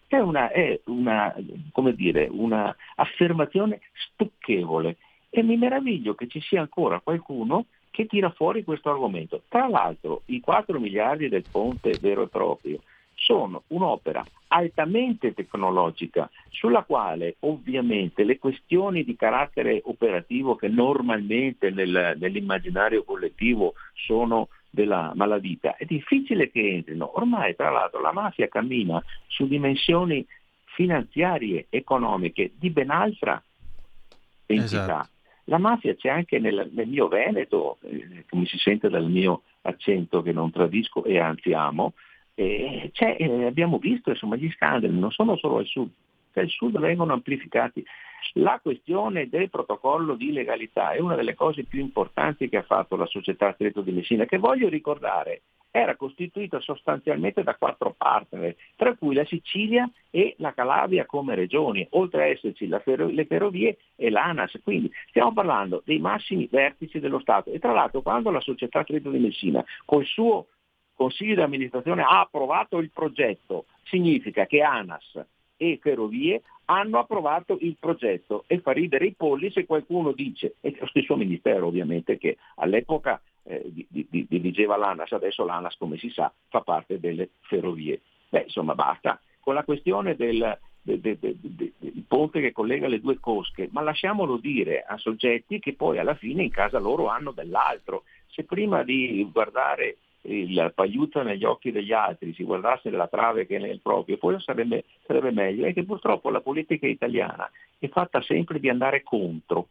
è 0.08 0.18
una, 0.18 0.50
è 0.50 0.80
una, 0.86 1.34
dire, 1.94 2.28
una 2.30 2.74
affermazione 2.96 3.80
stucchevole 3.92 4.96
e 5.28 5.42
mi 5.42 5.56
meraviglio 5.56 6.14
che 6.14 6.26
ci 6.26 6.40
sia 6.40 6.60
ancora 6.60 7.00
qualcuno 7.00 7.66
che 7.90 8.06
tira 8.06 8.30
fuori 8.30 8.64
questo 8.64 8.90
argomento. 8.90 9.42
Tra 9.48 9.68
l'altro 9.68 10.22
i 10.26 10.40
4 10.40 10.80
miliardi 10.80 11.28
del 11.28 11.44
ponte 11.50 11.98
vero 12.00 12.22
e 12.22 12.28
proprio 12.28 12.80
sono 13.14 13.64
un'opera 13.68 14.24
altamente 14.48 15.34
tecnologica 15.34 16.30
sulla 16.48 16.84
quale 16.84 17.36
ovviamente 17.40 18.24
le 18.24 18.38
questioni 18.38 19.04
di 19.04 19.16
carattere 19.16 19.82
operativo 19.84 20.56
che 20.56 20.68
normalmente 20.68 21.70
nel, 21.70 22.16
nell'immaginario 22.18 23.04
collettivo 23.04 23.74
sono 23.92 24.48
della 24.70 25.12
malavita 25.14 25.76
è 25.76 25.84
difficile 25.84 26.50
che 26.50 26.60
entrino. 26.60 27.18
Ormai 27.18 27.56
tra 27.56 27.70
l'altro 27.70 28.00
la 28.00 28.12
mafia 28.12 28.48
cammina 28.48 29.02
su 29.26 29.46
dimensioni 29.46 30.24
finanziarie, 30.64 31.66
economiche 31.70 32.52
di 32.56 32.70
ben 32.70 32.90
altra 32.90 33.42
entità. 34.46 34.82
Esatto. 34.82 35.08
La 35.44 35.58
mafia 35.58 35.94
c'è 35.94 36.10
anche 36.10 36.38
nel, 36.38 36.70
nel 36.72 36.86
mio 36.86 37.08
Veneto, 37.08 37.78
eh, 37.82 38.24
come 38.28 38.44
si 38.44 38.58
sente 38.58 38.88
dal 38.90 39.08
mio 39.08 39.42
accento 39.62 40.20
che 40.22 40.32
non 40.32 40.50
tradisco 40.50 41.04
e 41.04 41.18
anzi 41.18 41.52
amo, 41.52 41.94
eh, 42.34 42.92
eh, 42.94 43.44
abbiamo 43.44 43.78
visto 43.78 44.10
insomma, 44.10 44.36
gli 44.36 44.50
scandali, 44.50 44.96
non 44.96 45.10
sono 45.10 45.36
solo 45.36 45.56
al 45.58 45.66
sud, 45.66 45.88
al 46.34 46.48
sud 46.48 46.78
vengono 46.78 47.14
amplificati. 47.14 47.84
La 48.34 48.60
questione 48.62 49.28
del 49.28 49.50
protocollo 49.50 50.14
di 50.14 50.32
legalità 50.32 50.92
è 50.92 51.00
una 51.00 51.14
delle 51.14 51.34
cose 51.34 51.64
più 51.64 51.80
importanti 51.80 52.48
che 52.48 52.58
ha 52.58 52.62
fatto 52.62 52.96
la 52.96 53.06
società 53.06 53.52
Stretto 53.52 53.80
di 53.80 53.92
Messina, 53.92 54.26
che 54.26 54.38
voglio 54.38 54.68
ricordare 54.68 55.42
era 55.70 55.96
costituita 55.96 56.60
sostanzialmente 56.60 57.42
da 57.42 57.54
quattro 57.54 57.94
partner, 57.96 58.56
tra 58.76 58.94
cui 58.96 59.14
la 59.14 59.24
Sicilia 59.24 59.88
e 60.10 60.34
la 60.38 60.52
Calabria 60.54 61.06
come 61.06 61.34
regioni, 61.34 61.86
oltre 61.90 62.22
a 62.22 62.26
esserci 62.26 62.68
ferro- 62.82 63.08
le 63.08 63.26
ferrovie 63.26 63.78
e 63.94 64.10
l'ANAS. 64.10 64.58
Quindi 64.62 64.90
stiamo 65.08 65.32
parlando 65.32 65.82
dei 65.84 65.98
massimi 65.98 66.48
vertici 66.50 67.00
dello 67.00 67.20
Stato. 67.20 67.50
E 67.50 67.58
tra 67.58 67.72
l'altro 67.72 68.02
quando 68.02 68.30
la 68.30 68.40
società 68.40 68.82
Stretto 68.82 69.10
di 69.10 69.18
Messina 69.18 69.64
col 69.84 70.04
suo 70.04 70.46
Consiglio 70.94 71.36
di 71.36 71.42
amministrazione 71.42 72.02
ha 72.02 72.18
approvato 72.18 72.78
il 72.78 72.90
progetto, 72.90 73.66
significa 73.84 74.46
che 74.46 74.62
ANAS 74.62 75.24
e 75.58 75.78
Ferrovie 75.82 76.40
hanno 76.66 76.98
approvato 76.98 77.58
il 77.60 77.76
progetto 77.78 78.44
e 78.46 78.60
fa 78.60 78.72
ridere 78.72 79.06
i 79.06 79.14
polli 79.14 79.50
se 79.50 79.66
qualcuno 79.66 80.12
dice, 80.12 80.54
e 80.60 80.74
lo 80.78 80.86
stesso 80.86 81.16
Ministero 81.16 81.66
ovviamente 81.66 82.16
che 82.16 82.38
all'epoca 82.56 83.20
eh, 83.42 83.62
dirigeva 83.90 84.76
l'ANAS, 84.76 85.12
adesso 85.12 85.44
l'ANAS 85.44 85.76
come 85.76 85.98
si 85.98 86.10
sa 86.10 86.32
fa 86.48 86.60
parte 86.60 87.00
delle 87.00 87.30
ferrovie. 87.40 88.00
Beh 88.28 88.42
insomma 88.42 88.74
basta, 88.74 89.20
con 89.40 89.54
la 89.54 89.64
questione 89.64 90.14
del, 90.14 90.58
del, 90.82 91.00
del, 91.00 91.18
del, 91.18 91.72
ponte 92.06 92.40
che 92.40 92.52
collega 92.52 92.86
le 92.86 93.00
due 93.00 93.18
cosche, 93.18 93.68
ma 93.72 93.80
lasciamolo 93.80 94.36
dire 94.36 94.82
a 94.82 94.96
soggetti 94.98 95.58
che 95.58 95.74
poi 95.74 95.98
alla 95.98 96.14
fine 96.14 96.42
in 96.42 96.50
casa 96.50 96.78
loro 96.78 97.08
hanno 97.08 97.32
dell'altro. 97.32 98.04
Se 98.26 98.44
prima 98.44 98.82
di 98.82 99.26
guardare 99.32 99.96
il 100.28 100.72
pagliuzzo 100.74 101.22
negli 101.22 101.44
occhi 101.44 101.72
degli 101.72 101.92
altri, 101.92 102.34
si 102.34 102.44
guardasse 102.44 102.90
nella 102.90 103.08
trave 103.08 103.46
che 103.46 103.56
è 103.56 103.60
nel 103.60 103.80
proprio, 103.80 104.18
poi 104.18 104.38
sarebbe, 104.40 104.84
sarebbe 105.06 105.30
meglio. 105.30 105.66
È 105.66 105.72
che 105.72 105.84
purtroppo 105.84 106.30
la 106.30 106.40
politica 106.40 106.86
italiana 106.86 107.50
è 107.78 107.88
fatta 107.88 108.20
sempre 108.22 108.60
di 108.60 108.68
andare 108.68 109.02
contro. 109.02 109.68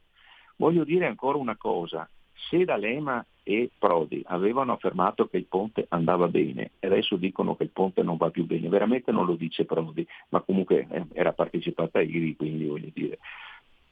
Voglio 0.58 0.84
dire 0.84 1.06
ancora 1.06 1.38
una 1.38 1.56
cosa, 1.56 2.10
se 2.50 2.66
D'Alema 2.66 3.24
e 3.44 3.70
Prodi 3.78 4.22
avevano 4.26 4.74
affermato 4.74 5.28
che 5.28 5.38
il 5.38 5.46
ponte 5.46 5.86
andava 5.90 6.28
bene 6.28 6.72
e 6.80 6.88
adesso 6.88 7.16
dicono 7.16 7.56
che 7.56 7.64
il 7.64 7.70
ponte 7.70 8.04
non 8.04 8.18
va 8.18 8.30
più 8.30 8.46
bene, 8.46 8.68
veramente 8.68 9.12
non 9.12 9.26
lo 9.26 9.36
dice 9.36 9.66
Prodi, 9.66 10.06
ma 10.30 10.42
comunque 10.42 10.88
eh, 10.90 11.06
era 11.14 11.34
partecipata 11.34 12.02
ieri, 12.02 12.36
quindi 12.36 12.66
voglio 12.66 12.90
dire, 12.94 13.20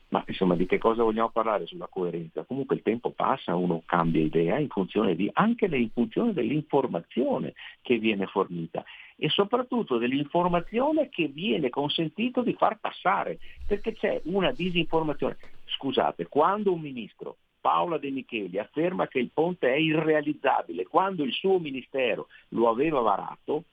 ma 0.10 0.23
insomma 0.27 0.56
di 0.56 0.65
che 0.65 0.77
cosa 0.77 1.03
vogliamo 1.03 1.30
parlare 1.30 1.65
sulla 1.65 1.88
coerenza? 1.88 2.44
Comunque 2.44 2.76
il 2.76 2.82
tempo 2.82 3.11
passa, 3.11 3.56
uno 3.56 3.82
cambia 3.86 4.22
idea 4.22 4.57
in 4.60 4.69
funzione 4.69 5.15
di, 5.15 5.30
anche 5.34 5.65
in 5.65 5.90
funzione 5.90 6.34
dell'informazione 6.34 7.53
che 7.82 7.98
viene 7.98 8.27
fornita 8.27 8.84
e 9.18 9.30
soprattutto 9.30 9.98
dell'informazione 9.98 11.10
che 11.10 11.27
viene 11.27 11.69
consentito 11.69 12.41
di 12.41 12.53
far 12.53 12.80
passare, 12.80 13.40
perché 13.65 13.94
c'è 13.94 14.22
una 14.26 14.52
disinformazione. 14.52 15.38
Scusate, 15.65 16.27
quando 16.27 16.73
un 16.73 16.82
ministro 16.82 17.38
Paola 17.61 17.98
De 17.98 18.11
Micheli 18.11 18.60
afferma 18.60 19.07
che 19.07 19.19
il 19.19 19.32
ponte 19.34 19.73
è 19.73 19.77
irrealizzabile 19.77 20.86
quando 20.86 21.23
il 21.23 21.34
suo 21.34 21.57
ministero 21.57 22.27
lo 22.49 22.69
aveva 22.69 22.99
varato, 22.99 23.64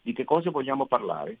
di 0.00 0.12
che 0.12 0.24
cosa 0.24 0.50
vogliamo 0.50 0.86
parlare? 0.86 1.38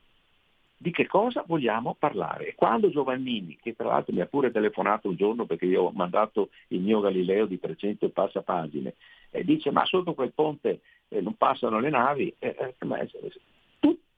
Di 0.76 0.90
che 0.90 1.06
cosa 1.06 1.44
vogliamo 1.46 1.96
parlare. 1.98 2.54
Quando 2.54 2.90
Giovannini, 2.90 3.56
che 3.60 3.74
tra 3.74 3.88
l'altro 3.88 4.14
mi 4.14 4.20
ha 4.20 4.26
pure 4.26 4.50
telefonato 4.50 5.08
un 5.08 5.16
giorno 5.16 5.46
perché 5.46 5.66
io 5.66 5.84
ho 5.84 5.90
mandato 5.90 6.50
il 6.68 6.80
mio 6.80 7.00
Galileo 7.00 7.46
di 7.46 7.58
300 7.58 8.06
e 8.06 8.10
passa 8.10 8.42
pagine, 8.42 8.94
e 9.30 9.44
dice 9.44 9.70
ma 9.70 9.84
sotto 9.84 10.14
quel 10.14 10.32
ponte 10.32 10.80
eh, 11.08 11.20
non 11.20 11.34
passano 11.34 11.80
le 11.80 11.90
navi, 11.90 12.34
eh, 12.38 12.54
eh, 12.58 12.74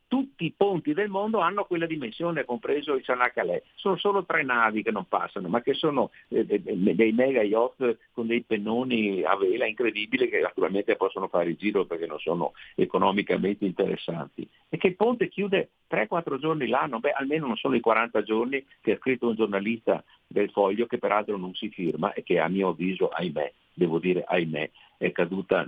tutti 0.08 0.46
i 0.46 0.54
ponti 0.56 0.94
del 0.94 1.10
mondo 1.10 1.40
hanno 1.40 1.64
quella 1.64 1.86
dimensione, 1.86 2.44
compreso 2.44 2.94
il 2.94 3.04
Sanacalè. 3.04 3.62
Sono 3.74 3.96
solo 3.96 4.24
tre 4.24 4.42
navi 4.42 4.82
che 4.82 4.90
non 4.90 5.06
passano, 5.06 5.48
ma 5.48 5.60
che 5.60 5.74
sono 5.74 6.10
eh, 6.28 6.44
dei 6.44 7.12
mega 7.12 7.42
yacht 7.42 7.98
con 8.12 8.26
dei 8.26 8.42
pennoni 8.42 9.22
a 9.22 9.36
vela 9.36 9.66
incredibili 9.66 10.28
che 10.28 10.40
naturalmente 10.40 10.96
possono 10.96 11.28
fare 11.28 11.50
il 11.50 11.56
giro 11.56 11.84
perché 11.84 12.06
non 12.06 12.18
sono 12.18 12.52
economicamente 12.74 13.66
interessanti. 13.66 14.48
E 14.68 14.78
che 14.78 14.88
il 14.88 14.96
ponte 14.96 15.28
chiude 15.28 15.68
3-4 15.90 16.38
giorni 16.38 16.66
l'anno, 16.66 16.98
beh 16.98 17.12
almeno 17.12 17.46
non 17.46 17.56
sono 17.56 17.76
i 17.76 17.80
40 17.80 18.22
giorni 18.22 18.64
che 18.80 18.92
ha 18.92 18.98
scritto 18.98 19.28
un 19.28 19.34
giornalista 19.34 20.02
del 20.26 20.50
foglio 20.50 20.86
che 20.86 20.98
peraltro 20.98 21.36
non 21.36 21.54
si 21.54 21.68
firma 21.68 22.14
e 22.14 22.22
che 22.22 22.38
a 22.38 22.48
mio 22.48 22.68
avviso, 22.68 23.08
ahimè, 23.08 23.52
devo 23.74 23.98
dire 23.98 24.24
ahimè, 24.26 24.70
è 24.96 25.12
caduta, 25.12 25.66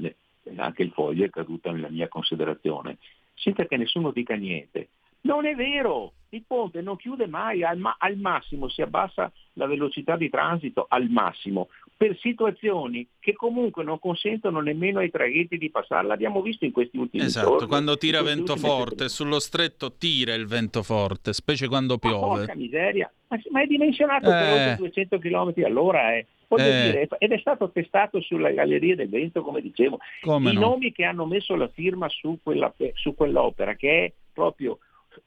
anche 0.56 0.82
il 0.82 0.92
foglio 0.92 1.24
è 1.26 1.30
caduta 1.30 1.70
nella 1.70 1.90
mia 1.90 2.08
considerazione 2.08 2.96
senza 3.40 3.66
che 3.66 3.76
nessuno 3.76 4.10
dica 4.10 4.34
niente. 4.34 4.88
Non 5.22 5.44
è 5.44 5.54
vero, 5.54 6.12
il 6.30 6.44
ponte 6.46 6.80
non 6.80 6.96
chiude 6.96 7.26
mai, 7.26 7.62
al, 7.62 7.78
ma- 7.78 7.96
al, 7.98 8.16
massimo 8.16 8.68
si 8.68 8.80
abbassa 8.80 9.30
la 9.54 9.66
velocità 9.66 10.16
di 10.16 10.30
transito 10.30 10.86
al 10.88 11.08
massimo, 11.10 11.68
per 11.94 12.16
situazioni 12.18 13.06
che 13.18 13.34
comunque 13.34 13.84
non 13.84 13.98
consentono 13.98 14.60
nemmeno 14.60 15.00
ai 15.00 15.10
traghetti 15.10 15.58
di 15.58 15.70
passare. 15.70 16.06
L'abbiamo 16.06 16.40
visto 16.40 16.64
in 16.64 16.72
questi 16.72 16.96
ultimi 16.96 17.24
esatto, 17.24 17.40
giorni. 17.40 17.56
Esatto, 17.56 17.70
quando 17.70 17.96
tira 17.98 18.22
vento 18.22 18.56
forte, 18.56 19.08
sullo 19.10 19.38
stretto 19.40 19.92
tira 19.98 20.32
il 20.32 20.46
vento 20.46 20.82
forte, 20.82 21.34
specie 21.34 21.68
quando 21.68 21.98
piove. 21.98 22.26
Ma 22.26 22.36
porca 22.36 22.54
miseria, 22.54 23.12
ma, 23.28 23.38
ma 23.50 23.62
è 23.62 23.66
dimensionato 23.66 24.30
eh. 24.30 24.32
per 24.32 24.52
oltre 24.52 24.76
200 24.78 25.18
km 25.18 25.52
all'ora, 25.64 26.16
eh. 26.16 26.26
Eh. 26.56 26.90
Dire, 26.90 27.08
ed 27.18 27.32
è 27.32 27.38
stato 27.38 27.70
testato 27.70 28.20
sulla 28.20 28.50
Galleria 28.50 28.96
del 28.96 29.08
Vento, 29.08 29.42
come 29.42 29.60
dicevo. 29.60 29.98
Come 30.20 30.50
I 30.50 30.54
no? 30.54 30.60
nomi 30.60 30.92
che 30.92 31.04
hanno 31.04 31.26
messo 31.26 31.54
la 31.54 31.68
firma 31.68 32.08
su, 32.08 32.38
quella, 32.42 32.72
su 32.94 33.14
quell'opera, 33.14 33.74
che 33.74 34.04
è 34.04 34.12
proprio 34.32 34.78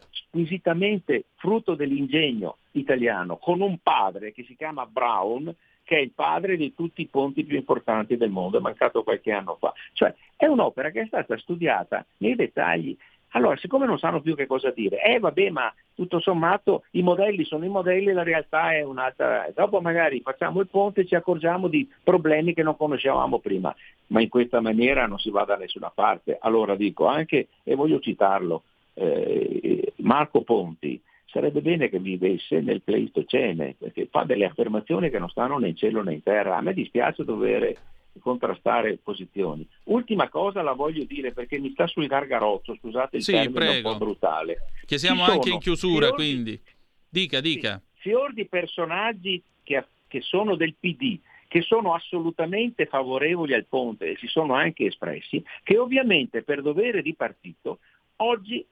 squisitamente 0.10 1.26
frutto 1.36 1.76
dell'ingegno 1.76 2.58
italiano, 2.72 3.38
con 3.38 3.62
un 3.62 3.78
padre 3.82 4.32
che 4.32 4.44
si 4.44 4.56
chiama 4.56 4.86
Brown, 4.86 5.54
che 5.84 5.98
è 5.98 6.00
il 6.00 6.12
padre 6.12 6.56
di 6.56 6.74
tutti 6.74 7.02
i 7.02 7.08
ponti 7.08 7.44
più 7.44 7.58
importanti 7.58 8.16
del 8.18 8.30
mondo, 8.30 8.58
è 8.58 8.62
mancato 8.62 9.04
qualche 9.04 9.32
anno 9.32 9.58
fa. 9.60 9.74
Cioè 9.94 10.14
è 10.36 10.46
un'opera 10.46 10.90
che 10.92 11.02
è 11.02 11.06
stata 11.06 11.38
studiata 11.38 12.06
nei 12.18 12.36
dettagli 12.36 12.98
allora, 13.36 13.58
siccome 13.58 13.86
non 13.86 13.98
sanno 13.98 14.22
più 14.22 14.36
che 14.36 14.46
cosa 14.46 14.72
dire, 14.72 15.02
eh 15.02 15.20
vabbè, 15.20 15.50
ma 15.50 15.74
tutto 15.96 16.20
sommato 16.20 16.84
i 16.92 17.02
modelli 17.02 17.44
sono 17.44 17.66
i 17.66 17.70
modelli, 17.70 18.12
la 18.12 18.24
realtà 18.24 18.74
è 18.74 18.84
un'altra. 18.84 19.50
Dopo 19.56 19.82
magari 19.82 20.22
facciamo 20.22 20.60
il 20.60 20.68
ponte 20.68 21.02
e 21.02 21.06
ci 21.06 21.16
accorgiamo 21.16 21.68
di 21.68 21.90
problemi 22.04 22.54
che 22.54 22.64
non 22.64 22.78
conoscevamo 22.78 23.40
prima, 23.40 23.74
ma 24.08 24.22
in 24.22 24.30
questa 24.30 24.62
maniera 24.62 25.08
non 25.08 25.18
si 25.18 25.32
va 25.32 25.46
da 25.46 25.56
nessuna 25.56 25.92
parte. 25.94 26.38
Allora 26.42 26.76
dico 26.76 27.08
anche, 27.08 27.48
e 27.64 27.76
voglio 27.76 28.00
citarlo, 28.00 28.64
eh, 28.94 29.94
Marco 29.98 30.44
Ponti, 30.44 31.02
sarebbe 31.26 31.62
bene 31.62 31.90
che 31.90 31.98
vivesse 31.98 32.62
nel 32.62 32.84
Pleistocene, 32.84 33.76
perché 33.80 34.08
fa 34.12 34.24
delle 34.24 34.46
affermazioni 34.46 35.10
che 35.10 35.18
non 35.18 35.30
stanno 35.30 35.58
né 35.58 35.70
in 35.70 35.76
cielo 35.76 36.04
né 36.04 36.14
in 36.14 36.22
terra. 36.22 36.58
A 36.58 36.62
me 36.62 36.74
dispiace 36.74 37.26
dover 37.26 37.76
contrastare 38.20 38.98
posizioni. 39.02 39.68
Ultima 39.86 40.30
cosa 40.30 40.62
la 40.62 40.74
voglio 40.74 41.04
dire 41.04 41.32
perché 41.32 41.60
mi 41.60 41.72
sta 41.72 41.88
sul 41.88 42.08
gargarotto, 42.08 42.76
scusate 42.76 43.18
il 43.18 43.24
sì, 43.24 43.32
termine 43.32 43.54
prego. 43.54 43.92
un 43.92 43.98
po' 43.98 44.06
brutale. 44.06 44.58
Che 44.86 44.98
siamo 44.98 45.24
anche 45.24 45.50
in 45.50 45.60
chiusura, 45.60 46.08
fior 46.08 46.16
quindi. 46.16 46.62
Dica, 47.10 47.42
dica. 47.42 47.82
Sì, 47.96 48.10
fior 48.10 48.34
di 48.34 48.46
personaggi 48.46 49.42
che, 49.64 49.86
che 50.08 50.22
sono 50.22 50.56
del 50.56 50.76
PD, 50.80 51.20
che 51.48 51.62
sono 51.62 51.94
assolutamente 51.94 52.86
favorevoli 52.86 53.54
al 53.54 53.66
ponte 53.66 54.12
e 54.12 54.18
si 54.18 54.28
sono 54.28 54.54
anche 54.54 54.86
espressi, 54.86 55.44
che 55.64 55.78
ovviamente 55.78 56.44
per 56.44 56.62
dovere 56.62 57.02
di 57.02 57.14
partito 57.14 57.80
Oggi 58.18 58.66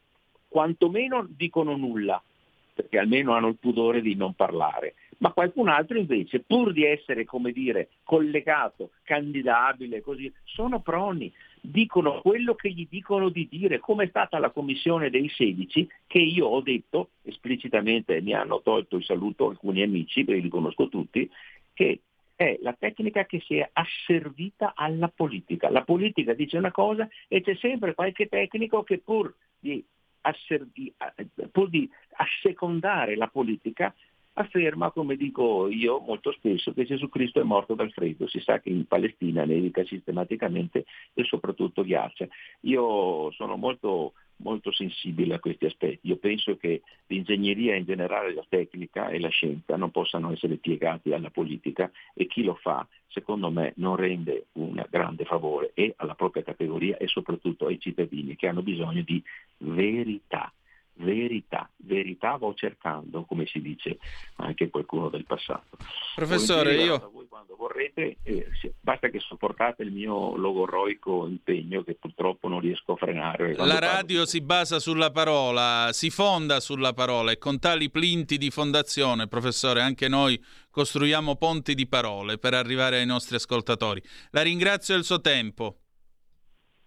quantomeno 0.48 1.26
dicono 1.28 1.76
nulla, 1.76 2.22
perché 2.74 2.98
almeno 2.98 3.34
hanno 3.34 3.48
il 3.48 3.58
pudore 3.58 4.02
di 4.02 4.16
non 4.16 4.34
parlare, 4.34 4.96
ma 5.22 5.32
qualcun 5.32 5.70
altro 5.70 5.98
invece, 5.98 6.40
pur 6.40 6.74
di 6.74 6.84
essere, 6.84 7.26
come 7.26 7.52
dire, 7.52 7.90
collegato, 8.04 8.92
candidabile, 9.04 10.02
così, 10.02 10.32
sono 10.44 10.82
proni, 10.82 11.32
dicono 11.62 12.22
quello 12.22 12.56
che 12.56 12.72
gli 12.72 12.88
dicono 12.90 13.30
di 13.30 13.48
dire, 13.48 13.80
come 13.80 14.06
è 14.06 14.08
stata 14.08 14.40
la 14.40 14.50
commissione 14.50 15.12
dei 15.12 15.30
16, 15.30 15.88
che 16.08 16.18
io 16.18 16.48
ho 16.48 16.62
detto 16.62 17.12
esplicitamente, 17.22 18.20
mi 18.22 18.34
hanno 18.34 18.62
tolto 18.64 18.96
il 18.98 19.04
saluto 19.04 19.50
alcuni 19.50 19.84
amici, 19.84 20.24
perché 20.24 20.42
li 20.42 20.50
conosco 20.50 20.90
tutti, 20.90 21.30
che 21.74 22.00
è 22.36 22.58
la 22.64 22.76
tecnica 22.78 23.26
che 23.26 23.42
si 23.42 23.58
è 23.58 23.70
asservita 23.72 24.74
alla 24.76 25.08
politica. 25.08 25.70
La 25.70 25.84
politica 25.84 26.34
dice 26.34 26.58
una 26.58 26.72
cosa 26.72 27.08
e 27.28 27.42
c'è 27.42 27.54
sempre 27.58 27.94
qualche 27.94 28.28
tecnico 28.28 28.82
che 28.82 28.98
pur 28.98 29.32
di, 29.60 29.86
asservi, 30.22 30.92
pur 31.52 31.70
di 31.70 31.88
assecondare 32.14 33.16
la 33.16 33.28
politica 33.28 33.94
afferma, 34.42 34.92
come 34.92 35.16
dico 35.16 35.68
io 35.68 36.00
molto 36.00 36.32
spesso, 36.34 36.74
che 36.74 36.86
Gesù 36.86 37.10
Cristo 37.10 37.40
è 37.40 37.44
morto 37.44 37.74
dal 37.74 37.92
freddo. 37.92 38.28
Si 38.28 38.40
sa 38.40 38.60
che 38.60 38.70
in 38.70 38.86
Palestina 38.86 39.46
nevica 39.46 39.84
sistematicamente 39.86 40.86
e 41.14 41.24
soprattutto 41.24 41.84
ghiaccia. 41.84 42.28
Io 42.62 43.32
sono 43.32 43.56
molto 43.56 44.14
molto 44.42 44.72
sensibile 44.72 45.36
a 45.36 45.40
questi 45.40 45.66
aspetti. 45.66 46.08
Io 46.08 46.18
penso 46.18 46.58
che 46.58 46.82
l'ingegneria 47.08 47.76
in 47.76 47.86
generale, 47.86 48.34
la 48.34 48.46
tecnica 48.48 49.10
e 49.10 49.20
la 49.20 49.30
scienza 49.30 49.78
non 49.78 49.92
possano 49.92 50.32
essere 50.32 50.58
piegati 50.58 51.14
alla 51.14 51.30
politica 51.30 51.90
e 52.14 52.28
chi 52.28 52.44
lo 52.44 52.56
fa, 52.56 52.86
secondo 53.08 53.50
me, 53.50 53.74
non 53.78 53.96
rende 53.96 54.48
un 54.54 54.84
grande 54.90 55.26
favore 55.26 55.72
e 55.74 55.94
alla 55.98 56.16
propria 56.16 56.44
categoria 56.44 56.98
e 56.98 57.08
soprattutto 57.08 57.68
ai 57.68 57.80
cittadini 57.80 58.36
che 58.36 58.48
hanno 58.48 58.64
bisogno 58.64 59.04
di 59.04 59.22
verità 59.58 60.52
verità, 60.96 61.70
verità 61.78 62.38
vo 62.38 62.54
cercando, 62.54 63.24
come 63.24 63.46
si 63.46 63.62
dice 63.62 63.98
anche 64.38 64.70
qualcuno 64.70 65.10
del 65.10 65.26
passato. 65.26 65.78
Professore, 66.16 66.76
io... 66.76 67.10
Voi 67.12 67.28
quando 67.28 67.56
vorrete, 67.56 68.18
eh, 68.24 68.48
basta 68.80 69.10
che 69.10 69.20
sopportate 69.20 69.84
il 69.84 69.92
mio 69.92 70.36
logoroico 70.36 71.28
impegno 71.28 71.84
che 71.84 71.96
purtroppo 71.96 72.48
non 72.48 72.60
riesco 72.60 72.94
a 72.94 72.96
frenare. 72.98 73.56
La 73.56 73.80
radio 73.80 74.18
parlo... 74.18 74.26
si 74.26 74.42
basa 74.42 74.80
sulla 74.80 75.12
parola, 75.12 75.90
si 75.92 76.10
fonda 76.10 76.60
sulla 76.60 76.94
parola 76.94 77.32
e 77.32 77.38
con 77.38 77.60
tali 77.60 77.90
plinti 77.90 78.38
di 78.38 78.50
fondazione, 78.50 79.28
professore, 79.28 79.82
anche 79.82 80.08
noi 80.08 80.42
costruiamo 80.70 81.36
ponti 81.36 81.74
di 81.74 81.88
parole 81.88 82.38
per 82.38 82.54
arrivare 82.54 83.00
ai 83.00 83.06
nostri 83.06 83.36
ascoltatori. 83.36 84.02
La 84.32 84.42
ringrazio 84.42 84.96
del 84.96 85.04
suo 85.04 85.22
tempo. 85.22 85.78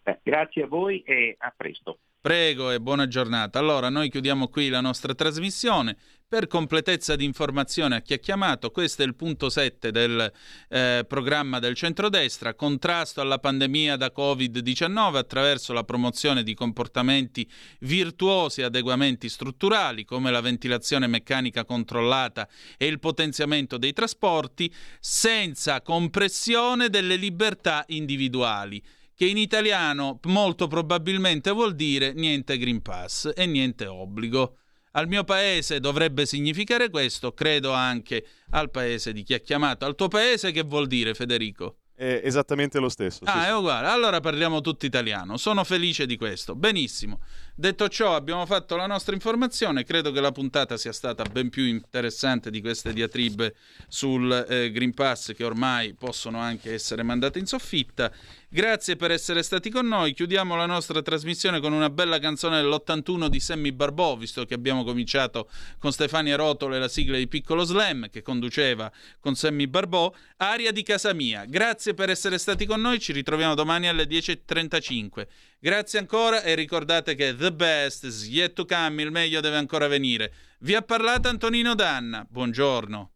Eh, 0.03 0.21
grazie 0.23 0.65
a 0.65 0.67
voi 0.67 1.03
e 1.03 1.35
a 1.39 1.53
presto. 1.57 1.99
Prego 2.25 2.71
e 2.71 2.81
buona 2.81 3.07
giornata. 3.07 3.59
Allora, 3.59 3.91
noi 3.91 4.09
chiudiamo 4.09 4.49
qui 4.49 4.71
la 4.71 4.81
nostra 4.81 5.15
trasmissione. 5.15 5.95
Per 6.27 6.47
completezza 6.47 7.17
di 7.17 7.25
informazione 7.27 7.97
a 7.97 8.01
chi 8.01 8.15
ha 8.15 8.17
chiamato, 8.17 8.71
questo 8.71 9.03
è 9.03 9.05
il 9.05 9.15
punto 9.15 9.51
7 9.51 9.91
del 9.91 10.33
eh, 10.71 11.05
programma 11.07 11.59
del 11.59 11.75
centrodestra, 11.75 12.55
contrasto 12.55 13.21
alla 13.21 13.39
pandemia 13.39 13.97
da 13.97 14.11
Covid-19 14.11 15.17
attraverso 15.17 15.75
la 15.75 15.85
promozione 15.85 16.43
di 16.43 16.55
comportamenti 16.55 17.47
virtuosi 17.81 18.63
e 18.63 18.65
adeguamenti 18.65 19.29
strutturali 19.29 20.07
come 20.07 20.31
la 20.31 20.41
ventilazione 20.41 21.07
meccanica 21.07 21.67
controllata 21.67 22.49
e 22.79 22.87
il 22.87 23.01
potenziamento 23.01 23.77
dei 23.77 23.93
trasporti, 23.93 24.73
senza 24.99 25.83
compressione 25.83 26.89
delle 26.89 27.17
libertà 27.17 27.85
individuali 27.89 28.83
che 29.15 29.27
in 29.27 29.37
italiano 29.37 30.19
molto 30.25 30.67
probabilmente 30.67 31.51
vuol 31.51 31.75
dire 31.75 32.13
niente 32.13 32.59
Green 32.59 32.83
Pass 32.83 33.33
e 33.35 33.47
niente 33.47 33.87
obbligo. 33.87 34.57
Al 34.93 35.09
mio 35.09 35.25
paese 35.25 35.81
dovrebbe 35.81 36.25
significare 36.25 36.89
questo, 36.89 37.33
credo 37.33 37.73
anche 37.73 38.25
al 38.51 38.71
paese 38.71 39.13
di 39.13 39.23
chi 39.23 39.35
ha 39.35 39.39
chiamato. 39.39 39.85
Al 39.85 39.97
tuo 39.97 40.09
paese 40.09 40.53
che 40.53 40.63
vuol 40.63 40.87
dire 40.87 41.15
Federico? 41.15 41.79
È 41.97 42.23
esattamente 42.25 42.81
lo 42.81 42.89
stesso. 42.89 43.21
Ah, 43.25 43.43
sì, 43.43 43.49
è 43.49 43.55
uguale. 43.55 43.87
Allora 43.87 44.19
parliamo 44.19 44.61
tutto 44.61 44.85
italiano. 44.85 45.37
Sono 45.37 45.63
felice 45.63 46.07
di 46.07 46.17
questo. 46.17 46.57
Benissimo. 46.57 47.21
Detto 47.57 47.89
ciò, 47.89 48.17
abbiamo 48.17 48.47
fatto 48.47 48.75
la 48.75 48.89
nostra 48.89 49.15
informazione. 49.15 49.85
Credo 49.85 50.11
che 50.11 50.21
la 50.21 50.33
puntata 50.33 50.77
sia 50.77 50.91
stata 50.91 51.23
ben 51.23 51.51
più 51.51 51.63
interessante 51.67 52.51
di 52.51 52.61
queste 52.61 52.93
diatribe 52.93 53.55
sul 53.87 54.45
eh, 54.49 54.73
Green 54.73 54.93
Pass 54.93 55.33
che 55.35 55.45
ormai 55.45 55.95
possono 55.95 56.41
anche 56.41 56.73
essere 56.73 57.05
mandate 57.05 57.39
in 57.39 57.47
soffitta. 57.47 58.11
Grazie 58.49 58.97
per 58.97 59.13
essere 59.13 59.45
stati 59.45 59.71
con 59.71 59.87
noi. 59.87 60.15
Chiudiamo 60.15 60.57
la 60.57 60.67
nostra 60.67 61.01
trasmissione 61.01 61.61
con 61.61 61.73
una 61.73 61.91
bella 61.91 62.19
canzone 62.19 62.61
dell'81 62.61 63.29
di 63.29 63.39
Sammy 63.39 63.71
Barbò, 63.71 64.17
visto 64.17 64.45
che 64.45 64.55
abbiamo 64.55 64.83
cominciato 64.83 65.49
con 65.79 65.93
Stefania 65.93 66.35
Rotolo 66.35 66.75
e 66.75 66.81
la 66.81 66.89
sigla 66.89 67.17
di 67.17 67.29
Piccolo 67.29 67.63
Slam 67.63 68.11
che 68.11 68.23
conduceva 68.23 68.91
con 69.21 69.37
Sammy 69.37 69.69
Barbò. 69.69 70.13
Aria 70.39 70.73
di 70.73 70.83
casa 70.83 71.13
mia. 71.13 71.45
Grazie 71.45 71.95
per 71.95 72.11
essere 72.11 72.37
stati 72.39 72.67
con 72.67 72.81
noi. 72.81 72.99
Ci 72.99 73.13
ritroviamo 73.13 73.55
domani 73.55 73.87
alle 73.87 74.07
10.35. 74.07 75.27
Grazie 75.65 75.99
ancora 75.99 76.43
e 76.43 76.55
ricordate 76.55 77.15
che 77.15 77.35
the 77.35 77.51
best 77.51 78.05
is 78.05 78.29
yet 78.29 78.53
to 78.53 78.67
come, 78.67 79.01
il 79.01 79.11
meglio 79.11 79.41
deve 79.41 79.57
ancora 79.57 79.87
venire. 79.87 80.31
Vi 80.59 80.75
ha 80.75 80.83
parlato 80.83 81.29
Antonino 81.29 81.75
Danna. 81.75 82.27
Buongiorno. 82.29 83.13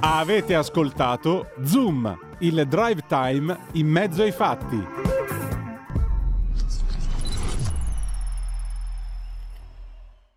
Avete 0.00 0.56
ascoltato 0.56 1.52
Zoom, 1.62 2.36
il 2.40 2.66
drive 2.66 3.02
time 3.06 3.56
in 3.74 3.86
mezzo 3.86 4.24
ai 4.24 4.32
fatti. 4.32 5.23